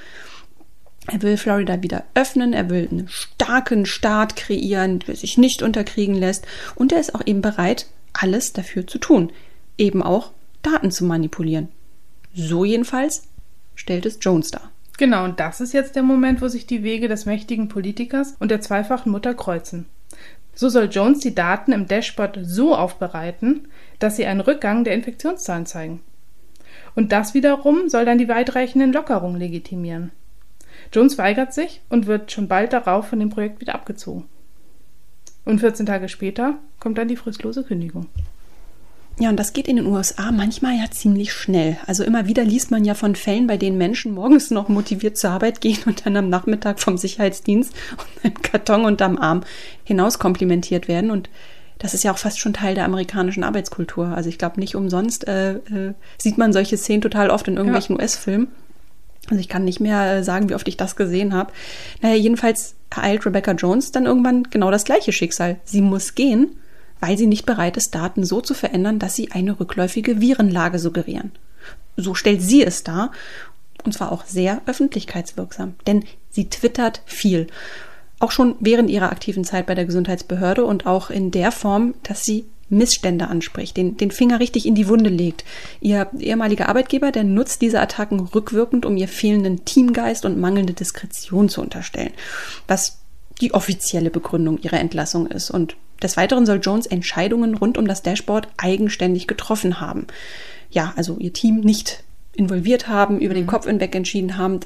er 1.07 1.23
will 1.23 1.37
Florida 1.37 1.83
wieder 1.83 2.05
öffnen. 2.15 2.53
Er 2.53 2.69
will 2.69 2.89
einen 2.91 3.09
starken 3.09 3.87
Staat 3.87 4.37
kreieren, 4.37 4.99
der 5.01 5.17
sich 5.17 5.39
nicht 5.39 5.63
unterkriegen 5.63 6.15
lässt. 6.15 6.47
Und 6.75 6.93
er 6.93 7.01
ist 7.01 7.15
auch 7.15 7.23
eben 7.27 7.41
bereit, 7.41 7.87
alles 8.13 8.53
dafür 8.53 8.87
zu 8.87 8.99
tun. 8.99 9.33
Eben 9.79 10.03
auch 10.03 10.33
Daten 10.63 10.91
zu 10.91 11.05
manipulieren. 11.05 11.69
So 12.35 12.65
jedenfalls 12.65 13.23
stellt 13.75 14.05
es 14.07 14.19
Jones 14.21 14.51
dar. 14.51 14.71
Genau, 14.99 15.25
und 15.25 15.39
das 15.39 15.61
ist 15.61 15.73
jetzt 15.73 15.95
der 15.95 16.03
Moment, 16.03 16.43
wo 16.43 16.49
sich 16.49 16.67
die 16.67 16.83
Wege 16.83 17.07
des 17.09 17.25
mächtigen 17.25 17.69
Politikers 17.69 18.35
und 18.41 18.51
der 18.51 18.61
zweifachen 18.61 19.13
Mutter 19.13 19.33
kreuzen. 19.33 19.87
So 20.55 20.69
soll 20.69 20.89
Jones 20.91 21.21
die 21.21 21.37
Daten 21.37 21.71
im 21.71 21.87
Dashboard 21.87 22.41
so 22.43 22.75
aufbereiten, 22.75 23.69
dass 24.01 24.17
sie 24.17 24.27
einen 24.27 24.41
Rückgang 24.41 24.83
der 24.83 24.95
Infektionszahlen 24.95 25.67
zeigen. 25.67 26.01
Und 26.99 27.13
das 27.13 27.33
wiederum 27.33 27.89
soll 27.89 28.05
dann 28.05 28.19
die 28.19 28.27
weitreichenden 28.27 28.93
Lockerungen 28.93 29.39
legitimieren. 29.39 30.11
Jones 30.93 31.17
weigert 31.17 31.55
sich 31.55 31.81
und 31.89 32.09
wird 32.09 32.33
schon 32.33 32.49
bald 32.49 32.73
darauf 32.73 33.07
von 33.07 33.21
dem 33.21 33.31
Projekt 33.31 33.61
wieder 33.61 33.77
abgezogen. 33.77 34.25
Und 35.45 35.61
14 35.61 35.87
Tage 35.87 36.09
später 36.09 36.59
kommt 36.81 36.99
dann 36.99 37.07
die 37.07 37.15
fristlose 37.15 37.63
Kündigung. 37.63 38.07
Ja, 39.21 39.29
und 39.29 39.37
das 39.37 39.53
geht 39.53 39.69
in 39.69 39.77
den 39.77 39.87
USA 39.87 40.33
manchmal 40.33 40.77
ja 40.77 40.91
ziemlich 40.91 41.33
schnell. 41.33 41.77
Also 41.87 42.03
immer 42.03 42.27
wieder 42.27 42.43
liest 42.43 42.73
man 42.73 42.85
ja 42.85 42.95
von 42.95 43.15
Fällen, 43.15 43.47
bei 43.47 43.59
denen 43.59 43.79
Menschen 43.79 44.13
morgens 44.13 44.51
noch 44.51 44.69
motiviert 44.69 45.17
zur 45.17 45.31
Arbeit 45.31 45.61
gehen 45.61 45.79
und 45.87 46.05
dann 46.05 46.17
am 46.17 46.29
Nachmittag 46.29 46.81
vom 46.81 46.99
Sicherheitsdienst 46.99 47.73
und 47.93 48.25
einem 48.25 48.43
Karton 48.43 48.85
unterm 48.85 49.19
Arm 49.19 49.45
hinaus 49.85 50.19
komplimentiert 50.19 50.89
werden. 50.89 51.13
Und 51.13 51.31
das 51.79 51.95
ist 51.95 52.05
ja 52.05 52.13
auch 52.13 52.19
fast 52.19 52.41
schon 52.41 52.53
Teil 52.53 52.75
der 52.75 52.85
amerikanischen 52.85 53.45
Arbeitskultur. 53.45 54.09
Also 54.09 54.29
ich 54.29 54.39
glaube, 54.39 54.61
nicht 54.61 54.75
umsonst 54.75 55.27
äh, 55.29 55.53
äh, 55.53 55.95
sieht 56.19 56.39
man 56.39 56.53
solche 56.53 56.77
Szenen 56.77 57.03
total 57.03 57.31
oft 57.31 57.47
in 57.49 57.57
irgendwelchen 57.57 57.97
US-Filmen. 57.97 58.49
Also 59.31 59.41
ich 59.41 59.49
kann 59.49 59.65
nicht 59.65 59.81
mehr 59.81 60.17
äh, 60.17 60.25
sagen, 60.25 60.49
wie 60.49 60.55
oft 60.55 60.69
ich 60.69 60.77
das 60.77 60.97
gesehen 60.97 61.35
habe. 61.35 61.53
Naja, 62.03 62.17
jedenfalls 62.17 62.75
ereilt 62.91 63.27
Rebecca 63.27 63.53
Jones 63.53 63.93
dann 63.93 64.07
irgendwann 64.07 64.45
genau 64.45 64.71
das 64.71 64.85
gleiche 64.85 65.13
Schicksal. 65.13 65.61
Sie 65.65 65.83
muss 65.83 66.15
gehen, 66.15 66.57
weil 67.01 67.17
sie 67.17 67.27
nicht 67.27 67.47
bereit 67.47 67.77
ist, 67.77 67.95
Daten 67.95 68.25
so 68.25 68.41
zu 68.41 68.55
verändern, 68.55 68.99
dass 68.99 69.15
sie 69.15 69.31
eine 69.33 69.61
rückläufige 69.61 70.21
Virenlage 70.21 70.79
suggerieren. 70.79 71.33
So 71.97 72.15
stellt 72.15 72.43
sie 72.43 72.65
es 72.65 72.85
dar, 72.85 73.13
und 73.85 73.93
zwar 73.93 74.11
auch 74.11 74.25
sehr 74.25 74.63
öffentlichkeitswirksam, 74.67 75.75
denn 75.87 76.05
sie 76.31 76.49
twittert 76.49 77.03
viel. 77.07 77.47
Auch 78.21 78.31
schon 78.31 78.57
während 78.61 78.91
ihrer 78.91 79.13
aktiven 79.13 79.45
Zeit 79.45 79.67
bei 79.67 79.75
der 79.75 79.85
Gesundheitsbehörde 79.85 80.65
und 80.65 80.87
auch 80.87 81.11
in 81.11 81.31
der 81.31 81.53
Form, 81.53 81.95
dass 82.03 82.25
sie 82.25 82.47
Missstände 82.71 83.29
anspricht, 83.29 83.77
den, 83.77 83.97
den 83.97 84.11
Finger 84.11 84.41
richtig 84.41 84.67
in 84.67 84.75
die 84.75 84.89
Wunde 84.89 85.11
legt. 85.11 85.45
Ihr 85.81 86.09
ehemaliger 86.19 86.69
Arbeitgeber, 86.69 87.13
der 87.13 87.25
nutzt 87.25 87.63
diese 87.63 87.81
Attacken 87.81 88.21
rückwirkend, 88.21 88.85
um 88.85 88.97
ihr 88.97 89.09
fehlenden 89.09 89.65
Teamgeist 89.65 90.25
und 90.25 90.39
mangelnde 90.39 90.75
Diskretion 90.75 91.49
zu 91.49 91.63
unterstellen, 91.63 92.13
was 92.67 92.99
die 93.41 93.55
offizielle 93.55 94.11
Begründung 94.11 94.59
ihrer 94.59 94.81
Entlassung 94.81 95.27
ist. 95.29 95.51
Und 95.51 95.77
des 96.03 96.17
Weiteren 96.17 96.47
soll 96.47 96.61
Jones 96.63 96.87
Entscheidungen 96.87 97.55
rund 97.55 97.79
um 97.79 97.87
das 97.87 98.03
Dashboard 98.03 98.49
eigenständig 98.57 99.27
getroffen 99.27 99.81
haben. 99.81 100.07
Ja, 100.71 100.93
also 100.97 101.17
ihr 101.19 101.33
Team 101.33 101.61
nicht 101.61 102.05
involviert 102.35 102.89
haben, 102.89 103.21
über 103.21 103.35
den 103.35 103.47
Kopf 103.47 103.67
hinweg 103.67 103.95
entschieden 103.95 104.37
haben. 104.37 104.61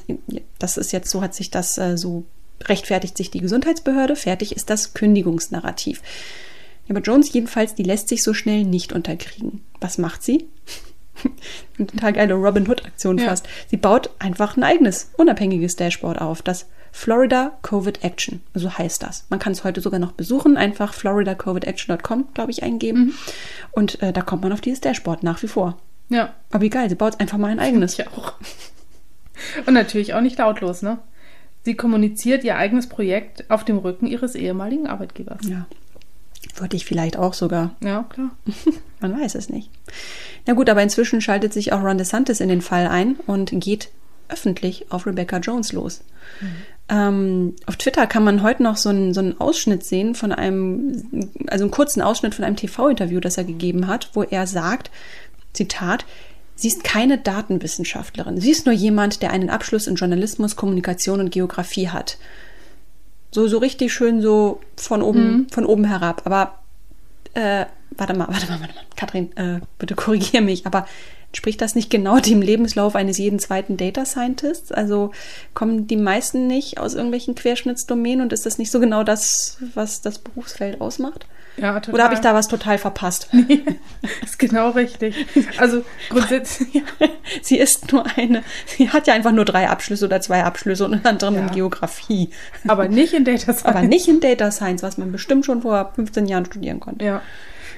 Das 0.58 0.76
ist 0.76 0.92
jetzt 0.92 1.10
so, 1.10 1.22
hat 1.22 1.34
sich 1.34 1.50
das 1.50 1.78
äh, 1.78 1.96
so 1.96 2.24
rechtfertigt 2.68 3.16
sich 3.16 3.30
die 3.30 3.40
Gesundheitsbehörde, 3.40 4.16
fertig 4.16 4.54
ist 4.56 4.70
das 4.70 4.94
Kündigungsnarrativ. 4.94 6.00
Aber 6.88 7.00
Jones 7.00 7.32
jedenfalls, 7.32 7.74
die 7.74 7.84
lässt 7.84 8.08
sich 8.08 8.22
so 8.22 8.34
schnell 8.34 8.64
nicht 8.64 8.92
unterkriegen. 8.92 9.62
Was 9.80 9.98
macht 9.98 10.22
sie? 10.22 10.46
Eine 11.78 11.86
total 11.86 12.12
geile 12.12 12.34
Robin 12.34 12.68
Hood-Aktion 12.68 13.18
Ja. 13.18 13.26
fast. 13.26 13.46
Sie 13.68 13.76
baut 13.76 14.10
einfach 14.18 14.56
ein 14.56 14.64
eigenes, 14.64 15.10
unabhängiges 15.16 15.76
Dashboard 15.76 16.20
auf, 16.20 16.42
das 16.42 16.66
Florida 16.90 17.56
Covid 17.62 18.02
Action. 18.04 18.40
So 18.54 18.76
heißt 18.76 19.02
das. 19.02 19.24
Man 19.30 19.38
kann 19.38 19.52
es 19.52 19.64
heute 19.64 19.80
sogar 19.80 20.00
noch 20.00 20.12
besuchen, 20.12 20.56
einfach 20.56 20.92
floridacovidaction.com, 20.92 22.28
glaube 22.34 22.50
ich, 22.50 22.62
eingeben. 22.62 23.14
Und 23.70 24.02
äh, 24.02 24.12
da 24.12 24.20
kommt 24.22 24.42
man 24.42 24.52
auf 24.52 24.60
dieses 24.60 24.80
Dashboard 24.80 25.22
nach 25.22 25.42
wie 25.42 25.48
vor. 25.48 25.78
Ja, 26.08 26.34
Aber 26.50 26.62
wie 26.62 26.68
geil, 26.70 26.88
sie 26.90 26.94
baut 26.96 27.20
einfach 27.20 27.38
mal 27.38 27.50
ein 27.50 27.60
eigenes. 27.60 27.98
ich 27.98 28.06
auch. 28.08 28.34
Und 29.66 29.72
natürlich 29.74 30.12
auch 30.14 30.20
nicht 30.20 30.38
lautlos, 30.38 30.82
ne? 30.82 30.98
Sie 31.64 31.74
kommuniziert 31.74 32.44
ihr 32.44 32.56
eigenes 32.56 32.88
Projekt 32.88 33.48
auf 33.50 33.64
dem 33.64 33.78
Rücken 33.78 34.06
ihres 34.06 34.34
ehemaligen 34.34 34.86
Arbeitgebers. 34.86 35.46
Ja. 35.48 35.66
Würde 36.56 36.76
ich 36.76 36.84
vielleicht 36.84 37.16
auch 37.16 37.34
sogar. 37.34 37.76
Ja, 37.82 38.04
klar. 38.08 38.30
Man 39.00 39.20
weiß 39.20 39.36
es 39.36 39.48
nicht. 39.48 39.70
Na 40.46 40.54
gut, 40.54 40.68
aber 40.68 40.82
inzwischen 40.82 41.20
schaltet 41.20 41.52
sich 41.52 41.72
auch 41.72 41.82
Ron 41.82 41.98
DeSantis 41.98 42.40
in 42.40 42.48
den 42.48 42.62
Fall 42.62 42.88
ein 42.88 43.16
und 43.26 43.52
geht 43.52 43.90
öffentlich 44.28 44.90
auf 44.90 45.06
Rebecca 45.06 45.38
Jones 45.38 45.72
los. 45.72 46.02
Ähm, 46.88 47.54
auf 47.66 47.76
Twitter 47.76 48.06
kann 48.06 48.24
man 48.24 48.42
heute 48.42 48.62
noch 48.62 48.76
so 48.76 48.88
einen, 48.88 49.14
so 49.14 49.20
einen 49.20 49.40
Ausschnitt 49.40 49.84
sehen 49.84 50.14
von 50.14 50.32
einem, 50.32 51.30
also 51.48 51.64
einen 51.64 51.70
kurzen 51.70 52.02
Ausschnitt 52.02 52.34
von 52.34 52.44
einem 52.44 52.56
TV-Interview, 52.56 53.20
das 53.20 53.38
er 53.38 53.44
gegeben 53.44 53.86
hat, 53.86 54.10
wo 54.14 54.22
er 54.22 54.46
sagt, 54.46 54.90
Zitat, 55.52 56.04
Sie 56.54 56.68
ist 56.68 56.84
keine 56.84 57.18
Datenwissenschaftlerin. 57.18 58.40
Sie 58.40 58.50
ist 58.50 58.66
nur 58.66 58.74
jemand, 58.74 59.22
der 59.22 59.30
einen 59.30 59.50
Abschluss 59.50 59.86
in 59.86 59.96
Journalismus, 59.96 60.56
Kommunikation 60.56 61.20
und 61.20 61.30
Geografie 61.30 61.88
hat. 61.88 62.18
So, 63.30 63.48
so 63.48 63.58
richtig 63.58 63.92
schön 63.92 64.20
so 64.20 64.60
von 64.76 65.02
oben, 65.02 65.46
von 65.50 65.64
oben 65.64 65.84
herab. 65.84 66.22
Aber 66.24 66.58
äh, 67.34 67.64
warte 67.96 68.14
mal, 68.14 68.28
warte 68.28 68.46
mal, 68.46 68.60
warte 68.60 68.74
mal. 68.74 68.84
Katrin, 68.96 69.36
äh, 69.36 69.60
bitte 69.78 69.94
korrigier 69.94 70.42
mich, 70.42 70.66
aber 70.66 70.86
entspricht 71.28 71.62
das 71.62 71.74
nicht 71.74 71.88
genau 71.88 72.20
dem 72.20 72.42
Lebenslauf 72.42 72.94
eines 72.94 73.16
jeden 73.16 73.38
zweiten 73.38 73.78
Data 73.78 74.04
Scientists? 74.04 74.70
Also 74.70 75.12
kommen 75.54 75.86
die 75.86 75.96
meisten 75.96 76.46
nicht 76.46 76.78
aus 76.78 76.94
irgendwelchen 76.94 77.34
Querschnittsdomänen 77.34 78.20
und 78.20 78.34
ist 78.34 78.44
das 78.44 78.58
nicht 78.58 78.70
so 78.70 78.80
genau 78.80 79.02
das, 79.02 79.56
was 79.74 80.02
das 80.02 80.18
Berufsfeld 80.18 80.80
ausmacht? 80.82 81.26
Ja, 81.56 81.74
total. 81.80 81.94
Oder 81.94 82.04
habe 82.04 82.14
ich 82.14 82.20
da 82.20 82.34
was 82.34 82.48
total 82.48 82.78
verpasst? 82.78 83.28
ist 84.22 84.38
genau 84.38 84.70
richtig. 84.70 85.26
Also 85.58 85.84
grundsätzlich. 86.08 86.82
sie 87.42 87.58
ist 87.58 87.92
nur 87.92 88.04
eine, 88.16 88.42
sie 88.66 88.88
hat 88.90 89.06
ja 89.06 89.14
einfach 89.14 89.32
nur 89.32 89.44
drei 89.44 89.68
Abschlüsse 89.68 90.06
oder 90.06 90.20
zwei 90.20 90.44
Abschlüsse 90.44 90.84
und 90.84 90.94
einen 90.94 91.06
anderen 91.06 91.36
in 91.36 91.46
Ja. 91.48 91.52
Geografie. 91.52 92.30
aber 92.66 92.88
nicht 92.88 93.12
in 93.12 93.24
Data 93.24 93.38
Science. 93.52 93.64
Aber 93.64 93.82
nicht 93.82 94.08
in 94.08 94.20
Data 94.20 94.50
Science, 94.50 94.82
was 94.82 94.96
man 94.98 95.12
bestimmt 95.12 95.44
schon 95.44 95.62
vor 95.62 95.92
15 95.94 96.26
Jahren 96.26 96.46
studieren 96.46 96.80
konnte. 96.80 97.04
Ja. 97.04 97.22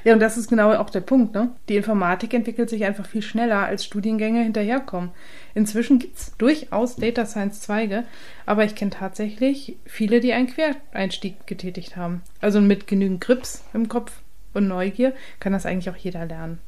Ja, 0.04 0.12
und 0.12 0.20
das 0.20 0.36
ist 0.36 0.48
genau 0.48 0.72
auch 0.74 0.90
der 0.90 1.00
Punkt, 1.00 1.34
ne? 1.34 1.50
Die 1.68 1.76
Informatik 1.76 2.34
entwickelt 2.34 2.68
sich 2.68 2.84
einfach 2.84 3.06
viel 3.06 3.22
schneller, 3.22 3.60
als 3.60 3.84
Studiengänge 3.84 4.42
hinterherkommen. 4.42 5.10
Inzwischen 5.54 5.98
gibt 5.98 6.18
es 6.18 6.36
durchaus 6.36 6.96
Data 6.96 7.24
Science 7.24 7.62
Zweige, 7.62 8.04
aber 8.44 8.64
ich 8.64 8.74
kenne 8.74 8.90
tatsächlich 8.90 9.76
viele, 9.86 10.20
die 10.20 10.34
einen 10.34 10.48
Quereinstieg 10.48 11.46
getätigt 11.46 11.96
haben. 11.96 12.20
Also 12.40 12.60
mit 12.60 12.86
genügend 12.86 13.22
Grips 13.22 13.64
im 13.72 13.88
Kopf 13.88 14.12
und 14.52 14.68
Neugier 14.68 15.14
kann 15.40 15.54
das 15.54 15.66
eigentlich 15.66 15.90
auch 15.90 15.96
jeder 15.96 16.26
lernen. 16.26 16.58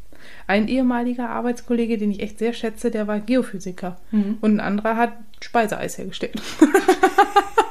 Ein 0.46 0.66
ehemaliger 0.66 1.28
Arbeitskollege, 1.28 1.98
den 1.98 2.10
ich 2.10 2.20
echt 2.20 2.38
sehr 2.38 2.54
schätze, 2.54 2.90
der 2.90 3.06
war 3.06 3.20
Geophysiker. 3.20 3.96
Mhm. 4.10 4.38
Und 4.40 4.56
ein 4.56 4.60
anderer 4.60 4.96
hat 4.96 5.12
Speiseeis 5.40 5.98
hergestellt. 5.98 6.40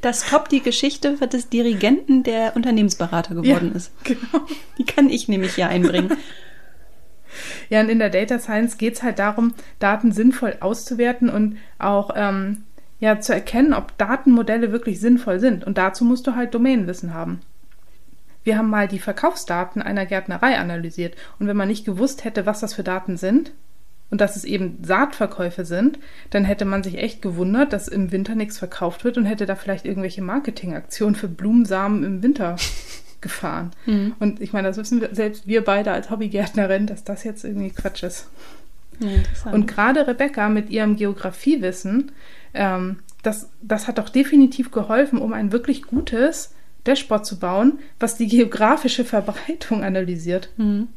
Das 0.00 0.28
top 0.28 0.48
die 0.48 0.62
Geschichte 0.62 1.16
des 1.16 1.48
Dirigenten, 1.48 2.22
der 2.22 2.54
Unternehmensberater 2.56 3.34
geworden 3.34 3.70
Ja, 3.70 3.76
ist. 3.76 3.92
Genau. 4.04 4.46
Die 4.78 4.84
kann 4.84 5.08
ich 5.08 5.28
nämlich 5.28 5.54
hier 5.54 5.68
einbringen. 5.68 6.16
Ja, 7.68 7.80
und 7.80 7.90
in 7.90 7.98
der 7.98 8.08
Data 8.08 8.38
Science 8.38 8.78
geht 8.78 8.94
es 8.94 9.02
halt 9.02 9.18
darum, 9.18 9.52
Daten 9.78 10.10
sinnvoll 10.10 10.56
auszuwerten 10.60 11.28
und 11.28 11.58
auch 11.78 12.10
ähm, 12.16 12.64
ja, 12.98 13.20
zu 13.20 13.34
erkennen, 13.34 13.74
ob 13.74 13.98
Datenmodelle 13.98 14.72
wirklich 14.72 15.00
sinnvoll 15.00 15.38
sind. 15.38 15.64
Und 15.64 15.76
dazu 15.76 16.04
musst 16.04 16.26
du 16.26 16.34
halt 16.34 16.54
Domänenwissen 16.54 17.12
haben. 17.12 17.40
Wir 18.42 18.56
haben 18.56 18.70
mal 18.70 18.88
die 18.88 19.00
Verkaufsdaten 19.00 19.82
einer 19.82 20.06
Gärtnerei 20.06 20.56
analysiert. 20.56 21.14
Und 21.38 21.46
wenn 21.46 21.56
man 21.56 21.68
nicht 21.68 21.84
gewusst 21.84 22.24
hätte, 22.24 22.46
was 22.46 22.60
das 22.60 22.74
für 22.74 22.84
Daten 22.84 23.16
sind 23.16 23.52
und 24.10 24.20
dass 24.20 24.36
es 24.36 24.44
eben 24.44 24.78
Saatverkäufe 24.82 25.64
sind, 25.64 25.98
dann 26.30 26.44
hätte 26.44 26.64
man 26.64 26.82
sich 26.82 26.98
echt 26.98 27.22
gewundert, 27.22 27.72
dass 27.72 27.88
im 27.88 28.12
Winter 28.12 28.34
nichts 28.34 28.58
verkauft 28.58 29.04
wird 29.04 29.18
und 29.18 29.24
hätte 29.24 29.46
da 29.46 29.56
vielleicht 29.56 29.84
irgendwelche 29.84 30.22
Marketingaktionen 30.22 31.16
für 31.16 31.28
Blumensamen 31.28 32.04
im 32.04 32.22
Winter 32.22 32.56
gefahren. 33.20 33.72
Und 34.20 34.40
ich 34.40 34.52
meine, 34.52 34.68
das 34.68 34.76
wissen 34.76 35.00
wir, 35.00 35.14
selbst 35.14 35.46
wir 35.46 35.64
beide 35.64 35.90
als 35.90 36.10
Hobbygärtnerin, 36.10 36.86
dass 36.86 37.02
das 37.02 37.24
jetzt 37.24 37.44
irgendwie 37.44 37.70
Quatsch 37.70 38.04
ist. 38.04 38.28
Ja. 39.00 39.50
Und 39.52 39.66
gerade 39.66 40.06
Rebecca 40.06 40.48
mit 40.48 40.70
ihrem 40.70 40.96
Geografiewissen, 40.96 42.12
ähm, 42.54 43.00
das, 43.22 43.50
das 43.60 43.88
hat 43.88 43.98
doch 43.98 44.08
definitiv 44.08 44.70
geholfen, 44.70 45.18
um 45.18 45.32
ein 45.32 45.52
wirklich 45.52 45.82
gutes 45.82 46.54
Dashboard 46.84 47.26
zu 47.26 47.38
bauen, 47.38 47.80
was 47.98 48.16
die 48.16 48.28
geografische 48.28 49.04
Verbreitung 49.04 49.82
analysiert. 49.82 50.50
Mhm. 50.56 50.88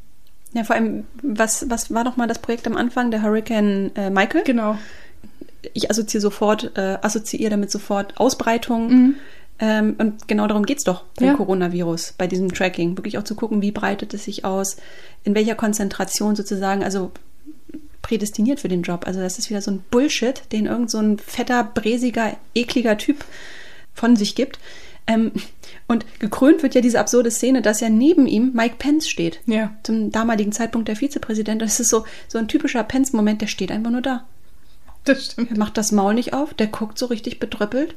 Ja, 0.53 0.63
vor 0.63 0.75
allem, 0.75 1.05
was, 1.21 1.69
was 1.69 1.93
war 1.93 2.03
noch 2.03 2.17
mal 2.17 2.27
das 2.27 2.39
Projekt 2.39 2.65
am 2.67 2.75
Anfang, 2.75 3.12
der 3.12 3.21
Hurricane 3.21 3.91
äh, 3.95 4.09
Michael? 4.09 4.43
Genau. 4.43 4.77
Ich 5.73 5.91
assoziiere 5.91 6.21
sofort, 6.21 6.71
äh, 6.75 6.97
assoziiere 7.01 7.51
damit 7.51 7.69
sofort 7.69 8.17
Ausbreitung. 8.17 8.89
Mhm. 8.89 9.15
Ähm, 9.59 9.95
und 9.97 10.27
genau 10.27 10.47
darum 10.47 10.65
geht's 10.65 10.85
doch 10.85 11.03
beim 11.17 11.27
Ja. 11.27 11.33
Coronavirus, 11.35 12.15
bei 12.17 12.27
diesem 12.27 12.51
Tracking. 12.51 12.97
Wirklich 12.97 13.17
auch 13.17 13.23
zu 13.23 13.35
gucken, 13.35 13.62
wie 13.62 13.71
breitet 13.71 14.13
es 14.13 14.23
sich 14.23 14.45
aus, 14.45 14.77
in 15.23 15.35
welcher 15.35 15.55
Konzentration 15.55 16.35
sozusagen, 16.35 16.83
also 16.83 17.12
prädestiniert 18.01 18.62
für 18.62 18.69
den 18.69 18.81
Job. 18.81 19.05
Also 19.05 19.19
das 19.19 19.38
ist 19.38 19.49
wieder 19.49 19.62
so 19.62 19.71
ein 19.71 19.83
Bullshit, 19.91 20.41
den 20.51 20.65
irgend 20.65 20.89
so 20.89 20.97
ein 20.97 21.19
fetter, 21.19 21.63
bräsiger, 21.63 22.38
ekliger 22.55 22.97
Typ 22.97 23.23
von 23.93 24.15
sich 24.15 24.33
gibt. 24.33 24.59
Ähm, 25.10 25.32
und 25.88 26.06
gekrönt 26.19 26.62
wird 26.62 26.76
ja 26.76 26.82
diese 26.82 27.00
absurde 27.00 27.32
Szene, 27.32 27.63
dass 27.63 27.80
ja 27.80 27.89
neben 27.89 28.28
ihm 28.28 28.52
Mike 28.54 28.76
Pence 28.78 29.10
steht. 29.10 29.41
Ja. 29.48 29.74
Zum 29.82 30.12
damaligen 30.12 30.52
Zeitpunkt 30.52 30.88
der 30.88 30.95
Vizepräsident. 30.95 31.62
Das 31.62 31.80
ist 31.80 31.89
so, 31.89 32.06
so 32.28 32.38
ein 32.38 32.48
typischer 32.48 32.84
Pence-Moment, 32.84 33.41
der 33.41 33.48
steht 33.48 33.72
einfach 33.72 33.89
nur 33.89 34.02
da. 34.02 34.26
Das 35.06 35.26
stimmt. 35.26 35.50
Er 35.50 35.58
macht 35.58 35.78
das 35.78 35.91
Maul 35.91 36.13
nicht 36.13 36.34
auf, 36.34 36.54
der 36.54 36.67
guckt 36.67 37.00
so 37.00 37.08
richtig 37.08 37.39
bedröppelt. 37.39 37.95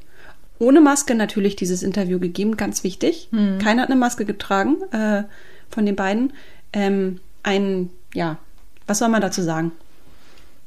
Ohne 0.59 0.81
Maske 0.81 1.15
natürlich 1.15 1.57
dieses 1.57 1.83
Interview 1.83 2.19
gegeben, 2.19 2.57
ganz 2.57 2.83
wichtig. 2.85 3.29
Keiner 3.59 3.83
hat 3.83 3.91
eine 3.91 3.99
Maske 3.99 4.25
getragen 4.25 4.81
äh, 4.93 5.25
von 5.69 5.85
den 5.85 5.97
beiden. 5.97 6.33
Ähm, 6.73 7.21
ein, 7.43 7.91
ja, 8.15 8.39
was 8.87 9.01
soll 9.01 9.09
man 9.09 9.21
dazu 9.21 9.43
sagen? 9.43 9.73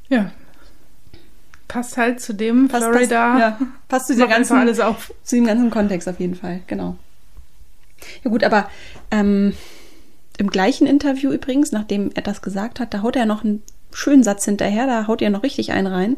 Ja. 0.08 0.30
Passt 1.68 1.96
halt 1.96 2.20
zu 2.20 2.32
dem 2.32 2.68
Passt- 2.68 2.84
Florida. 2.86 3.32
passt- 3.32 3.40
ja, 3.60 3.66
passt 3.88 4.06
zu 4.06 4.12
dieser 4.14 4.28
ganzen- 4.28 4.56
alles 4.56 4.80
auf. 4.80 5.12
Zu 5.24 5.36
dem 5.36 5.46
ganzen 5.46 5.70
Kontext 5.70 6.08
auf 6.08 6.20
jeden 6.20 6.34
Fall, 6.36 6.60
genau. 6.66 6.96
Ja 8.22 8.30
gut, 8.30 8.44
aber 8.44 8.70
ähm, 9.10 9.54
im 10.38 10.48
gleichen 10.50 10.86
Interview 10.86 11.30
übrigens, 11.32 11.72
nachdem 11.72 12.10
er 12.14 12.22
das 12.22 12.42
gesagt 12.42 12.78
hat, 12.78 12.92
da 12.94 13.02
haut 13.02 13.16
er 13.16 13.26
noch 13.26 13.42
einen 13.42 13.62
schönen 13.92 14.22
Satz 14.22 14.44
hinterher, 14.44 14.86
da 14.86 15.06
haut 15.06 15.22
er 15.22 15.30
noch 15.30 15.42
richtig 15.42 15.72
einen 15.72 15.86
rein. 15.86 16.16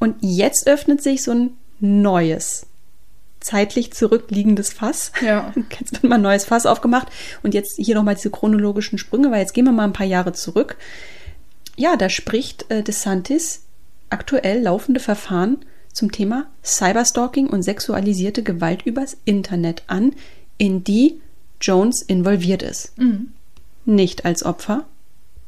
Und 0.00 0.16
jetzt 0.20 0.66
öffnet 0.66 1.02
sich 1.02 1.22
so 1.22 1.30
ein 1.32 1.50
neues, 1.78 2.66
zeitlich 3.40 3.92
zurückliegendes 3.92 4.72
Fass. 4.72 5.12
Ja. 5.20 5.52
Jetzt 5.78 5.92
wird 5.92 6.04
mal 6.04 6.14
ein 6.16 6.22
neues 6.22 6.46
Fass 6.46 6.64
aufgemacht. 6.66 7.08
Und 7.42 7.52
jetzt 7.52 7.76
hier 7.76 7.94
nochmal 7.94 8.14
diese 8.14 8.30
chronologischen 8.30 8.96
Sprünge, 8.98 9.30
weil 9.30 9.40
jetzt 9.40 9.52
gehen 9.52 9.66
wir 9.66 9.72
mal 9.72 9.84
ein 9.84 9.92
paar 9.92 10.06
Jahre 10.06 10.32
zurück. 10.32 10.76
Ja, 11.76 11.96
da 11.96 12.08
spricht 12.08 12.70
äh, 12.70 12.82
DeSantis 12.82 13.60
aktuell 14.10 14.62
laufende 14.62 15.00
Verfahren 15.00 15.58
zum 15.92 16.12
Thema 16.12 16.46
Cyberstalking 16.64 17.48
und 17.48 17.62
sexualisierte 17.62 18.42
Gewalt 18.42 18.82
übers 18.84 19.16
Internet 19.24 19.84
an, 19.86 20.14
in 20.58 20.84
die 20.84 21.20
Jones 21.60 22.02
involviert 22.02 22.62
ist. 22.62 22.96
Mhm. 22.98 23.32
Nicht 23.84 24.24
als 24.24 24.44
Opfer, 24.44 24.84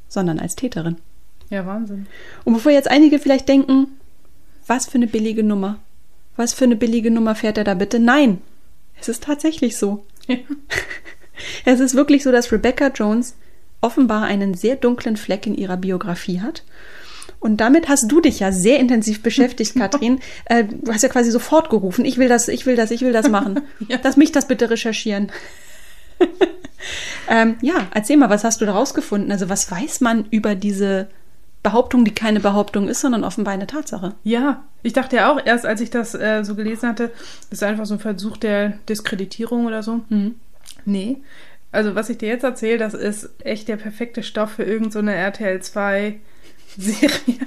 sondern 0.08 0.38
als 0.38 0.56
Täterin. 0.56 0.96
Ja, 1.50 1.66
Wahnsinn. 1.66 2.06
Und 2.44 2.54
bevor 2.54 2.72
jetzt 2.72 2.90
einige 2.90 3.18
vielleicht 3.18 3.48
denken, 3.48 3.88
was 4.66 4.86
für 4.86 4.96
eine 4.96 5.06
billige 5.06 5.42
Nummer, 5.42 5.78
was 6.36 6.52
für 6.52 6.64
eine 6.64 6.76
billige 6.76 7.10
Nummer 7.10 7.34
fährt 7.34 7.58
er 7.58 7.64
da 7.64 7.74
bitte? 7.74 7.98
Nein, 7.98 8.40
es 9.00 9.08
ist 9.08 9.24
tatsächlich 9.24 9.76
so. 9.76 10.04
Ja. 10.26 10.36
Es 11.66 11.80
ist 11.80 11.94
wirklich 11.94 12.22
so, 12.22 12.32
dass 12.32 12.50
Rebecca 12.50 12.88
Jones 12.88 13.36
offenbar 13.82 14.22
einen 14.22 14.54
sehr 14.54 14.76
dunklen 14.76 15.18
Fleck 15.18 15.46
in 15.46 15.54
ihrer 15.54 15.76
Biografie 15.76 16.40
hat. 16.40 16.62
Und 17.40 17.58
damit 17.58 17.88
hast 17.88 18.10
du 18.10 18.20
dich 18.20 18.40
ja 18.40 18.52
sehr 18.52 18.80
intensiv 18.80 19.22
beschäftigt, 19.22 19.74
Katrin. 19.78 20.20
Äh, 20.46 20.64
du 20.64 20.92
hast 20.92 21.02
ja 21.02 21.08
quasi 21.08 21.30
sofort 21.30 21.70
gerufen, 21.70 22.04
ich 22.04 22.18
will 22.18 22.28
das, 22.28 22.48
ich 22.48 22.66
will 22.66 22.76
das, 22.76 22.90
ich 22.90 23.02
will 23.02 23.12
das 23.12 23.28
machen. 23.28 23.60
Ja. 23.88 23.98
Lass 24.02 24.16
mich 24.16 24.32
das 24.32 24.48
bitte 24.48 24.70
recherchieren. 24.70 25.30
ähm, 27.28 27.56
ja, 27.60 27.86
erzähl 27.94 28.16
mal, 28.16 28.30
was 28.30 28.42
hast 28.42 28.60
du 28.60 28.64
da 28.64 28.72
rausgefunden? 28.72 29.30
Also 29.30 29.48
was 29.48 29.70
weiß 29.70 30.00
man 30.00 30.26
über 30.30 30.54
diese 30.54 31.08
Behauptung, 31.62 32.04
die 32.04 32.14
keine 32.14 32.40
Behauptung 32.40 32.88
ist, 32.88 33.00
sondern 33.00 33.22
offenbar 33.22 33.54
eine 33.54 33.66
Tatsache? 33.66 34.14
Ja, 34.24 34.64
ich 34.82 34.92
dachte 34.92 35.16
ja 35.16 35.32
auch 35.32 35.40
erst, 35.44 35.66
als 35.66 35.80
ich 35.80 35.90
das 35.90 36.14
äh, 36.14 36.42
so 36.42 36.54
gelesen 36.54 36.88
hatte, 36.88 37.10
das 37.50 37.58
ist 37.58 37.62
einfach 37.62 37.86
so 37.86 37.94
ein 37.94 38.00
Versuch 38.00 38.36
der 38.36 38.78
Diskreditierung 38.88 39.66
oder 39.66 39.82
so. 39.82 40.00
Mhm. 40.08 40.36
Nee. 40.84 41.18
Also, 41.72 41.94
was 41.94 42.08
ich 42.08 42.18
dir 42.18 42.28
jetzt 42.28 42.44
erzähle, 42.44 42.78
das 42.78 42.94
ist 42.94 43.30
echt 43.40 43.68
der 43.68 43.76
perfekte 43.76 44.22
Stoff 44.22 44.52
für 44.52 44.62
irgendeine 44.62 45.10
so 45.10 45.16
RTL 45.16 45.60
2 45.60 46.20
Serie. 46.76 47.38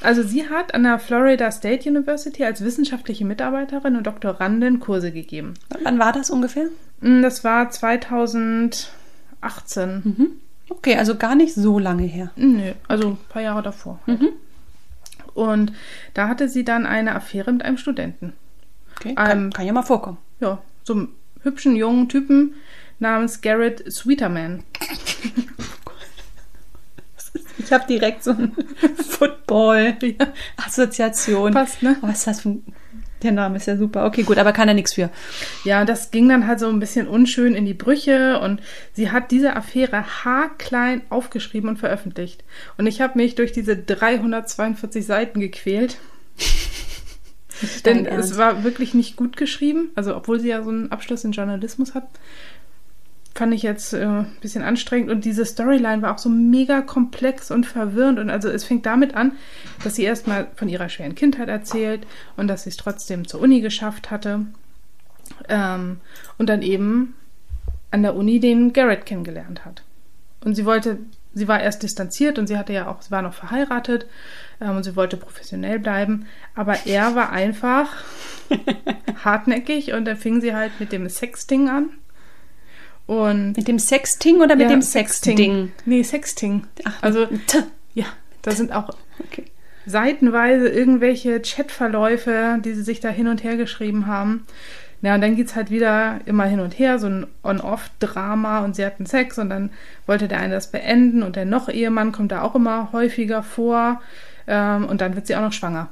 Also 0.00 0.22
sie 0.22 0.48
hat 0.48 0.74
an 0.74 0.84
der 0.84 0.98
Florida 1.00 1.50
State 1.50 1.88
University 1.88 2.44
als 2.44 2.62
wissenschaftliche 2.64 3.24
Mitarbeiterin 3.24 3.96
und 3.96 4.06
Doktorandin 4.06 4.78
Kurse 4.78 5.10
gegeben. 5.10 5.54
Wann 5.82 5.98
war 5.98 6.12
das 6.12 6.30
ungefähr? 6.30 6.66
Mm, 7.00 7.22
Das 7.22 7.42
war 7.42 7.68
2018. 7.70 8.88
Mhm. 10.04 10.28
Okay, 10.68 10.96
also 10.96 11.16
gar 11.16 11.34
nicht 11.34 11.54
so 11.54 11.78
lange 11.78 12.04
her. 12.04 12.30
Nö, 12.36 12.72
also 12.86 13.08
ein 13.10 13.18
paar 13.28 13.42
Jahre 13.42 13.62
davor. 13.62 13.98
Mhm. 14.06 14.28
Und 15.34 15.72
da 16.14 16.28
hatte 16.28 16.48
sie 16.48 16.64
dann 16.64 16.86
eine 16.86 17.14
Affäre 17.14 17.52
mit 17.52 17.62
einem 17.64 17.76
Studenten. 17.78 18.34
Okay, 18.96 19.14
kann, 19.14 19.30
Ähm, 19.46 19.52
kann 19.52 19.66
ja 19.66 19.72
mal 19.72 19.82
vorkommen. 19.82 20.18
Ja, 20.40 20.62
so 20.84 20.92
einem 20.94 21.08
hübschen 21.42 21.74
jungen 21.76 22.08
Typen 22.08 22.54
namens 23.00 23.40
Garrett 23.40 23.90
Sweeterman. 23.90 24.62
Ich 27.68 27.72
habe 27.74 27.86
direkt 27.86 28.24
so 28.24 28.30
eine 28.30 28.50
Football-Assoziation. 28.96 31.52
Passt, 31.52 31.82
ne? 31.82 31.98
Was 32.00 32.20
ist 32.20 32.26
das 32.26 32.40
für 32.40 32.48
ein... 32.48 32.64
Der 33.22 33.32
Name 33.32 33.58
ist 33.58 33.66
ja 33.66 33.76
super. 33.76 34.06
Okay, 34.06 34.22
gut, 34.22 34.38
aber 34.38 34.52
kann 34.52 34.68
er 34.68 34.74
nichts 34.74 34.94
für. 34.94 35.10
Ja, 35.64 35.84
das 35.84 36.10
ging 36.10 36.30
dann 36.30 36.46
halt 36.46 36.60
so 36.60 36.68
ein 36.68 36.80
bisschen 36.80 37.06
unschön 37.06 37.54
in 37.54 37.66
die 37.66 37.74
Brüche 37.74 38.40
und 38.40 38.62
sie 38.94 39.10
hat 39.10 39.30
diese 39.32 39.54
Affäre 39.54 40.24
haarklein 40.24 41.02
aufgeschrieben 41.10 41.68
und 41.68 41.78
veröffentlicht. 41.78 42.42
Und 42.78 42.86
ich 42.86 43.02
habe 43.02 43.18
mich 43.18 43.34
durch 43.34 43.52
diese 43.52 43.76
342 43.76 45.04
Seiten 45.04 45.40
gequält. 45.40 45.98
Denn 47.84 48.06
es 48.06 48.38
war 48.38 48.64
wirklich 48.64 48.94
nicht 48.94 49.16
gut 49.16 49.36
geschrieben. 49.36 49.90
Also, 49.94 50.16
obwohl 50.16 50.40
sie 50.40 50.48
ja 50.48 50.62
so 50.62 50.70
einen 50.70 50.90
Abschluss 50.90 51.22
in 51.24 51.32
Journalismus 51.32 51.94
hat, 51.94 52.08
fand 53.38 53.54
ich 53.54 53.62
jetzt 53.62 53.92
äh, 53.92 54.04
ein 54.04 54.36
bisschen 54.40 54.64
anstrengend. 54.64 55.10
Und 55.10 55.24
diese 55.24 55.46
Storyline 55.46 56.02
war 56.02 56.12
auch 56.12 56.18
so 56.18 56.28
mega 56.28 56.82
komplex 56.82 57.52
und 57.52 57.66
verwirrend. 57.66 58.18
Und 58.18 58.30
also, 58.30 58.48
es 58.48 58.64
fängt 58.64 58.84
damit 58.84 59.14
an, 59.14 59.32
dass 59.84 59.94
sie 59.94 60.02
erstmal 60.02 60.48
von 60.56 60.68
ihrer 60.68 60.88
schweren 60.88 61.14
Kindheit 61.14 61.48
erzählt 61.48 62.04
und 62.36 62.48
dass 62.48 62.64
sie 62.64 62.70
es 62.70 62.76
trotzdem 62.76 63.28
zur 63.28 63.40
Uni 63.40 63.60
geschafft 63.60 64.10
hatte. 64.10 64.46
Ähm, 65.48 66.00
und 66.36 66.48
dann 66.48 66.62
eben 66.62 67.14
an 67.92 68.02
der 68.02 68.16
Uni 68.16 68.40
den 68.40 68.72
Garrett 68.72 69.06
kennengelernt 69.06 69.64
hat. 69.64 69.82
Und 70.44 70.56
sie 70.56 70.66
wollte, 70.66 70.98
sie 71.32 71.46
war 71.46 71.60
erst 71.60 71.84
distanziert 71.84 72.38
und 72.38 72.48
sie 72.48 72.58
hatte 72.58 72.72
ja 72.72 72.88
auch, 72.88 73.02
sie 73.02 73.12
war 73.12 73.22
noch 73.22 73.34
verheiratet 73.34 74.06
ähm, 74.60 74.76
und 74.76 74.82
sie 74.82 74.96
wollte 74.96 75.16
professionell 75.16 75.78
bleiben. 75.78 76.26
Aber 76.56 76.86
er 76.86 77.14
war 77.14 77.30
einfach 77.30 77.88
hartnäckig 79.24 79.92
und 79.92 80.06
dann 80.06 80.16
fing 80.16 80.40
sie 80.40 80.54
halt 80.56 80.72
mit 80.80 80.90
dem 80.90 81.08
Sexting 81.08 81.68
an. 81.68 81.90
Und 83.08 83.56
Mit 83.56 83.66
dem 83.68 83.78
Sexting 83.78 84.36
oder 84.42 84.54
mit 84.54 84.66
Ja, 84.66 84.68
dem 84.68 84.82
Sexting? 84.82 85.72
Nee, 85.86 86.02
Sexting. 86.02 86.64
Ach, 86.84 86.92
also, 87.02 87.24
t- 87.24 87.64
ja, 87.94 88.04
da 88.42 88.50
sind 88.50 88.70
auch 88.72 88.90
okay. 89.18 89.44
seitenweise 89.86 90.68
irgendwelche 90.68 91.40
Chatverläufe, 91.40 92.58
die 92.62 92.74
sie 92.74 92.82
sich 92.82 93.00
da 93.00 93.08
hin 93.08 93.26
und 93.26 93.42
her 93.42 93.56
geschrieben 93.56 94.06
haben. 94.06 94.44
Ja, 95.00 95.14
und 95.14 95.22
dann 95.22 95.36
geht 95.36 95.46
es 95.46 95.54
halt 95.56 95.70
wieder 95.70 96.18
immer 96.26 96.44
hin 96.44 96.60
und 96.60 96.78
her, 96.78 96.98
so 96.98 97.06
ein 97.06 97.26
On-Off-Drama 97.44 98.58
und 98.64 98.76
sie 98.76 98.84
hatten 98.84 99.06
Sex 99.06 99.38
und 99.38 99.48
dann 99.48 99.70
wollte 100.06 100.28
der 100.28 100.40
eine 100.40 100.54
das 100.54 100.70
beenden 100.70 101.22
und 101.22 101.34
der 101.36 101.46
noch 101.46 101.68
Ehemann 101.70 102.12
kommt 102.12 102.32
da 102.32 102.42
auch 102.42 102.54
immer 102.56 102.90
häufiger 102.92 103.42
vor 103.42 104.02
ähm, 104.46 104.84
und 104.86 105.00
dann 105.00 105.14
wird 105.14 105.26
sie 105.28 105.36
auch 105.36 105.40
noch 105.40 105.52
schwanger. 105.54 105.88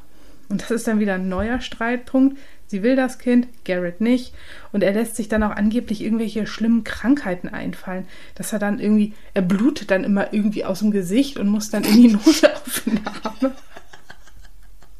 Und 0.49 0.63
das 0.63 0.71
ist 0.71 0.87
dann 0.87 1.01
wieder 1.01 1.15
ein 1.15 1.29
neuer 1.29 1.61
Streitpunkt. 1.61 2.39
Sie 2.69 2.83
will 2.83 2.97
das 2.97 3.19
Kind, 3.19 3.49
Garrett 3.65 4.01
nicht. 4.01 4.35
Und 4.73 4.83
er 4.83 4.93
lässt 4.93 5.17
sich 5.17 5.29
dann 5.29 5.43
auch 5.43 5.51
angeblich 5.51 6.03
irgendwelche 6.03 6.47
schlimmen 6.47 6.85
Krankheiten 6.85 7.49
einfallen. 7.49 8.07
Dass 8.35 8.53
er 8.53 8.59
dann 8.59 8.81
irgendwie, 8.81 9.15
er 9.35 9.43
blutet 9.43 9.91
dann 9.91 10.05
immer 10.05 10.33
irgendwie 10.33 10.65
aus 10.65 10.81
dem 10.81 10.91
Gesicht 10.91 11.39
und 11.39 11.49
muss 11.49 11.71
dann 11.71 11.85
in 11.85 11.97
die 11.97 12.09
Notaufnahme. 12.09 13.53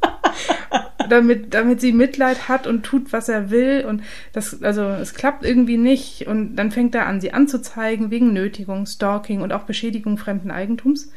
damit, 1.09 1.55
damit 1.55 1.81
sie 1.81 1.93
Mitleid 1.93 2.49
hat 2.49 2.67
und 2.67 2.85
tut, 2.85 3.13
was 3.13 3.29
er 3.29 3.51
will. 3.51 3.85
Und 3.87 4.03
das, 4.33 4.63
also 4.63 4.83
es 4.83 5.15
klappt 5.15 5.45
irgendwie 5.45 5.77
nicht. 5.77 6.27
Und 6.27 6.57
dann 6.57 6.71
fängt 6.71 6.95
er 6.95 7.07
an, 7.07 7.21
sie 7.21 7.33
anzuzeigen 7.33 8.11
wegen 8.11 8.33
Nötigung, 8.33 8.87
Stalking 8.87 9.41
und 9.41 9.53
auch 9.53 9.65
Beschädigung 9.65 10.19
fremden 10.19 10.51
Eigentums. 10.51 11.11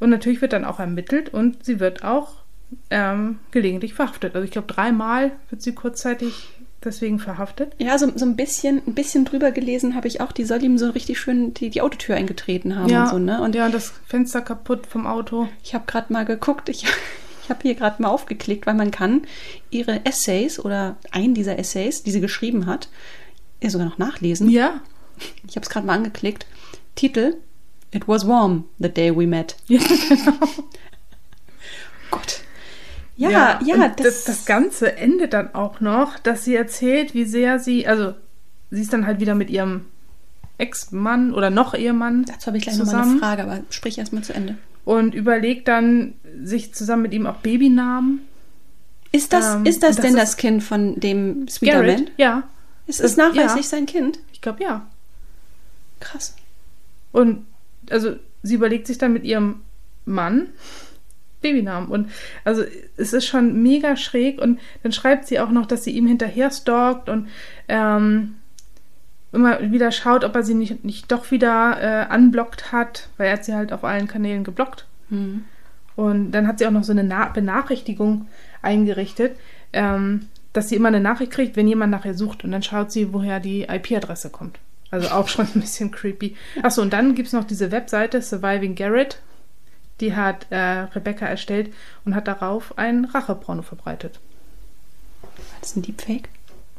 Und 0.00 0.10
natürlich 0.10 0.40
wird 0.40 0.52
dann 0.52 0.64
auch 0.64 0.80
ermittelt 0.80 1.32
und 1.32 1.64
sie 1.64 1.80
wird 1.80 2.04
auch 2.04 2.41
ähm, 2.90 3.38
gelegentlich 3.50 3.94
verhaftet. 3.94 4.34
Also 4.34 4.44
ich 4.44 4.50
glaube, 4.50 4.72
dreimal 4.72 5.32
wird 5.50 5.62
sie 5.62 5.74
kurzzeitig 5.74 6.50
deswegen 6.84 7.18
verhaftet. 7.18 7.74
Ja, 7.78 7.98
so, 7.98 8.10
so 8.14 8.24
ein 8.24 8.36
bisschen, 8.36 8.82
ein 8.86 8.94
bisschen 8.94 9.24
drüber 9.24 9.52
gelesen 9.52 9.94
habe 9.94 10.08
ich 10.08 10.20
auch, 10.20 10.32
die 10.32 10.44
soll 10.44 10.62
ihm 10.62 10.78
so 10.78 10.90
richtig 10.90 11.20
schön 11.20 11.54
die, 11.54 11.70
die 11.70 11.80
Autotür 11.80 12.16
eingetreten 12.16 12.76
haben 12.76 12.88
ja, 12.88 13.04
und 13.04 13.10
so, 13.10 13.18
ne? 13.18 13.40
Und 13.40 13.54
ja, 13.54 13.68
das 13.68 13.92
Fenster 14.06 14.40
kaputt 14.40 14.86
vom 14.86 15.06
Auto. 15.06 15.48
Ich 15.62 15.74
habe 15.74 15.84
gerade 15.86 16.12
mal 16.12 16.24
geguckt, 16.24 16.68
ich, 16.68 16.84
ich 17.42 17.50
habe 17.50 17.60
hier 17.62 17.74
gerade 17.74 18.02
mal 18.02 18.08
aufgeklickt, 18.08 18.66
weil 18.66 18.74
man 18.74 18.90
kann 18.90 19.22
ihre 19.70 20.04
Essays 20.04 20.58
oder 20.58 20.96
einen 21.10 21.34
dieser 21.34 21.58
Essays, 21.58 22.02
die 22.02 22.10
sie 22.10 22.20
geschrieben 22.20 22.66
hat, 22.66 22.88
ja 23.62 23.70
sogar 23.70 23.86
noch 23.86 23.98
nachlesen. 23.98 24.50
Ja. 24.50 24.80
Ich 25.48 25.56
habe 25.56 25.64
es 25.64 25.70
gerade 25.70 25.86
mal 25.86 25.94
angeklickt. 25.94 26.46
Titel 26.94 27.36
It 27.94 28.08
was 28.08 28.26
warm 28.26 28.64
the 28.78 28.88
day 28.88 29.14
we 29.14 29.26
met. 29.26 29.56
Ja, 29.68 29.78
genau. 30.08 30.48
Gott. 32.10 32.40
Ja, 33.30 33.60
ja, 33.64 33.76
ja 33.76 33.88
das, 33.88 34.04
das, 34.04 34.24
das 34.24 34.46
Ganze 34.46 34.96
endet 34.96 35.32
dann 35.32 35.54
auch 35.54 35.80
noch, 35.80 36.18
dass 36.18 36.44
sie 36.44 36.54
erzählt, 36.54 37.14
wie 37.14 37.24
sehr 37.24 37.58
sie, 37.58 37.86
also 37.86 38.14
sie 38.70 38.80
ist 38.80 38.92
dann 38.92 39.06
halt 39.06 39.20
wieder 39.20 39.34
mit 39.34 39.50
ihrem 39.50 39.86
Ex-Mann 40.58 41.32
oder 41.32 41.50
noch 41.50 41.74
Ehemann. 41.74 42.24
Dazu 42.24 42.46
habe 42.46 42.56
ich 42.56 42.64
gleich 42.64 42.78
nochmal 42.78 43.02
eine 43.02 43.18
Frage, 43.18 43.42
aber 43.42 43.60
sprich 43.70 43.98
erst 43.98 44.12
mal 44.12 44.22
zu 44.22 44.34
Ende. 44.34 44.56
Und 44.84 45.14
überlegt 45.14 45.68
dann, 45.68 46.14
sich 46.42 46.74
zusammen 46.74 47.02
mit 47.02 47.14
ihm 47.14 47.26
auch 47.26 47.36
Babynamen. 47.36 48.22
Ist 49.12 49.32
das, 49.32 49.54
ähm, 49.54 49.66
ist 49.66 49.82
das, 49.82 49.96
das 49.96 50.04
denn 50.04 50.14
ist 50.14 50.22
das 50.22 50.36
Kind 50.36 50.62
von 50.62 50.98
dem 50.98 51.46
Sweeterman? 51.48 52.10
Ja. 52.16 52.44
Ist 52.86 53.00
es 53.00 53.16
nachweislich 53.16 53.66
ja. 53.66 53.70
sein 53.70 53.86
Kind? 53.86 54.18
Ich 54.32 54.40
glaube 54.40 54.62
ja. 54.64 54.86
Krass. 56.00 56.34
Und 57.12 57.46
also 57.90 58.16
sie 58.42 58.54
überlegt 58.54 58.86
sich 58.86 58.98
dann 58.98 59.12
mit 59.12 59.24
ihrem 59.24 59.60
Mann, 60.04 60.48
Babynamen. 61.42 61.88
Und 61.88 62.10
also 62.44 62.62
es 62.96 63.12
ist 63.12 63.26
schon 63.26 63.62
mega 63.62 63.96
schräg. 63.96 64.40
Und 64.40 64.58
dann 64.82 64.92
schreibt 64.92 65.26
sie 65.26 65.40
auch 65.40 65.50
noch, 65.50 65.66
dass 65.66 65.84
sie 65.84 65.90
ihm 65.90 66.06
hinterher 66.06 66.50
stalkt 66.50 67.08
und 67.08 67.28
ähm, 67.68 68.36
immer 69.32 69.72
wieder 69.72 69.90
schaut, 69.92 70.24
ob 70.24 70.34
er 70.34 70.42
sie 70.42 70.54
nicht, 70.54 70.84
nicht 70.84 71.10
doch 71.10 71.30
wieder 71.30 72.08
äh, 72.10 72.14
unblockt 72.14 72.72
hat, 72.72 73.08
weil 73.16 73.28
er 73.28 73.34
hat 73.34 73.44
sie 73.44 73.54
halt 73.54 73.72
auf 73.72 73.84
allen 73.84 74.06
Kanälen 74.06 74.44
geblockt. 74.44 74.86
Mhm. 75.08 75.44
Und 75.96 76.32
dann 76.32 76.46
hat 76.46 76.58
sie 76.58 76.66
auch 76.66 76.70
noch 76.70 76.84
so 76.84 76.92
eine 76.92 77.04
Na 77.04 77.26
Benachrichtigung 77.28 78.26
eingerichtet, 78.62 79.36
ähm, 79.72 80.28
dass 80.52 80.68
sie 80.68 80.76
immer 80.76 80.88
eine 80.88 81.00
Nachricht 81.00 81.32
kriegt, 81.32 81.56
wenn 81.56 81.68
jemand 81.68 81.90
nach 81.90 82.04
ihr 82.04 82.14
sucht. 82.14 82.44
Und 82.44 82.52
dann 82.52 82.62
schaut 82.62 82.92
sie, 82.92 83.12
woher 83.12 83.40
die 83.40 83.62
IP-Adresse 83.62 84.30
kommt. 84.30 84.58
Also 84.90 85.08
auch 85.08 85.28
schon 85.28 85.46
ein 85.54 85.60
bisschen 85.60 85.90
creepy. 85.90 86.36
Achso, 86.62 86.82
und 86.82 86.92
dann 86.92 87.14
gibt 87.14 87.28
es 87.28 87.32
noch 87.32 87.44
diese 87.44 87.72
Webseite 87.72 88.20
Surviving 88.20 88.74
Garrett, 88.74 89.20
die 90.02 90.14
hat 90.14 90.46
äh, 90.50 90.56
Rebecca 90.56 91.24
erstellt 91.24 91.72
und 92.04 92.14
hat 92.14 92.28
darauf 92.28 92.76
ein 92.76 93.06
Racheporno 93.06 93.62
verbreitet. 93.62 94.20
War 95.22 95.30
das 95.60 95.76
ein 95.76 95.82
Deepfake? 95.82 96.28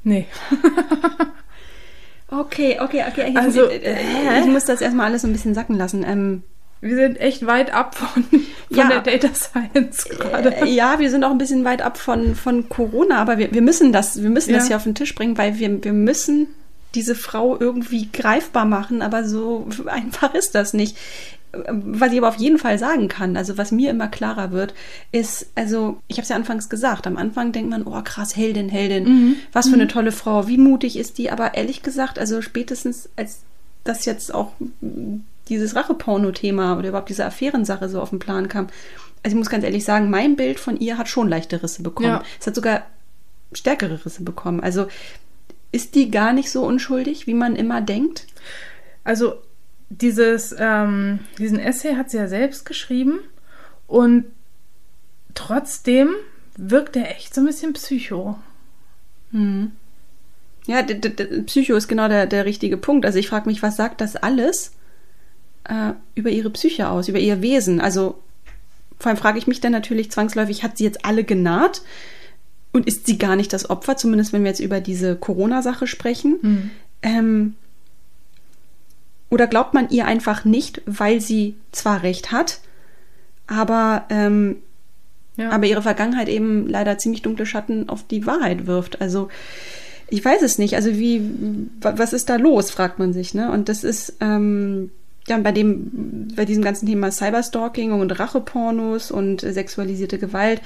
Nee. 0.03 0.27
okay, 2.27 2.79
okay, 2.81 3.05
okay. 3.07 3.29
Ich, 3.29 3.37
also, 3.37 3.67
äh, 3.67 4.41
ich 4.41 4.45
muss 4.47 4.65
das 4.65 4.81
erstmal 4.81 5.07
alles 5.07 5.21
so 5.21 5.27
ein 5.27 5.33
bisschen 5.33 5.55
sacken 5.55 5.77
lassen. 5.77 6.03
Ähm, 6.05 6.43
wir 6.81 6.97
sind 6.97 7.19
echt 7.21 7.47
weit 7.47 7.73
ab 7.73 7.95
von, 7.95 8.23
von 8.25 8.43
ja, 8.69 8.89
der 8.89 8.99
Data 8.99 9.33
Science 9.33 10.03
gerade. 10.09 10.53
Äh, 10.57 10.69
ja, 10.69 10.99
wir 10.99 11.09
sind 11.09 11.23
auch 11.23 11.31
ein 11.31 11.37
bisschen 11.37 11.63
weit 11.63 11.81
ab 11.81 11.97
von, 11.97 12.35
von 12.35 12.67
Corona, 12.67 13.19
aber 13.19 13.37
wir, 13.37 13.53
wir 13.53 13.61
müssen 13.61 13.93
das, 13.93 14.21
wir 14.21 14.29
müssen 14.29 14.51
ja. 14.51 14.57
das 14.57 14.67
hier 14.67 14.75
auf 14.75 14.83
den 14.83 14.95
Tisch 14.95 15.15
bringen, 15.15 15.37
weil 15.37 15.57
wir, 15.57 15.81
wir 15.81 15.93
müssen 15.93 16.47
diese 16.93 17.15
Frau 17.15 17.57
irgendwie 17.57 18.09
greifbar 18.11 18.65
machen, 18.65 19.01
aber 19.01 19.23
so 19.23 19.67
einfach 19.85 20.33
ist 20.33 20.55
das 20.55 20.73
nicht 20.73 20.97
was 21.53 22.11
ich 22.11 22.17
aber 22.17 22.29
auf 22.29 22.37
jeden 22.37 22.57
Fall 22.57 22.79
sagen 22.79 23.07
kann, 23.07 23.37
also 23.37 23.57
was 23.57 23.71
mir 23.71 23.91
immer 23.91 24.07
klarer 24.07 24.51
wird, 24.51 24.73
ist, 25.11 25.47
also 25.55 25.97
ich 26.07 26.17
habe 26.17 26.23
es 26.23 26.29
ja 26.29 26.35
anfangs 26.35 26.67
gesagt, 26.67 27.05
am 27.05 27.15
Anfang 27.15 27.51
denkt 27.51 27.69
man, 27.69 27.83
oh 27.85 28.01
krass, 28.03 28.35
Heldin, 28.35 28.69
Heldin, 28.69 29.03
mhm. 29.03 29.35
was 29.51 29.67
für 29.67 29.75
eine 29.75 29.85
mhm. 29.85 29.89
tolle 29.89 30.11
Frau, 30.11 30.47
wie 30.47 30.57
mutig 30.57 30.97
ist 30.97 31.19
die, 31.19 31.29
aber 31.29 31.53
ehrlich 31.53 31.83
gesagt, 31.83 32.17
also 32.17 32.41
spätestens 32.41 33.09
als 33.15 33.41
das 33.83 34.05
jetzt 34.05 34.33
auch 34.33 34.53
dieses 35.49 35.75
Racheporno-Thema 35.75 36.77
oder 36.77 36.89
überhaupt 36.89 37.09
diese 37.09 37.25
Affärensache 37.25 37.87
so 37.87 38.01
auf 38.01 38.09
den 38.09 38.19
Plan 38.19 38.47
kam, 38.47 38.67
also 39.21 39.35
ich 39.35 39.39
muss 39.39 39.49
ganz 39.49 39.63
ehrlich 39.63 39.85
sagen, 39.85 40.09
mein 40.09 40.35
Bild 40.35 40.59
von 40.59 40.77
ihr 40.77 40.97
hat 40.97 41.07
schon 41.07 41.29
leichte 41.29 41.61
Risse 41.61 41.83
bekommen. 41.83 42.09
Ja. 42.09 42.23
Es 42.39 42.47
hat 42.47 42.55
sogar 42.55 42.83
stärkere 43.53 44.05
Risse 44.05 44.23
bekommen. 44.23 44.59
Also 44.59 44.87
ist 45.71 45.95
die 45.95 46.11
gar 46.11 46.33
nicht 46.33 46.51
so 46.51 46.65
unschuldig, 46.65 47.25
wie 47.25 47.33
man 47.33 47.55
immer 47.55 47.79
denkt? 47.79 48.27
Also 49.03 49.35
dieses, 50.01 50.55
ähm, 50.57 51.19
diesen 51.37 51.59
Essay 51.59 51.95
hat 51.95 52.09
sie 52.09 52.17
ja 52.17 52.27
selbst 52.27 52.65
geschrieben 52.65 53.19
und 53.87 54.25
trotzdem 55.35 56.09
wirkt 56.57 56.95
er 56.95 57.11
echt 57.11 57.33
so 57.33 57.41
ein 57.41 57.47
bisschen 57.47 57.73
psycho. 57.73 58.37
Hm. 59.31 59.71
Ja, 60.65 60.81
Psycho 61.45 61.75
ist 61.75 61.87
genau 61.87 62.07
der, 62.07 62.25
der 62.25 62.45
richtige 62.45 62.77
Punkt. 62.77 63.05
Also 63.05 63.19
ich 63.19 63.27
frage 63.27 63.49
mich, 63.49 63.61
was 63.61 63.75
sagt 63.75 63.99
das 63.99 64.15
alles 64.15 64.71
äh, 65.65 65.91
über 66.15 66.29
ihre 66.29 66.49
Psyche 66.51 66.87
aus, 66.87 67.09
über 67.09 67.19
ihr 67.19 67.41
Wesen? 67.41 67.81
Also 67.81 68.19
vor 68.97 69.09
allem 69.09 69.17
frage 69.17 69.37
ich 69.37 69.47
mich 69.47 69.59
dann 69.59 69.73
natürlich 69.73 70.11
zwangsläufig, 70.11 70.63
hat 70.63 70.77
sie 70.77 70.85
jetzt 70.85 71.03
alle 71.03 71.23
genaht? 71.23 71.81
Und 72.71 72.87
ist 72.87 73.05
sie 73.05 73.19
gar 73.19 73.35
nicht 73.35 73.53
das 73.53 73.69
Opfer, 73.69 73.97
zumindest 73.97 74.33
wenn 74.33 74.43
wir 74.43 74.49
jetzt 74.49 74.59
über 74.59 74.79
diese 74.79 75.15
Corona-Sache 75.15 75.85
sprechen? 75.85 76.39
Hm. 76.41 76.69
Ähm, 77.03 77.55
oder 79.33 79.47
glaubt 79.47 79.73
man 79.73 79.89
ihr 79.89 80.05
einfach 80.05 80.45
nicht, 80.45 80.83
weil 80.85 81.19
sie 81.19 81.55
zwar 81.71 82.03
recht 82.03 82.31
hat, 82.31 82.59
aber, 83.47 84.05
ähm, 84.11 84.57
ja. 85.37 85.49
aber 85.49 85.65
ihre 85.65 85.81
Vergangenheit 85.81 86.29
eben 86.29 86.69
leider 86.69 86.99
ziemlich 86.99 87.23
dunkle 87.23 87.47
Schatten 87.47 87.89
auf 87.89 88.03
die 88.03 88.27
Wahrheit 88.27 88.67
wirft. 88.67 89.01
Also 89.01 89.29
ich 90.07 90.23
weiß 90.23 90.43
es 90.43 90.59
nicht. 90.59 90.75
Also 90.75 90.91
wie, 90.99 91.27
was 91.81 92.13
ist 92.13 92.29
da 92.29 92.35
los, 92.35 92.69
fragt 92.69 92.99
man 92.99 93.11
sich. 93.11 93.33
Ne? 93.33 93.51
Und 93.51 93.69
das 93.69 93.83
ist 93.83 94.17
ähm, 94.19 94.91
ja 95.27 95.35
bei 95.39 95.51
dem, 95.51 96.27
bei 96.35 96.45
diesem 96.45 96.63
ganzen 96.63 96.85
Thema 96.85 97.09
Cyberstalking 97.09 97.91
und 97.91 98.11
Rachepornos 98.11 99.09
und 99.09 99.41
sexualisierte 99.41 100.19
Gewalt. 100.19 100.61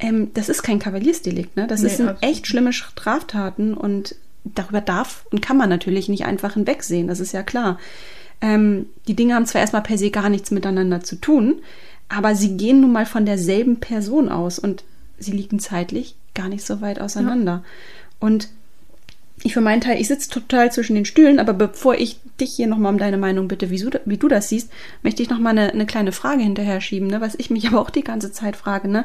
Ähm, 0.00 0.32
das 0.34 0.48
ist 0.48 0.64
kein 0.64 0.80
Kavaliersdelikt. 0.80 1.56
Ne? 1.56 1.68
Das 1.68 1.82
nee, 1.82 1.90
sind 1.90 2.16
echt 2.20 2.48
schlimme 2.48 2.72
Straftaten 2.72 3.74
und 3.74 4.16
darüber 4.54 4.80
darf 4.80 5.24
und 5.30 5.42
kann 5.42 5.56
man 5.56 5.68
natürlich 5.68 6.08
nicht 6.08 6.24
einfach 6.24 6.54
hinwegsehen, 6.54 7.08
das 7.08 7.20
ist 7.20 7.32
ja 7.32 7.42
klar. 7.42 7.78
Ähm, 8.40 8.86
die 9.06 9.14
Dinge 9.14 9.34
haben 9.34 9.46
zwar 9.46 9.60
erstmal 9.60 9.82
per 9.82 9.98
se 9.98 10.10
gar 10.10 10.28
nichts 10.28 10.50
miteinander 10.50 11.02
zu 11.02 11.16
tun, 11.16 11.56
aber 12.08 12.34
sie 12.34 12.56
gehen 12.56 12.80
nun 12.80 12.92
mal 12.92 13.06
von 13.06 13.26
derselben 13.26 13.80
Person 13.80 14.28
aus 14.28 14.58
und 14.58 14.84
sie 15.18 15.32
liegen 15.32 15.58
zeitlich 15.58 16.14
gar 16.34 16.48
nicht 16.48 16.64
so 16.64 16.80
weit 16.80 17.00
auseinander. 17.00 17.52
Ja. 17.52 17.64
Und 18.20 18.48
ich 19.42 19.54
für 19.54 19.60
meinen 19.60 19.80
Teil, 19.80 20.00
ich 20.00 20.08
sitze 20.08 20.30
total 20.30 20.72
zwischen 20.72 20.94
den 20.94 21.04
Stühlen, 21.04 21.38
aber 21.38 21.52
bevor 21.52 21.94
ich 21.94 22.18
dich 22.40 22.54
hier 22.54 22.66
nochmal 22.66 22.92
um 22.92 22.98
deine 22.98 23.18
Meinung 23.18 23.48
bitte, 23.48 23.70
wie 23.70 23.78
du, 23.78 24.00
wie 24.04 24.16
du 24.16 24.28
das 24.28 24.48
siehst, 24.48 24.70
möchte 25.02 25.22
ich 25.22 25.30
nochmal 25.30 25.56
eine, 25.56 25.72
eine 25.72 25.86
kleine 25.86 26.12
Frage 26.12 26.42
hinterher 26.42 26.80
schieben, 26.80 27.08
ne? 27.08 27.20
was 27.20 27.34
ich 27.36 27.50
mich 27.50 27.66
aber 27.68 27.80
auch 27.80 27.90
die 27.90 28.04
ganze 28.04 28.32
Zeit 28.32 28.56
frage, 28.56 28.88
ne? 28.88 29.04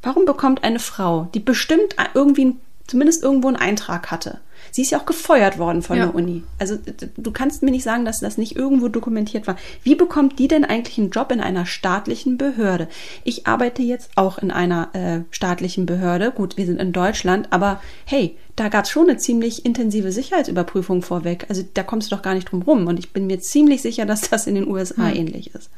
Warum 0.00 0.26
bekommt 0.26 0.62
eine 0.62 0.78
Frau, 0.78 1.28
die 1.34 1.40
bestimmt 1.40 1.96
irgendwie 2.14 2.54
zumindest 2.88 3.22
irgendwo 3.22 3.46
einen 3.46 3.56
Eintrag 3.56 4.10
hatte, 4.10 4.40
Sie 4.70 4.82
ist 4.82 4.90
ja 4.90 4.98
auch 4.98 5.06
gefeuert 5.06 5.58
worden 5.58 5.82
von 5.82 5.96
ja. 5.96 6.06
der 6.06 6.14
Uni. 6.14 6.42
Also 6.58 6.78
du 7.16 7.30
kannst 7.32 7.62
mir 7.62 7.70
nicht 7.70 7.84
sagen, 7.84 8.04
dass 8.04 8.20
das 8.20 8.38
nicht 8.38 8.56
irgendwo 8.56 8.88
dokumentiert 8.88 9.46
war. 9.46 9.56
Wie 9.82 9.94
bekommt 9.94 10.38
die 10.38 10.48
denn 10.48 10.64
eigentlich 10.64 10.98
einen 10.98 11.10
Job 11.10 11.32
in 11.32 11.40
einer 11.40 11.66
staatlichen 11.66 12.38
Behörde? 12.38 12.88
Ich 13.24 13.46
arbeite 13.46 13.82
jetzt 13.82 14.10
auch 14.16 14.38
in 14.38 14.50
einer 14.50 14.94
äh, 14.94 15.20
staatlichen 15.30 15.86
Behörde. 15.86 16.32
Gut, 16.32 16.56
wir 16.56 16.66
sind 16.66 16.80
in 16.80 16.92
Deutschland, 16.92 17.48
aber 17.50 17.80
hey, 18.04 18.36
da 18.56 18.68
gab 18.68 18.84
es 18.84 18.90
schon 18.90 19.08
eine 19.08 19.18
ziemlich 19.18 19.64
intensive 19.64 20.12
Sicherheitsüberprüfung 20.12 21.02
vorweg. 21.02 21.46
Also 21.48 21.64
da 21.74 21.82
kommst 21.82 22.10
du 22.10 22.16
doch 22.16 22.22
gar 22.22 22.34
nicht 22.34 22.50
drum 22.50 22.62
rum. 22.62 22.86
Und 22.86 22.98
ich 22.98 23.12
bin 23.12 23.26
mir 23.26 23.40
ziemlich 23.40 23.82
sicher, 23.82 24.06
dass 24.06 24.22
das 24.22 24.46
in 24.46 24.54
den 24.54 24.68
USA 24.68 25.08
hm. 25.08 25.16
ähnlich 25.16 25.54
ist. 25.54 25.70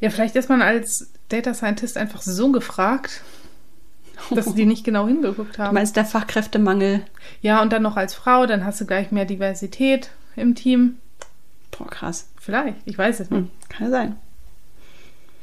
Ja, 0.00 0.10
vielleicht 0.10 0.36
ist 0.36 0.48
man 0.48 0.62
als 0.62 1.10
Data 1.28 1.54
Scientist 1.54 1.96
einfach 1.96 2.22
so 2.22 2.52
gefragt, 2.52 3.22
dass 4.30 4.54
die 4.54 4.66
nicht 4.66 4.84
genau 4.84 5.06
hingeguckt 5.06 5.58
haben. 5.58 5.68
Du 5.70 5.74
meinst 5.74 5.96
der 5.96 6.04
Fachkräftemangel? 6.04 7.02
Ja, 7.42 7.62
und 7.62 7.72
dann 7.72 7.82
noch 7.82 7.96
als 7.96 8.14
Frau, 8.14 8.46
dann 8.46 8.64
hast 8.64 8.80
du 8.80 8.86
gleich 8.86 9.12
mehr 9.12 9.24
Diversität 9.24 10.10
im 10.36 10.54
Team. 10.54 10.96
Boah, 11.70 11.88
krass. 11.88 12.28
Vielleicht, 12.40 12.76
ich 12.84 12.96
weiß 12.98 13.20
es 13.20 13.30
nicht. 13.30 13.40
Hm, 13.40 13.50
kann 13.68 13.90
sein. 13.90 14.16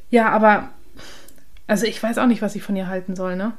Ja, 0.09 0.29
aber 0.29 0.69
also 1.67 1.85
ich 1.85 2.01
weiß 2.01 2.17
auch 2.17 2.27
nicht, 2.27 2.41
was 2.41 2.55
ich 2.55 2.63
von 2.63 2.75
ihr 2.75 2.87
halten 2.87 3.15
soll, 3.15 3.35
ne? 3.35 3.53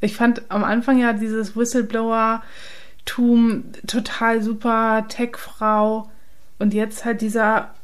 Ich 0.00 0.16
fand 0.16 0.42
am 0.50 0.64
Anfang 0.64 0.98
ja 0.98 1.12
dieses 1.12 1.56
Whistleblower-Tum 1.56 3.64
total 3.86 4.42
super, 4.42 5.06
Tech-Frau 5.08 6.10
und 6.58 6.74
jetzt 6.74 7.04
halt 7.04 7.20
dieser, 7.20 7.74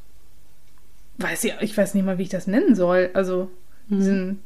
weiß 1.18 1.44
ich, 1.44 1.54
ich 1.60 1.76
weiß 1.76 1.94
nicht 1.94 2.04
mal, 2.04 2.18
wie 2.18 2.22
ich 2.22 2.28
das 2.28 2.46
nennen 2.46 2.74
soll. 2.74 3.10
Also 3.14 3.50
Mhm. 3.88 3.98
diesen 3.98 4.40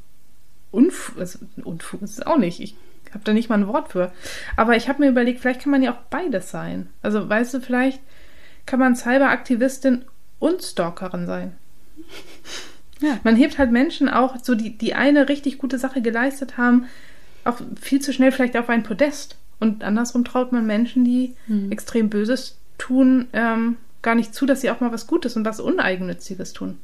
Unfug, 0.70 1.18
also 1.18 1.38
Unfug 1.64 2.02
ist 2.02 2.18
es 2.18 2.26
auch 2.26 2.38
nicht. 2.38 2.60
Ich 2.60 2.76
habe 3.12 3.24
da 3.24 3.32
nicht 3.32 3.48
mal 3.48 3.56
ein 3.58 3.68
Wort 3.68 3.92
für. 3.92 4.12
Aber 4.56 4.76
ich 4.76 4.88
habe 4.88 5.00
mir 5.02 5.08
überlegt, 5.08 5.40
vielleicht 5.40 5.62
kann 5.62 5.70
man 5.72 5.82
ja 5.82 5.92
auch 5.92 6.02
beides 6.10 6.50
sein. 6.50 6.88
Also 7.02 7.26
weißt 7.28 7.54
du, 7.54 7.60
vielleicht 7.60 8.00
kann 8.66 8.78
man 8.80 8.96
Cyberaktivistin 8.96 10.04
und 10.38 10.62
Stalkerin 10.62 11.26
sein. 11.26 11.56
Ja. 13.00 13.16
Man 13.22 13.36
hebt 13.36 13.58
halt 13.58 13.70
Menschen 13.70 14.08
auch, 14.08 14.34
so 14.42 14.56
die, 14.56 14.76
die 14.76 14.94
eine 14.94 15.28
richtig 15.28 15.58
gute 15.58 15.78
Sache 15.78 16.02
geleistet 16.02 16.56
haben, 16.58 16.86
auch 17.44 17.60
viel 17.80 18.00
zu 18.00 18.12
schnell 18.12 18.32
vielleicht 18.32 18.56
auf 18.56 18.68
ein 18.68 18.82
Podest. 18.82 19.36
Und 19.60 19.84
andersrum 19.84 20.24
traut 20.24 20.50
man 20.50 20.66
Menschen, 20.66 21.04
die 21.04 21.36
Mhm. 21.46 21.70
extrem 21.70 22.10
Böses 22.10 22.58
tun, 22.76 23.28
ähm, 23.34 23.76
gar 24.02 24.16
nicht 24.16 24.34
zu, 24.34 24.46
dass 24.46 24.62
sie 24.62 24.70
auch 24.72 24.80
mal 24.80 24.90
was 24.90 25.06
Gutes 25.06 25.36
und 25.36 25.44
was 25.44 25.60
Uneigennütziges 25.60 26.52
tun. 26.54 26.78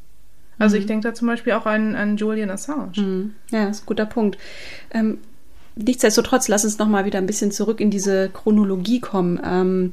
Also 0.59 0.77
ich 0.77 0.87
denke 0.87 1.09
da 1.09 1.15
zum 1.15 1.29
Beispiel 1.29 1.53
auch 1.55 1.67
an, 1.67 1.95
an 1.95 2.17
Julian 2.17 2.51
Assange. 2.51 2.93
Mhm. 2.97 3.35
Ja, 3.51 3.67
das 3.67 3.79
ist 3.79 3.83
ein 3.85 3.87
guter 3.87 4.07
Punkt. 4.07 4.39
Ähm, 4.93 5.19
nichtsdestotrotz, 5.77 6.49
lass 6.49 6.65
uns 6.65 6.79
noch 6.79 6.89
mal 6.89 7.05
wieder 7.05 7.19
ein 7.19 7.27
bisschen 7.27 7.51
zurück 7.51 7.81
in 7.81 7.91
diese 7.91 8.31
Chronologie 8.31 9.01
kommen. 9.01 9.41
Ähm, 9.45 9.93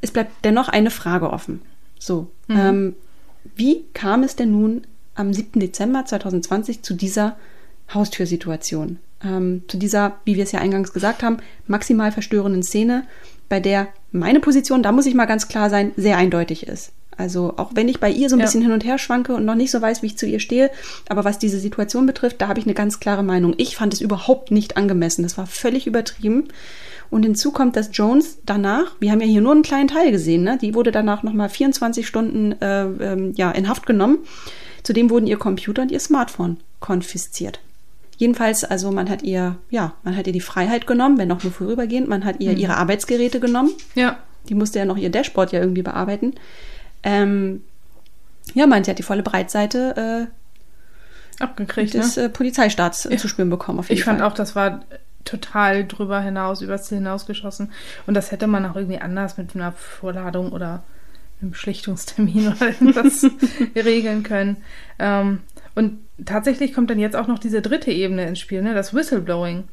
es 0.00 0.10
bleibt 0.10 0.32
dennoch 0.44 0.68
eine 0.68 0.90
Frage 0.90 1.30
offen. 1.30 1.60
So, 1.98 2.28
ähm, 2.48 2.96
wie 3.54 3.84
kam 3.94 4.22
es 4.22 4.34
denn 4.34 4.50
nun 4.50 4.82
am 5.14 5.32
7. 5.32 5.60
Dezember 5.60 6.04
2020 6.04 6.82
zu 6.82 6.94
dieser 6.94 7.36
Haustürsituation? 7.92 8.98
Ähm, 9.24 9.62
zu 9.68 9.76
dieser, 9.76 10.16
wie 10.24 10.36
wir 10.36 10.42
es 10.42 10.52
ja 10.52 10.60
eingangs 10.60 10.92
gesagt 10.92 11.22
haben, 11.22 11.36
maximal 11.68 12.10
verstörenden 12.10 12.64
Szene, 12.64 13.04
bei 13.48 13.60
der 13.60 13.88
meine 14.10 14.40
Position, 14.40 14.82
da 14.82 14.92
muss 14.92 15.06
ich 15.06 15.14
mal 15.14 15.26
ganz 15.26 15.46
klar 15.46 15.70
sein, 15.70 15.92
sehr 15.96 16.16
eindeutig 16.16 16.66
ist. 16.66 16.92
Also 17.16 17.54
auch 17.56 17.72
wenn 17.74 17.88
ich 17.88 18.00
bei 18.00 18.10
ihr 18.10 18.28
so 18.28 18.36
ein 18.36 18.40
Ja. 18.40 18.46
bisschen 18.46 18.62
hin 18.62 18.72
und 18.72 18.84
her 18.84 18.98
schwanke 18.98 19.34
und 19.34 19.44
noch 19.44 19.54
nicht 19.54 19.70
so 19.70 19.80
weiß, 19.80 20.02
wie 20.02 20.06
ich 20.06 20.18
zu 20.18 20.26
ihr 20.26 20.40
stehe, 20.40 20.70
aber 21.08 21.24
was 21.24 21.38
diese 21.38 21.58
Situation 21.58 22.06
betrifft, 22.06 22.40
da 22.40 22.48
habe 22.48 22.58
ich 22.58 22.66
eine 22.66 22.74
ganz 22.74 23.00
klare 23.00 23.22
Meinung. 23.22 23.54
Ich 23.58 23.76
fand 23.76 23.92
es 23.94 24.00
überhaupt 24.00 24.50
nicht 24.50 24.76
angemessen. 24.76 25.22
Das 25.22 25.36
war 25.38 25.46
völlig 25.46 25.86
übertrieben. 25.86 26.48
Und 27.10 27.24
hinzu 27.24 27.50
kommt, 27.52 27.76
dass 27.76 27.90
Jones 27.92 28.38
danach, 28.46 28.94
wir 28.98 29.10
haben 29.12 29.20
ja 29.20 29.26
hier 29.26 29.42
nur 29.42 29.52
einen 29.52 29.62
kleinen 29.62 29.88
Teil 29.88 30.10
gesehen, 30.10 30.44
ne? 30.44 30.58
die 30.60 30.74
wurde 30.74 30.90
danach 30.92 31.22
nochmal 31.22 31.50
24 31.50 32.06
Stunden 32.06 32.52
äh, 32.62 32.84
ähm, 32.84 33.32
ja, 33.36 33.50
in 33.50 33.68
Haft 33.68 33.84
genommen. 33.84 34.18
Zudem 34.82 35.10
wurden 35.10 35.26
ihr 35.26 35.36
Computer 35.36 35.82
und 35.82 35.90
ihr 35.92 36.00
Smartphone 36.00 36.56
konfisziert. 36.80 37.60
Jedenfalls, 38.16 38.64
also 38.64 38.90
man 38.92 39.10
hat 39.10 39.22
ihr, 39.22 39.56
ja, 39.70 39.94
man 40.04 40.16
hat 40.16 40.26
ihr 40.26 40.32
die 40.32 40.40
Freiheit 40.40 40.86
genommen, 40.86 41.18
wenn 41.18 41.30
auch 41.32 41.42
nur 41.42 41.52
vorübergehend. 41.52 42.08
Man 42.08 42.24
hat 42.24 42.36
ihr 42.40 42.52
ihre 42.56 42.76
Arbeitsgeräte 42.76 43.40
genommen. 43.40 43.70
Ja, 43.94 44.18
Die 44.48 44.54
musste 44.54 44.78
ja 44.78 44.84
noch 44.84 44.96
ihr 44.96 45.10
Dashboard 45.10 45.52
ja 45.52 45.60
irgendwie 45.60 45.82
bearbeiten. 45.82 46.34
Ähm, 47.02 47.62
ja, 48.54 48.66
meint, 48.66 48.86
sie 48.86 48.90
hat 48.90 48.98
die 48.98 49.04
volle 49.04 49.22
Breitseite 49.22 50.28
abgekriegt, 51.38 51.94
äh, 51.94 51.98
des 51.98 52.16
ne? 52.16 52.24
äh, 52.24 52.28
Polizeistaats 52.28 53.06
äh, 53.06 53.16
zu 53.16 53.28
spüren 53.28 53.50
bekommen. 53.50 53.78
Auf 53.78 53.88
jeden 53.88 53.98
Ich 53.98 54.04
fand 54.04 54.20
Fall. 54.20 54.28
auch, 54.28 54.34
das 54.34 54.54
war 54.54 54.84
total 55.24 55.86
drüber 55.86 56.20
hinaus, 56.20 56.62
übers 56.62 56.84
Ziel 56.86 56.98
hinausgeschossen. 56.98 57.70
Und 58.06 58.14
das 58.14 58.32
hätte 58.32 58.46
man 58.46 58.66
auch 58.66 58.76
irgendwie 58.76 59.00
anders 59.00 59.36
mit 59.36 59.54
einer 59.54 59.72
Vorladung 59.72 60.52
oder 60.52 60.82
einem 61.40 61.54
Schlichtungstermin 61.54 62.48
oder 62.56 62.68
irgendwas 62.68 63.26
regeln 63.76 64.22
können. 64.22 64.58
Ähm, 64.98 65.40
und 65.74 65.98
tatsächlich 66.24 66.74
kommt 66.74 66.90
dann 66.90 66.98
jetzt 66.98 67.16
auch 67.16 67.28
noch 67.28 67.38
diese 67.38 67.62
dritte 67.62 67.90
Ebene 67.90 68.26
ins 68.26 68.40
Spiel, 68.40 68.62
ne? 68.62 68.74
das 68.74 68.94
Whistleblowing. 68.94 69.64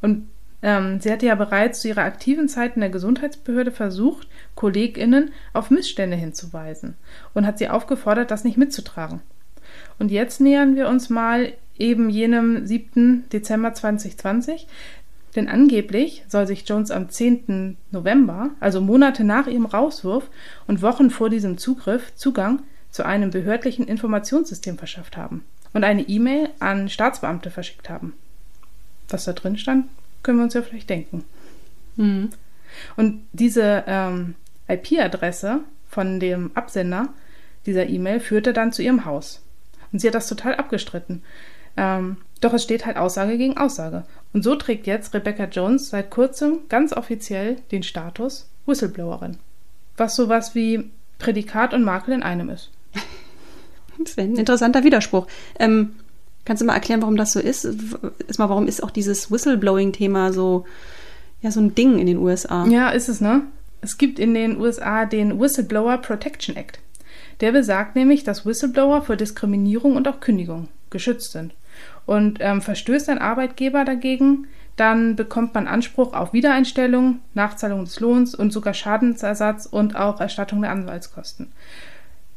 Und 0.00 0.28
ähm, 0.62 1.00
sie 1.00 1.12
hatte 1.12 1.26
ja 1.26 1.34
bereits 1.34 1.80
zu 1.80 1.88
ihrer 1.88 2.02
aktiven 2.02 2.48
Zeit 2.48 2.74
in 2.74 2.80
der 2.80 2.90
Gesundheitsbehörde 2.90 3.70
versucht, 3.70 4.28
KollegInnen 4.54 5.32
auf 5.52 5.70
Missstände 5.70 6.16
hinzuweisen 6.16 6.94
und 7.34 7.46
hat 7.46 7.58
sie 7.58 7.68
aufgefordert, 7.68 8.30
das 8.30 8.44
nicht 8.44 8.58
mitzutragen. 8.58 9.20
Und 9.98 10.10
jetzt 10.10 10.40
nähern 10.40 10.76
wir 10.76 10.88
uns 10.88 11.10
mal 11.10 11.52
eben 11.78 12.10
jenem 12.10 12.66
7. 12.66 13.28
Dezember 13.32 13.72
2020. 13.74 14.66
Denn 15.36 15.48
angeblich 15.48 16.24
soll 16.26 16.46
sich 16.46 16.68
Jones 16.68 16.90
am 16.90 17.10
10. 17.10 17.76
November, 17.90 18.50
also 18.60 18.80
Monate 18.80 19.24
nach 19.24 19.46
ihrem 19.46 19.66
Rauswurf 19.66 20.28
und 20.66 20.82
Wochen 20.82 21.10
vor 21.10 21.30
diesem 21.30 21.58
Zugriff, 21.58 22.14
Zugang 22.16 22.62
zu 22.90 23.04
einem 23.04 23.30
behördlichen 23.30 23.86
Informationssystem 23.86 24.78
verschafft 24.78 25.16
haben 25.16 25.44
und 25.74 25.84
eine 25.84 26.02
E-Mail 26.02 26.48
an 26.58 26.88
Staatsbeamte 26.88 27.50
verschickt 27.50 27.90
haben. 27.90 28.14
Was 29.10 29.24
da 29.24 29.32
drin 29.34 29.58
stand, 29.58 29.86
können 30.22 30.38
wir 30.38 30.44
uns 30.44 30.54
ja 30.54 30.62
vielleicht 30.62 30.90
denken. 30.90 31.24
Mhm. 31.96 32.30
Und 32.96 33.26
diese 33.32 33.84
ähm, 33.86 34.34
IP-Adresse 34.68 35.60
von 35.88 36.20
dem 36.20 36.50
Absender 36.54 37.08
dieser 37.66 37.88
E-Mail 37.88 38.20
führte 38.20 38.52
dann 38.52 38.72
zu 38.72 38.82
ihrem 38.82 39.04
Haus. 39.04 39.42
Und 39.92 40.00
sie 40.00 40.06
hat 40.06 40.14
das 40.14 40.28
total 40.28 40.54
abgestritten. 40.54 41.22
Ähm, 41.76 42.18
doch 42.40 42.52
es 42.52 42.62
steht 42.62 42.86
halt 42.86 42.96
Aussage 42.96 43.38
gegen 43.38 43.56
Aussage. 43.56 44.04
Und 44.32 44.44
so 44.44 44.54
trägt 44.54 44.86
jetzt 44.86 45.14
Rebecca 45.14 45.44
Jones 45.44 45.90
seit 45.90 46.10
kurzem 46.10 46.60
ganz 46.68 46.92
offiziell 46.92 47.56
den 47.72 47.82
Status 47.82 48.48
Whistleblowerin. 48.66 49.38
Was 49.96 50.14
sowas 50.14 50.54
wie 50.54 50.90
Prädikat 51.18 51.74
und 51.74 51.82
Makel 51.82 52.14
in 52.14 52.22
einem 52.22 52.50
ist. 52.50 52.70
Das 53.98 54.16
wäre 54.16 54.28
ein 54.28 54.36
interessanter 54.36 54.84
Widerspruch. 54.84 55.26
Ähm, 55.58 55.96
kannst 56.48 56.62
du 56.62 56.66
mal 56.66 56.72
erklären, 56.72 57.02
warum 57.02 57.18
das 57.18 57.34
so 57.34 57.40
ist? 57.40 57.68
Erstmal, 58.26 58.48
warum 58.48 58.66
ist 58.66 58.82
auch 58.82 58.90
dieses 58.90 59.30
Whistleblowing-Thema 59.30 60.32
so, 60.32 60.64
ja, 61.42 61.50
so 61.50 61.60
ein 61.60 61.74
Ding 61.74 61.98
in 61.98 62.06
den 62.06 62.16
USA? 62.16 62.66
Ja, 62.66 62.88
ist 62.88 63.10
es, 63.10 63.20
ne? 63.20 63.42
Es 63.82 63.98
gibt 63.98 64.18
in 64.18 64.32
den 64.32 64.58
USA 64.58 65.04
den 65.04 65.38
Whistleblower 65.38 65.98
Protection 65.98 66.56
Act. 66.56 66.80
Der 67.42 67.52
besagt 67.52 67.96
nämlich, 67.96 68.24
dass 68.24 68.46
Whistleblower 68.46 69.02
vor 69.02 69.16
Diskriminierung 69.16 69.94
und 69.94 70.08
auch 70.08 70.20
Kündigung 70.20 70.68
geschützt 70.88 71.32
sind. 71.32 71.52
Und 72.06 72.38
ähm, 72.40 72.62
verstößt 72.62 73.10
ein 73.10 73.18
Arbeitgeber 73.18 73.84
dagegen, 73.84 74.46
dann 74.76 75.16
bekommt 75.16 75.52
man 75.52 75.68
Anspruch 75.68 76.14
auf 76.14 76.32
Wiedereinstellung, 76.32 77.18
Nachzahlung 77.34 77.84
des 77.84 78.00
Lohns 78.00 78.34
und 78.34 78.54
sogar 78.54 78.72
Schadensersatz 78.72 79.66
und 79.66 79.96
auch 79.96 80.18
Erstattung 80.18 80.62
der 80.62 80.70
Anwaltskosten. 80.70 81.52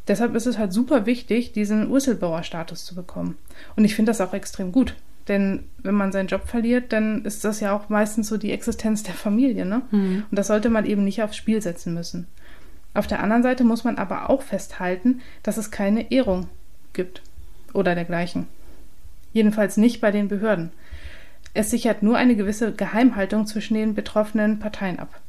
Deshalb 0.07 0.35
ist 0.35 0.47
es 0.47 0.57
halt 0.57 0.73
super 0.73 1.05
wichtig, 1.05 1.53
diesen 1.53 1.91
Whistleblower-Status 1.91 2.85
zu 2.85 2.95
bekommen. 2.95 3.37
Und 3.75 3.85
ich 3.85 3.95
finde 3.95 4.09
das 4.09 4.21
auch 4.21 4.33
extrem 4.33 4.71
gut. 4.71 4.95
Denn 5.27 5.63
wenn 5.77 5.95
man 5.95 6.11
seinen 6.11 6.27
Job 6.27 6.47
verliert, 6.47 6.91
dann 6.91 7.23
ist 7.23 7.43
das 7.43 7.59
ja 7.59 7.75
auch 7.75 7.89
meistens 7.89 8.27
so 8.27 8.37
die 8.37 8.51
Existenz 8.51 9.03
der 9.03 9.13
Familie. 9.13 9.65
Ne? 9.65 9.83
Mhm. 9.91 10.23
Und 10.29 10.37
das 10.37 10.47
sollte 10.47 10.69
man 10.69 10.85
eben 10.85 11.03
nicht 11.03 11.21
aufs 11.21 11.37
Spiel 11.37 11.61
setzen 11.61 11.93
müssen. 11.93 12.27
Auf 12.93 13.07
der 13.07 13.21
anderen 13.21 13.43
Seite 13.43 13.63
muss 13.63 13.83
man 13.83 13.97
aber 13.97 14.29
auch 14.29 14.41
festhalten, 14.41 15.21
dass 15.43 15.57
es 15.57 15.71
keine 15.71 16.11
Ehrung 16.11 16.49
gibt 16.93 17.21
oder 17.73 17.95
dergleichen. 17.95 18.47
Jedenfalls 19.33 19.77
nicht 19.77 20.01
bei 20.01 20.11
den 20.11 20.27
Behörden. 20.27 20.71
Es 21.53 21.69
sichert 21.69 22.03
nur 22.03 22.17
eine 22.17 22.35
gewisse 22.35 22.73
Geheimhaltung 22.73 23.45
zwischen 23.45 23.75
den 23.75 23.93
betroffenen 23.93 24.59
Parteien 24.59 24.99
ab. 24.99 25.21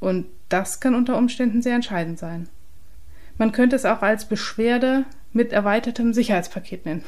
Und 0.00 0.26
das 0.48 0.80
kann 0.80 0.94
unter 0.94 1.16
Umständen 1.16 1.62
sehr 1.62 1.74
entscheidend 1.74 2.18
sein. 2.18 2.48
Man 3.38 3.52
könnte 3.52 3.76
es 3.76 3.84
auch 3.84 4.02
als 4.02 4.26
Beschwerde 4.26 5.04
mit 5.32 5.52
erweitertem 5.52 6.12
Sicherheitspaket 6.12 6.86
nennen. 6.86 7.04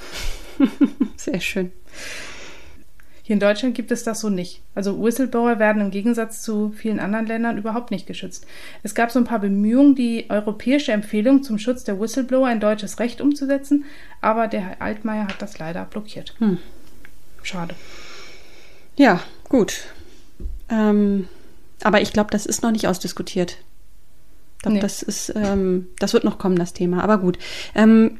Sehr 1.16 1.40
schön. 1.40 1.72
Hier 3.28 3.34
in 3.34 3.40
Deutschland 3.40 3.74
gibt 3.74 3.90
es 3.90 4.04
das 4.04 4.20
so 4.20 4.30
nicht. 4.30 4.62
Also 4.74 5.02
Whistleblower 5.02 5.58
werden 5.58 5.82
im 5.82 5.90
Gegensatz 5.90 6.40
zu 6.40 6.70
vielen 6.70 6.98
anderen 6.98 7.26
Ländern 7.26 7.58
überhaupt 7.58 7.90
nicht 7.90 8.06
geschützt. 8.06 8.46
Es 8.82 8.94
gab 8.94 9.10
so 9.10 9.18
ein 9.18 9.26
paar 9.26 9.40
Bemühungen, 9.40 9.94
die 9.94 10.30
europäische 10.30 10.92
Empfehlung 10.92 11.42
zum 11.42 11.58
Schutz 11.58 11.84
der 11.84 12.00
Whistleblower 12.00 12.50
in 12.50 12.58
deutsches 12.58 12.98
Recht 13.00 13.20
umzusetzen, 13.20 13.84
aber 14.22 14.48
der 14.48 14.62
Herr 14.62 14.80
Altmaier 14.80 15.28
hat 15.28 15.42
das 15.42 15.58
leider 15.58 15.84
blockiert. 15.84 16.36
Hm. 16.38 16.56
Schade. 17.42 17.74
Ja, 18.96 19.20
gut. 19.50 19.82
Ähm, 20.70 21.28
aber 21.82 22.00
ich 22.00 22.14
glaube, 22.14 22.30
das 22.30 22.46
ist 22.46 22.62
noch 22.62 22.70
nicht 22.70 22.88
ausdiskutiert. 22.88 23.58
Ich 24.59 24.62
glaube, 24.62 24.76
Nee. 24.76 24.80
das 24.80 25.02
ist, 25.02 25.32
ähm, 25.36 25.86
das 25.98 26.12
wird 26.12 26.24
noch 26.24 26.38
kommen, 26.38 26.56
das 26.56 26.72
Thema. 26.72 27.02
Aber 27.02 27.18
gut. 27.18 27.38
Ähm, 27.74 28.18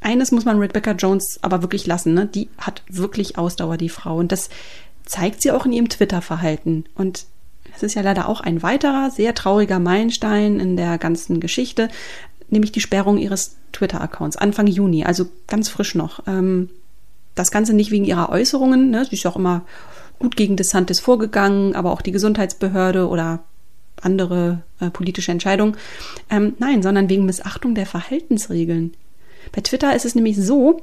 eines 0.00 0.32
muss 0.32 0.44
man 0.44 0.58
Rebecca 0.58 0.92
Jones 0.92 1.38
aber 1.42 1.62
wirklich 1.62 1.86
lassen, 1.86 2.14
ne? 2.14 2.26
Die 2.26 2.48
hat 2.58 2.82
wirklich 2.88 3.38
Ausdauer, 3.38 3.76
die 3.76 3.88
Frau. 3.88 4.16
Und 4.16 4.32
das 4.32 4.48
zeigt 5.04 5.42
sie 5.42 5.50
auch 5.50 5.66
in 5.66 5.72
ihrem 5.72 5.88
Twitter-Verhalten. 5.88 6.84
Und 6.94 7.26
es 7.74 7.82
ist 7.82 7.94
ja 7.94 8.02
leider 8.02 8.28
auch 8.28 8.40
ein 8.40 8.62
weiterer, 8.62 9.10
sehr 9.10 9.34
trauriger 9.34 9.78
Meilenstein 9.78 10.60
in 10.60 10.76
der 10.76 10.96
ganzen 10.98 11.40
Geschichte, 11.40 11.88
nämlich 12.48 12.72
die 12.72 12.80
Sperrung 12.80 13.18
ihres 13.18 13.56
Twitter-Accounts 13.72 14.36
Anfang 14.36 14.66
Juni, 14.66 15.04
also 15.04 15.26
ganz 15.46 15.68
frisch 15.68 15.94
noch. 15.94 16.26
Ähm, 16.26 16.70
das 17.34 17.50
Ganze 17.50 17.74
nicht 17.74 17.90
wegen 17.90 18.06
ihrer 18.06 18.30
Äußerungen, 18.30 18.90
ne? 18.90 19.04
sie 19.04 19.16
ist 19.16 19.24
ja 19.24 19.30
auch 19.30 19.36
immer 19.36 19.62
gut 20.18 20.36
gegen 20.36 20.56
DeSantis 20.56 21.00
vorgegangen, 21.00 21.74
aber 21.74 21.92
auch 21.92 22.00
die 22.00 22.12
Gesundheitsbehörde 22.12 23.08
oder 23.08 23.40
andere 24.02 24.62
äh, 24.80 24.90
politische 24.90 25.32
Entscheidungen. 25.32 25.76
Ähm, 26.30 26.54
nein, 26.58 26.82
sondern 26.82 27.08
wegen 27.08 27.24
Missachtung 27.24 27.74
der 27.74 27.86
Verhaltensregeln. 27.86 28.94
Bei 29.52 29.60
Twitter 29.60 29.94
ist 29.94 30.04
es 30.04 30.14
nämlich 30.14 30.36
so, 30.36 30.82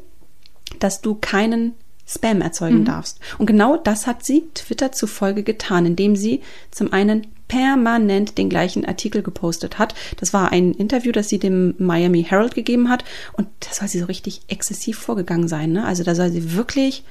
dass 0.80 1.02
du 1.02 1.16
keinen 1.16 1.74
Spam 2.06 2.42
erzeugen 2.42 2.80
mhm. 2.80 2.86
darfst. 2.86 3.20
Und 3.38 3.46
genau 3.46 3.78
das 3.78 4.08
hat 4.08 4.26
sie 4.26 4.44
Twitter 4.54 4.92
zufolge 4.92 5.44
getan, 5.44 5.86
indem 5.86 6.16
sie 6.16 6.42
zum 6.70 6.92
einen 6.92 7.28
permanent 7.48 8.38
den 8.38 8.50
gleichen 8.50 8.86
Artikel 8.86 9.22
gepostet 9.22 9.78
hat. 9.80 9.94
Das 10.20 10.34
war 10.34 10.52
ein 10.52 10.74
Interview, 10.74 11.12
das 11.12 11.30
sie 11.30 11.40
dem 11.40 11.76
Miami 11.78 12.24
Herald 12.24 12.56
gegeben 12.56 12.90
hat. 12.90 13.06
Und 13.34 13.48
da 13.60 13.74
soll 13.74 13.88
sie 13.88 14.00
so 14.00 14.06
richtig 14.06 14.42
exzessiv 14.48 14.98
vorgegangen 14.98 15.48
sein. 15.48 15.72
Ne? 15.72 15.86
Also 15.86 16.04
da 16.04 16.16
soll 16.16 16.32
sie 16.32 16.54
wirklich 16.56 17.04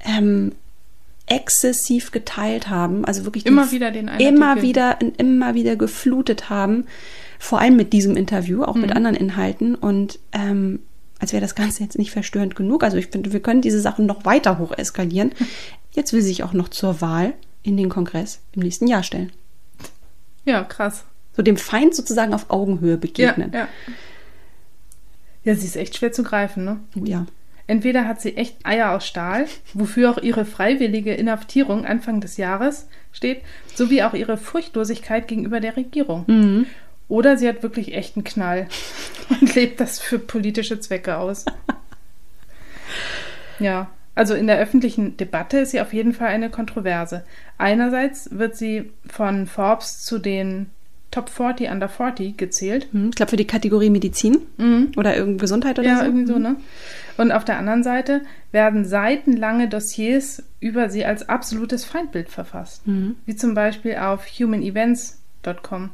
ähm, 0.00 0.52
exzessiv 1.30 2.10
geteilt 2.10 2.68
haben. 2.68 3.04
Also 3.06 3.24
wirklich 3.24 3.46
immer 3.46 3.70
wieder 3.70 3.90
den 3.90 4.08
immer 4.08 4.48
Artikel. 4.50 4.68
wieder 4.68 4.98
immer 5.16 5.54
wieder 5.54 5.76
geflutet 5.76 6.50
haben. 6.50 6.86
Vor 7.38 7.60
allem 7.60 7.76
mit 7.76 7.94
diesem 7.94 8.16
Interview, 8.16 8.64
auch 8.64 8.74
mhm. 8.74 8.82
mit 8.82 8.92
anderen 8.92 9.16
Inhalten. 9.16 9.74
Und 9.74 10.18
ähm, 10.32 10.80
als 11.20 11.32
wäre 11.32 11.40
das 11.40 11.54
Ganze 11.54 11.82
jetzt 11.82 11.98
nicht 11.98 12.10
verstörend 12.10 12.56
genug. 12.56 12.82
Also 12.82 12.96
ich 12.96 13.06
finde, 13.06 13.32
wir 13.32 13.40
können 13.40 13.62
diese 13.62 13.80
Sachen 13.80 14.06
noch 14.06 14.24
weiter 14.24 14.58
hoch 14.58 14.72
eskalieren. 14.76 15.32
Jetzt 15.92 16.12
will 16.12 16.22
sie 16.22 16.28
sich 16.28 16.44
auch 16.44 16.52
noch 16.52 16.68
zur 16.68 17.00
Wahl 17.00 17.34
in 17.62 17.76
den 17.76 17.88
Kongress 17.88 18.40
im 18.52 18.62
nächsten 18.62 18.86
Jahr 18.86 19.02
stellen. 19.02 19.32
Ja, 20.44 20.62
krass. 20.64 21.04
So 21.36 21.42
dem 21.42 21.56
Feind 21.56 21.94
sozusagen 21.94 22.32
auf 22.32 22.48
Augenhöhe 22.48 22.96
begegnen. 22.96 23.50
Ja, 23.52 23.58
ja. 23.60 23.68
ja 25.44 25.54
sie 25.56 25.66
ist 25.66 25.76
echt 25.76 25.96
schwer 25.96 26.12
zu 26.12 26.22
greifen, 26.22 26.64
ne? 26.64 26.80
Ja. 26.94 27.26
Entweder 27.70 28.08
hat 28.08 28.20
sie 28.20 28.36
echt 28.36 28.66
Eier 28.66 28.90
aus 28.90 29.06
Stahl, 29.06 29.46
wofür 29.74 30.10
auch 30.10 30.18
ihre 30.18 30.44
freiwillige 30.44 31.14
Inhaftierung 31.14 31.86
Anfang 31.86 32.20
des 32.20 32.36
Jahres 32.36 32.88
steht, 33.12 33.42
sowie 33.76 34.02
auch 34.02 34.12
ihre 34.12 34.36
Furchtlosigkeit 34.36 35.28
gegenüber 35.28 35.60
der 35.60 35.76
Regierung. 35.76 36.24
Mhm. 36.26 36.66
Oder 37.06 37.36
sie 37.36 37.46
hat 37.48 37.62
wirklich 37.62 37.94
echt 37.94 38.16
einen 38.16 38.24
Knall 38.24 38.66
und 39.40 39.54
lebt 39.54 39.78
das 39.78 40.00
für 40.00 40.18
politische 40.18 40.80
Zwecke 40.80 41.16
aus. 41.16 41.44
ja, 43.60 43.88
also 44.16 44.34
in 44.34 44.48
der 44.48 44.58
öffentlichen 44.58 45.16
Debatte 45.16 45.58
ist 45.58 45.70
sie 45.70 45.80
auf 45.80 45.92
jeden 45.92 46.12
Fall 46.12 46.26
eine 46.26 46.50
Kontroverse. 46.50 47.22
Einerseits 47.56 48.36
wird 48.36 48.56
sie 48.56 48.90
von 49.06 49.46
Forbes 49.46 50.02
zu 50.04 50.18
den 50.18 50.70
Top 51.10 51.28
40 51.28 51.70
Under 51.70 51.88
40 51.88 52.36
gezählt. 52.36 52.86
Hm, 52.92 53.10
ich 53.10 53.16
glaube 53.16 53.30
für 53.30 53.36
die 53.36 53.46
Kategorie 53.46 53.90
Medizin 53.90 54.38
mhm. 54.58 54.92
oder 54.96 55.14
irgendeine 55.14 55.38
Gesundheit 55.38 55.78
oder 55.78 55.88
ja, 55.88 55.96
so. 55.96 56.02
Ja, 56.02 56.06
irgendwie 56.06 56.26
so, 56.26 56.38
ne? 56.38 56.56
Und 57.20 57.32
auf 57.32 57.44
der 57.44 57.58
anderen 57.58 57.82
Seite 57.82 58.22
werden 58.50 58.86
seitenlange 58.86 59.68
Dossiers 59.68 60.42
über 60.58 60.88
sie 60.88 61.04
als 61.04 61.28
absolutes 61.28 61.84
Feindbild 61.84 62.30
verfasst. 62.30 62.86
Mhm. 62.86 63.16
Wie 63.26 63.36
zum 63.36 63.52
Beispiel 63.52 63.96
auf 63.96 64.24
humanevents.com, 64.26 65.90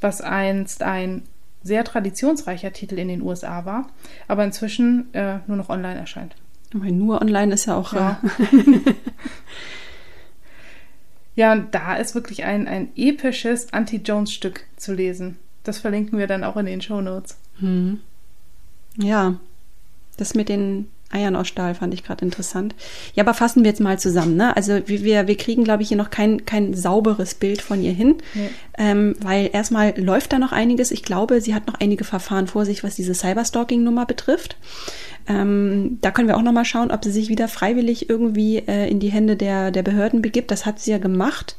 was 0.00 0.20
einst 0.20 0.84
ein 0.84 1.24
sehr 1.64 1.82
traditionsreicher 1.82 2.72
Titel 2.72 2.96
in 3.00 3.08
den 3.08 3.22
USA 3.22 3.64
war, 3.64 3.88
aber 4.28 4.44
inzwischen 4.44 5.12
äh, 5.14 5.40
nur 5.48 5.56
noch 5.56 5.68
online 5.68 5.98
erscheint. 5.98 6.36
Aber 6.72 6.84
nur 6.84 7.20
online 7.20 7.54
ist 7.54 7.66
ja 7.66 7.74
auch. 7.76 7.92
Ja. 7.92 8.20
Ja, 11.34 11.52
und 11.52 11.74
da 11.74 11.96
ist 11.96 12.14
wirklich 12.14 12.44
ein, 12.44 12.68
ein 12.68 12.90
episches 12.94 13.72
Anti-Jones-Stück 13.72 14.66
zu 14.76 14.92
lesen. 14.92 15.38
Das 15.64 15.78
verlinken 15.78 16.18
wir 16.18 16.26
dann 16.26 16.44
auch 16.44 16.58
in 16.58 16.66
den 16.66 16.82
Show 16.82 17.00
Notes. 17.00 17.38
Hm. 17.58 18.00
Ja, 18.98 19.38
das 20.16 20.34
mit 20.34 20.48
den 20.48 20.88
Eiern 21.12 21.36
aus 21.36 21.48
Stahl 21.48 21.74
fand 21.74 21.92
ich 21.94 22.04
gerade 22.04 22.24
interessant. 22.24 22.74
Ja, 23.14 23.22
aber 23.22 23.34
fassen 23.34 23.62
wir 23.62 23.70
jetzt 23.70 23.80
mal 23.80 23.98
zusammen. 23.98 24.36
Ne? 24.36 24.56
Also 24.56 24.80
wir, 24.86 25.26
wir 25.26 25.36
kriegen, 25.36 25.62
glaube 25.62 25.82
ich, 25.82 25.88
hier 25.88 25.96
noch 25.96 26.10
kein, 26.10 26.46
kein 26.46 26.74
sauberes 26.74 27.34
Bild 27.34 27.60
von 27.60 27.82
ihr 27.82 27.92
hin, 27.92 28.16
nee. 28.34 28.48
ähm, 28.78 29.14
weil 29.20 29.50
erstmal 29.52 29.98
läuft 30.00 30.32
da 30.32 30.38
noch 30.38 30.52
einiges. 30.52 30.90
Ich 30.90 31.02
glaube, 31.02 31.40
sie 31.40 31.54
hat 31.54 31.66
noch 31.66 31.74
einige 31.74 32.04
Verfahren 32.04 32.46
vor 32.46 32.64
sich, 32.64 32.82
was 32.82 32.96
diese 32.96 33.14
Cyberstalking-Nummer 33.14 34.06
betrifft. 34.06 34.56
Ähm, 35.28 35.98
da 36.00 36.10
können 36.10 36.28
wir 36.28 36.36
auch 36.36 36.42
noch 36.42 36.52
mal 36.52 36.64
schauen, 36.64 36.90
ob 36.90 37.04
sie 37.04 37.12
sich 37.12 37.28
wieder 37.28 37.46
freiwillig 37.46 38.08
irgendwie 38.08 38.58
äh, 38.58 38.88
in 38.90 38.98
die 38.98 39.10
Hände 39.10 39.36
der, 39.36 39.70
der 39.70 39.82
Behörden 39.82 40.22
begibt. 40.22 40.50
Das 40.50 40.66
hat 40.66 40.80
sie 40.80 40.90
ja 40.90 40.98
gemacht. 40.98 41.56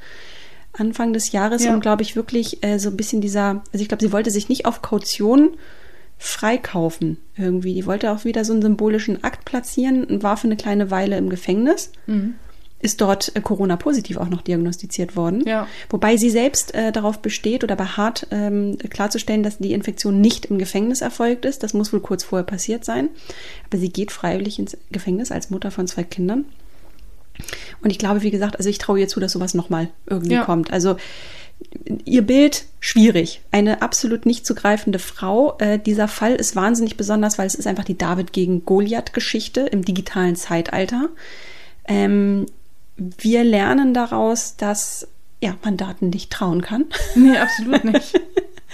Anfang 0.73 1.13
des 1.13 1.31
Jahres 1.31 1.63
ja. 1.63 1.73
und 1.73 1.81
glaube 1.81 2.01
ich 2.01 2.15
wirklich 2.15 2.63
äh, 2.63 2.79
so 2.79 2.89
ein 2.89 2.97
bisschen 2.97 3.21
dieser, 3.21 3.61
also 3.71 3.83
ich 3.83 3.87
glaube, 3.87 4.03
sie 4.03 4.11
wollte 4.11 4.31
sich 4.31 4.49
nicht 4.49 4.65
auf 4.65 4.81
Kaution 4.81 5.51
freikaufen 6.17 7.17
irgendwie. 7.37 7.73
Die 7.73 7.85
wollte 7.85 8.11
auch 8.11 8.25
wieder 8.25 8.45
so 8.45 8.53
einen 8.53 8.61
symbolischen 8.61 9.23
Akt 9.23 9.45
platzieren 9.45 10.03
und 10.03 10.23
war 10.23 10.37
für 10.37 10.47
eine 10.47 10.55
kleine 10.55 10.91
Weile 10.91 11.17
im 11.17 11.29
Gefängnis. 11.29 11.91
Mhm. 12.07 12.35
Ist 12.79 12.99
dort 12.99 13.33
äh, 13.35 13.41
Corona-positiv 13.41 14.17
auch 14.17 14.29
noch 14.29 14.41
diagnostiziert 14.41 15.15
worden. 15.15 15.43
Ja. 15.45 15.67
Wobei 15.89 16.17
sie 16.17 16.29
selbst 16.29 16.73
äh, 16.75 16.91
darauf 16.91 17.19
besteht 17.19 17.63
oder 17.63 17.75
beharrt, 17.75 18.27
ähm, 18.31 18.77
klarzustellen, 18.89 19.43
dass 19.43 19.57
die 19.57 19.73
Infektion 19.73 20.19
nicht 20.19 20.45
im 20.47 20.57
Gefängnis 20.57 21.01
erfolgt 21.01 21.45
ist. 21.45 21.63
Das 21.63 21.73
muss 21.73 21.93
wohl 21.93 22.01
kurz 22.01 22.23
vorher 22.23 22.45
passiert 22.45 22.83
sein. 22.83 23.09
Aber 23.69 23.77
sie 23.77 23.89
geht 23.89 24.11
freiwillig 24.11 24.59
ins 24.59 24.77
Gefängnis 24.91 25.31
als 25.31 25.49
Mutter 25.49 25.71
von 25.71 25.87
zwei 25.87 26.03
Kindern. 26.03 26.45
Und 27.81 27.89
ich 27.89 27.99
glaube, 27.99 28.21
wie 28.21 28.31
gesagt, 28.31 28.57
also 28.57 28.69
ich 28.69 28.77
traue 28.77 28.99
ihr 28.99 29.07
zu, 29.07 29.19
dass 29.19 29.31
sowas 29.31 29.53
nochmal 29.53 29.89
irgendwie 30.05 30.35
ja. 30.35 30.45
kommt. 30.45 30.71
Also 30.71 30.97
ihr 32.05 32.21
Bild 32.21 32.65
schwierig. 32.79 33.41
Eine 33.51 33.81
absolut 33.81 34.25
nicht 34.25 34.45
zu 34.45 34.55
greifende 34.55 34.99
Frau. 34.99 35.57
Äh, 35.59 35.79
dieser 35.79 36.07
Fall 36.07 36.35
ist 36.35 36.55
wahnsinnig 36.55 36.97
besonders, 36.97 37.37
weil 37.37 37.47
es 37.47 37.55
ist 37.55 37.67
einfach 37.67 37.85
die 37.85 37.97
David 37.97 38.33
gegen 38.33 38.65
Goliath-Geschichte 38.65 39.61
im 39.61 39.83
digitalen 39.83 40.35
Zeitalter. 40.35 41.09
Ähm, 41.85 42.45
wir 42.95 43.43
lernen 43.43 43.93
daraus, 43.93 44.55
dass 44.55 45.07
ja, 45.41 45.55
man 45.63 45.77
Daten 45.77 46.09
nicht 46.09 46.31
trauen 46.31 46.61
kann. 46.61 46.85
Nee, 47.15 47.37
absolut 47.37 47.83
nicht. 47.83 48.21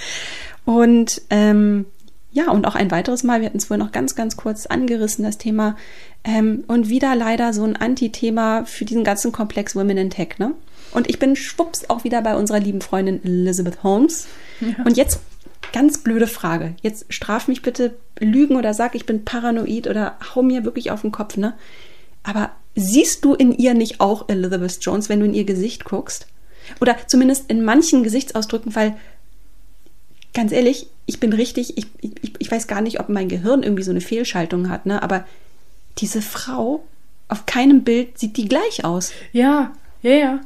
und 0.66 1.22
ähm, 1.30 1.86
ja, 2.32 2.52
und 2.52 2.68
auch 2.68 2.76
ein 2.76 2.92
weiteres 2.92 3.24
Mal, 3.24 3.42
wir 3.42 3.48
hatten 3.48 3.58
es 3.58 3.66
vorhin 3.66 3.84
noch 3.84 3.92
ganz, 3.92 4.16
ganz 4.16 4.38
kurz 4.38 4.66
angerissen, 4.68 5.26
das 5.26 5.38
Thema. 5.38 5.76
Ähm, 6.24 6.64
und 6.68 6.90
wieder 6.90 7.16
leider 7.16 7.54
so 7.54 7.64
ein 7.64 7.76
Anti-Thema 7.76 8.66
für 8.66 8.86
diesen 8.86 9.04
ganzen 9.04 9.32
Komplex 9.32 9.76
Women 9.76 9.98
in 9.98 10.10
Tech, 10.10 10.38
ne? 10.38 10.54
Und 10.92 11.10
ich 11.10 11.20
bin 11.20 11.36
schwupps 11.36 11.90
auch 11.90 12.04
wieder 12.04 12.22
bei 12.22 12.36
unserer 12.36 12.60
lieben 12.60 12.82
Freundin 12.82 13.24
Elizabeth 13.24 13.84
Holmes. 13.84 14.28
Ja. 14.60 14.84
Und 14.86 14.98
jetzt 14.98 15.22
ganz 15.72 16.00
blöde 16.00 16.28
Frage. 16.28 16.76
Jetzt 16.82 17.12
straf 17.14 17.48
mich 17.48 17.62
bitte 17.62 17.96
Lügen 18.20 18.56
oder 18.56 18.74
sag, 18.74 18.96
ich 18.96 19.06
bin 19.06 19.24
paranoid 19.26 19.88
oder 19.88 20.18
hau 20.34 20.42
mir 20.42 20.66
wirklich 20.66 20.92
auf 20.92 21.02
den 21.02 21.12
Kopf, 21.12 21.38
ne? 21.38 21.54
Aber 22.24 22.52
siehst 22.76 23.26
du 23.26 23.34
in 23.34 23.54
ihr 23.54 23.74
nicht 23.74 24.02
auch 24.02 24.30
Elizabeth 24.30 24.78
Jones, 24.82 25.10
wenn 25.10 25.20
du 25.20 25.26
in 25.26 25.34
ihr 25.34 25.46
Gesicht 25.46 25.86
guckst? 25.86 26.28
Oder 26.80 26.96
zumindest 27.08 27.50
in 27.50 27.64
manchen 27.64 28.04
Gesichtsausdrücken, 28.04 28.76
weil 28.76 28.96
ganz 30.34 30.52
ehrlich, 30.52 30.88
ich 31.06 31.20
bin 31.20 31.34
richtig, 31.34 31.78
ich, 31.78 31.88
ich, 32.02 32.34
ich 32.38 32.52
weiß 32.52 32.68
gar 32.68 32.82
nicht, 32.82 33.00
ob 33.00 33.10
mein 33.10 33.30
Gehirn 33.30 33.64
irgendwie 33.64 33.84
so 33.84 33.92
eine 33.92 34.02
Fehlschaltung 34.02 34.70
hat, 34.70 34.86
ne? 34.86 35.02
Aber 35.02 35.26
diese 35.98 36.22
Frau, 36.22 36.84
auf 37.28 37.46
keinem 37.46 37.84
Bild 37.84 38.18
sieht 38.18 38.38
die 38.38 38.48
gleich 38.48 38.86
aus. 38.86 39.12
Ja, 39.32 39.72
ja, 40.02 40.12
ja. 40.12 40.42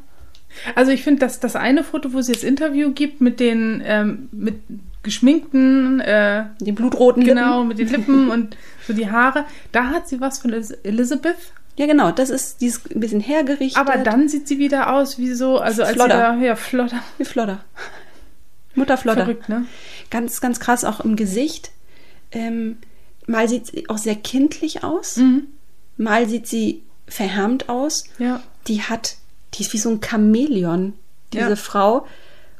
Also 0.75 0.91
ich 0.91 1.03
finde, 1.03 1.19
dass 1.21 1.39
das 1.39 1.55
eine 1.55 1.83
Foto, 1.83 2.13
wo 2.13 2.21
sie 2.21 2.33
das 2.33 2.43
Interview 2.43 2.91
gibt 2.91 3.21
mit 3.21 3.39
den 3.39 3.81
ähm, 3.85 4.29
mit 4.31 4.55
geschminkten, 5.01 5.99
äh, 5.99 6.45
den 6.61 6.75
blutroten 6.75 7.25
genau, 7.25 7.63
Lippen. 7.63 7.67
mit 7.67 7.79
den 7.79 7.87
Lippen 7.89 8.29
und 8.31 8.57
so 8.87 8.93
die 8.93 9.09
Haare, 9.09 9.45
da 9.71 9.89
hat 9.89 10.07
sie 10.07 10.21
was 10.21 10.39
von 10.39 10.53
Elizabeth. 10.53 11.35
Ja, 11.75 11.87
genau, 11.87 12.11
das 12.11 12.29
ist 12.29 12.61
dieses 12.61 12.81
ein 12.93 12.99
bisschen 12.99 13.19
hergerichtet. 13.19 13.77
Aber 13.77 13.97
dann 13.97 14.29
sieht 14.29 14.47
sie 14.47 14.59
wieder 14.59 14.93
aus 14.93 15.17
wie 15.17 15.33
so, 15.33 15.57
also 15.57 15.83
als 15.83 15.93
Flodder. 15.93 16.17
da, 16.17 16.35
ja, 16.35 16.55
Flodder. 16.55 17.01
Wie 17.17 17.25
Flodder. 17.25 17.63
Mutter 18.75 18.97
Flodder. 18.97 19.25
Verrückt, 19.25 19.49
ne? 19.49 19.65
Ganz, 20.09 20.41
ganz 20.41 20.59
krass 20.59 20.83
auch 20.83 20.99
im 20.99 21.15
Gesicht. 21.15 21.71
Ähm, 22.31 22.77
mal 23.27 23.47
sieht 23.47 23.67
sie 23.67 23.89
auch 23.89 23.97
sehr 23.97 24.15
kindlich 24.15 24.83
aus. 24.83 25.17
Mhm. 25.17 25.47
Mal 25.97 26.27
sieht 26.27 26.47
sie 26.47 26.83
verhärmt 27.07 27.69
aus. 27.69 28.05
Ja. 28.17 28.41
Die 28.67 28.81
hat 28.81 29.17
die 29.53 29.63
ist 29.63 29.73
wie 29.73 29.77
so 29.77 29.89
ein 29.89 30.01
Chamäleon, 30.01 30.93
diese 31.31 31.49
ja. 31.49 31.55
Frau. 31.55 32.07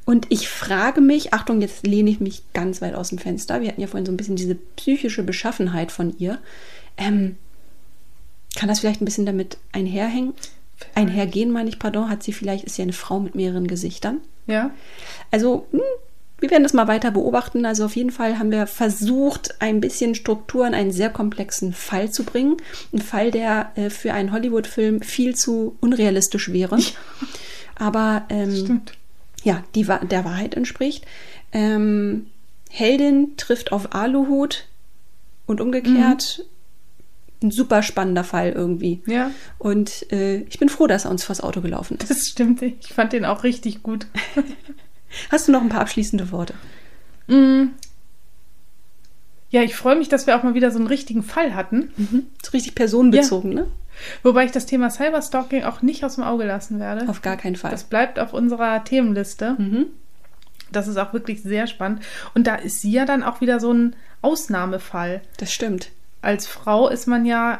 Und 0.06 0.28
ich 0.30 0.50
frage 0.50 1.02
mich, 1.02 1.34
Achtung, 1.34 1.62
jetzt 1.62 1.88
lehne 1.88 2.10
ich 2.10 2.20
mich 2.20 2.44
ganz 2.54 2.82
weit 2.82 2.94
aus 2.94 3.10
dem 3.10 3.18
Fenster. 3.18 3.62
Wir 3.62 3.70
hatten 3.70 3.82
ja 3.82 3.88
vorhin 3.88 4.06
so 4.06 4.12
ein 4.12 4.18
bisschen 4.18 4.36
diese 4.36 4.56
psychische 4.56 5.24
Beschaffenheit 5.24 5.92
von 5.92 6.18
ihr. 6.18 6.40
Ähm, 6.98 7.38
kann 8.56 8.70
das 8.70 8.82
vielleicht 8.82 9.02
ein 9.02 9.06
bisschen 9.06 9.26
damit 9.26 9.58
einherhängen? 9.72 10.34
Einhergehen, 10.94 11.52
meine 11.52 11.70
ich, 11.70 11.80
pardon, 11.80 12.10
hat 12.10 12.22
sie 12.22 12.34
vielleicht, 12.34 12.66
ist 12.66 12.76
sie 12.76 12.82
eine 12.82 12.94
Frau 12.94 13.20
mit 13.20 13.36
mehreren 13.36 13.68
Gesichtern? 13.68 14.20
Ja. 14.48 14.72
Also, 15.32 15.68
hm, 15.72 15.82
wir 16.44 16.52
werden 16.52 16.64
das 16.64 16.74
mal 16.74 16.90
weiter 16.90 17.12
beobachten. 17.12 17.66
Also 17.66 17.86
auf 17.86 17.96
jeden 17.96 18.12
Fall 18.12 18.38
haben 18.38 18.52
wir 18.52 18.68
versucht, 18.68 19.62
ein 19.62 19.80
bisschen 19.80 20.14
Struktur 20.14 20.68
in 20.68 20.74
einen 20.74 20.92
sehr 20.92 21.10
komplexen 21.10 21.72
Fall 21.72 22.12
zu 22.12 22.26
bringen. 22.26 22.58
Ein 22.92 23.02
Fall, 23.02 23.32
der 23.32 23.72
äh, 23.76 23.90
für 23.90 24.14
einen 24.14 24.34
Hollywood-Film 24.34 25.02
viel 25.02 25.36
zu 25.36 25.78
unrealistisch 25.80 26.52
wäre. 26.52 26.78
Ja. 26.78 26.86
Aber 27.76 28.26
ähm, 28.30 28.82
ja, 29.44 29.64
die, 29.74 29.84
der 29.86 30.26
Wahrheit 30.26 30.56
entspricht. 30.56 31.06
Ähm, 31.54 32.28
Heldin 32.70 33.38
trifft 33.38 33.72
auf 33.72 33.96
Aluhut 33.96 34.68
und 35.46 35.62
umgekehrt. 35.62 36.44
Ein 37.44 37.52
super 37.52 37.84
spannender 37.84 38.24
Fall 38.24 38.52
irgendwie. 38.52 39.02
Ja. 39.06 39.32
Und 39.60 40.12
äh, 40.12 40.38
ich 40.44 40.60
bin 40.60 40.70
froh, 40.70 40.88
dass 40.88 41.06
er 41.06 41.12
uns 41.12 41.24
vors 41.24 41.42
Auto 41.42 41.62
gelaufen 41.62 41.98
ist. 41.98 42.10
Das 42.10 42.28
stimmt. 42.28 42.62
Ich 42.62 42.94
fand 42.94 43.14
den 43.14 43.26
auch 43.26 43.44
richtig 43.44 43.84
gut. 43.84 44.08
Hast 45.32 45.48
du 45.48 45.52
noch 45.52 45.62
ein 45.62 45.70
paar 45.70 45.82
abschließende 45.82 46.32
Worte? 46.32 46.54
Mm. 47.28 47.72
Ja, 49.50 49.62
ich 49.62 49.76
freue 49.76 49.96
mich, 49.96 50.10
dass 50.10 50.26
wir 50.26 50.36
auch 50.36 50.44
mal 50.44 50.56
wieder 50.56 50.72
so 50.72 50.80
einen 50.80 50.88
richtigen 50.88 51.22
Fall 51.22 51.54
hatten. 51.54 51.92
Mhm. 51.96 52.24
So 52.42 52.52
richtig 52.52 52.74
personenbezogen, 52.74 53.52
ja. 53.52 53.62
ne? 53.62 53.68
Wobei 54.24 54.46
ich 54.46 54.52
das 54.52 54.66
Thema 54.66 54.90
Cyberstalking 54.90 55.64
auch 55.64 55.84
nicht 55.84 56.04
aus 56.04 56.16
dem 56.16 56.24
Auge 56.24 56.46
lassen 56.46 56.80
werde. 56.80 57.08
Auf 57.08 57.22
gar 57.22 57.38
keinen 57.38 57.56
Fall. 57.56 57.70
Das 57.70 57.84
bleibt 57.84 58.18
auf 58.18 58.34
unserer 58.34 58.84
Themenliste. 58.84 59.56
Mhm. 59.60 59.86
Das 60.72 60.88
ist 60.88 60.98
auch 60.98 61.14
wirklich 61.14 61.44
sehr 61.44 61.68
spannend. 61.68 62.02
Und 62.34 62.48
da 62.48 62.56
ist 62.56 62.82
sie 62.82 62.92
ja 62.92 63.06
dann 63.06 63.22
auch 63.22 63.42
wieder 63.42 63.60
so 63.60 63.72
ein 63.72 63.96
Ausnahmefall. 64.22 65.22
Das 65.38 65.54
stimmt. 65.54 65.92
Als 66.24 66.48
Frau 66.48 66.90
ist 66.90 67.08
man 67.08 67.26
ja 67.26 67.60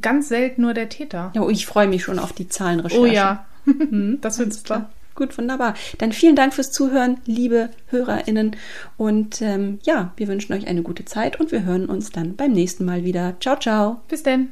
ganz 0.00 0.28
selten 0.28 0.62
nur 0.62 0.74
der 0.74 0.88
Täter. 0.88 1.30
Ja, 1.34 1.42
oh, 1.42 1.50
ich 1.50 1.66
freue 1.66 1.86
mich 1.86 2.02
schon 2.02 2.18
auf 2.18 2.32
die 2.32 2.48
Zahlenrecherche. 2.48 3.00
Oh 3.00 3.06
ja, 3.06 3.46
das 4.20 4.38
wird 4.38 4.52
super. 4.52 4.90
Gut, 5.14 5.36
wunderbar. 5.36 5.74
Dann 5.98 6.12
vielen 6.12 6.36
Dank 6.36 6.54
fürs 6.54 6.72
Zuhören, 6.72 7.20
liebe 7.26 7.68
HörerInnen. 7.88 8.56
Und 8.96 9.42
ähm, 9.42 9.78
ja, 9.82 10.12
wir 10.16 10.28
wünschen 10.28 10.54
euch 10.54 10.66
eine 10.66 10.82
gute 10.82 11.04
Zeit 11.04 11.38
und 11.38 11.52
wir 11.52 11.64
hören 11.64 11.86
uns 11.86 12.10
dann 12.10 12.36
beim 12.36 12.52
nächsten 12.52 12.84
Mal 12.84 13.04
wieder. 13.04 13.36
Ciao, 13.40 13.56
ciao. 13.58 14.00
Bis 14.08 14.22
denn. 14.22 14.50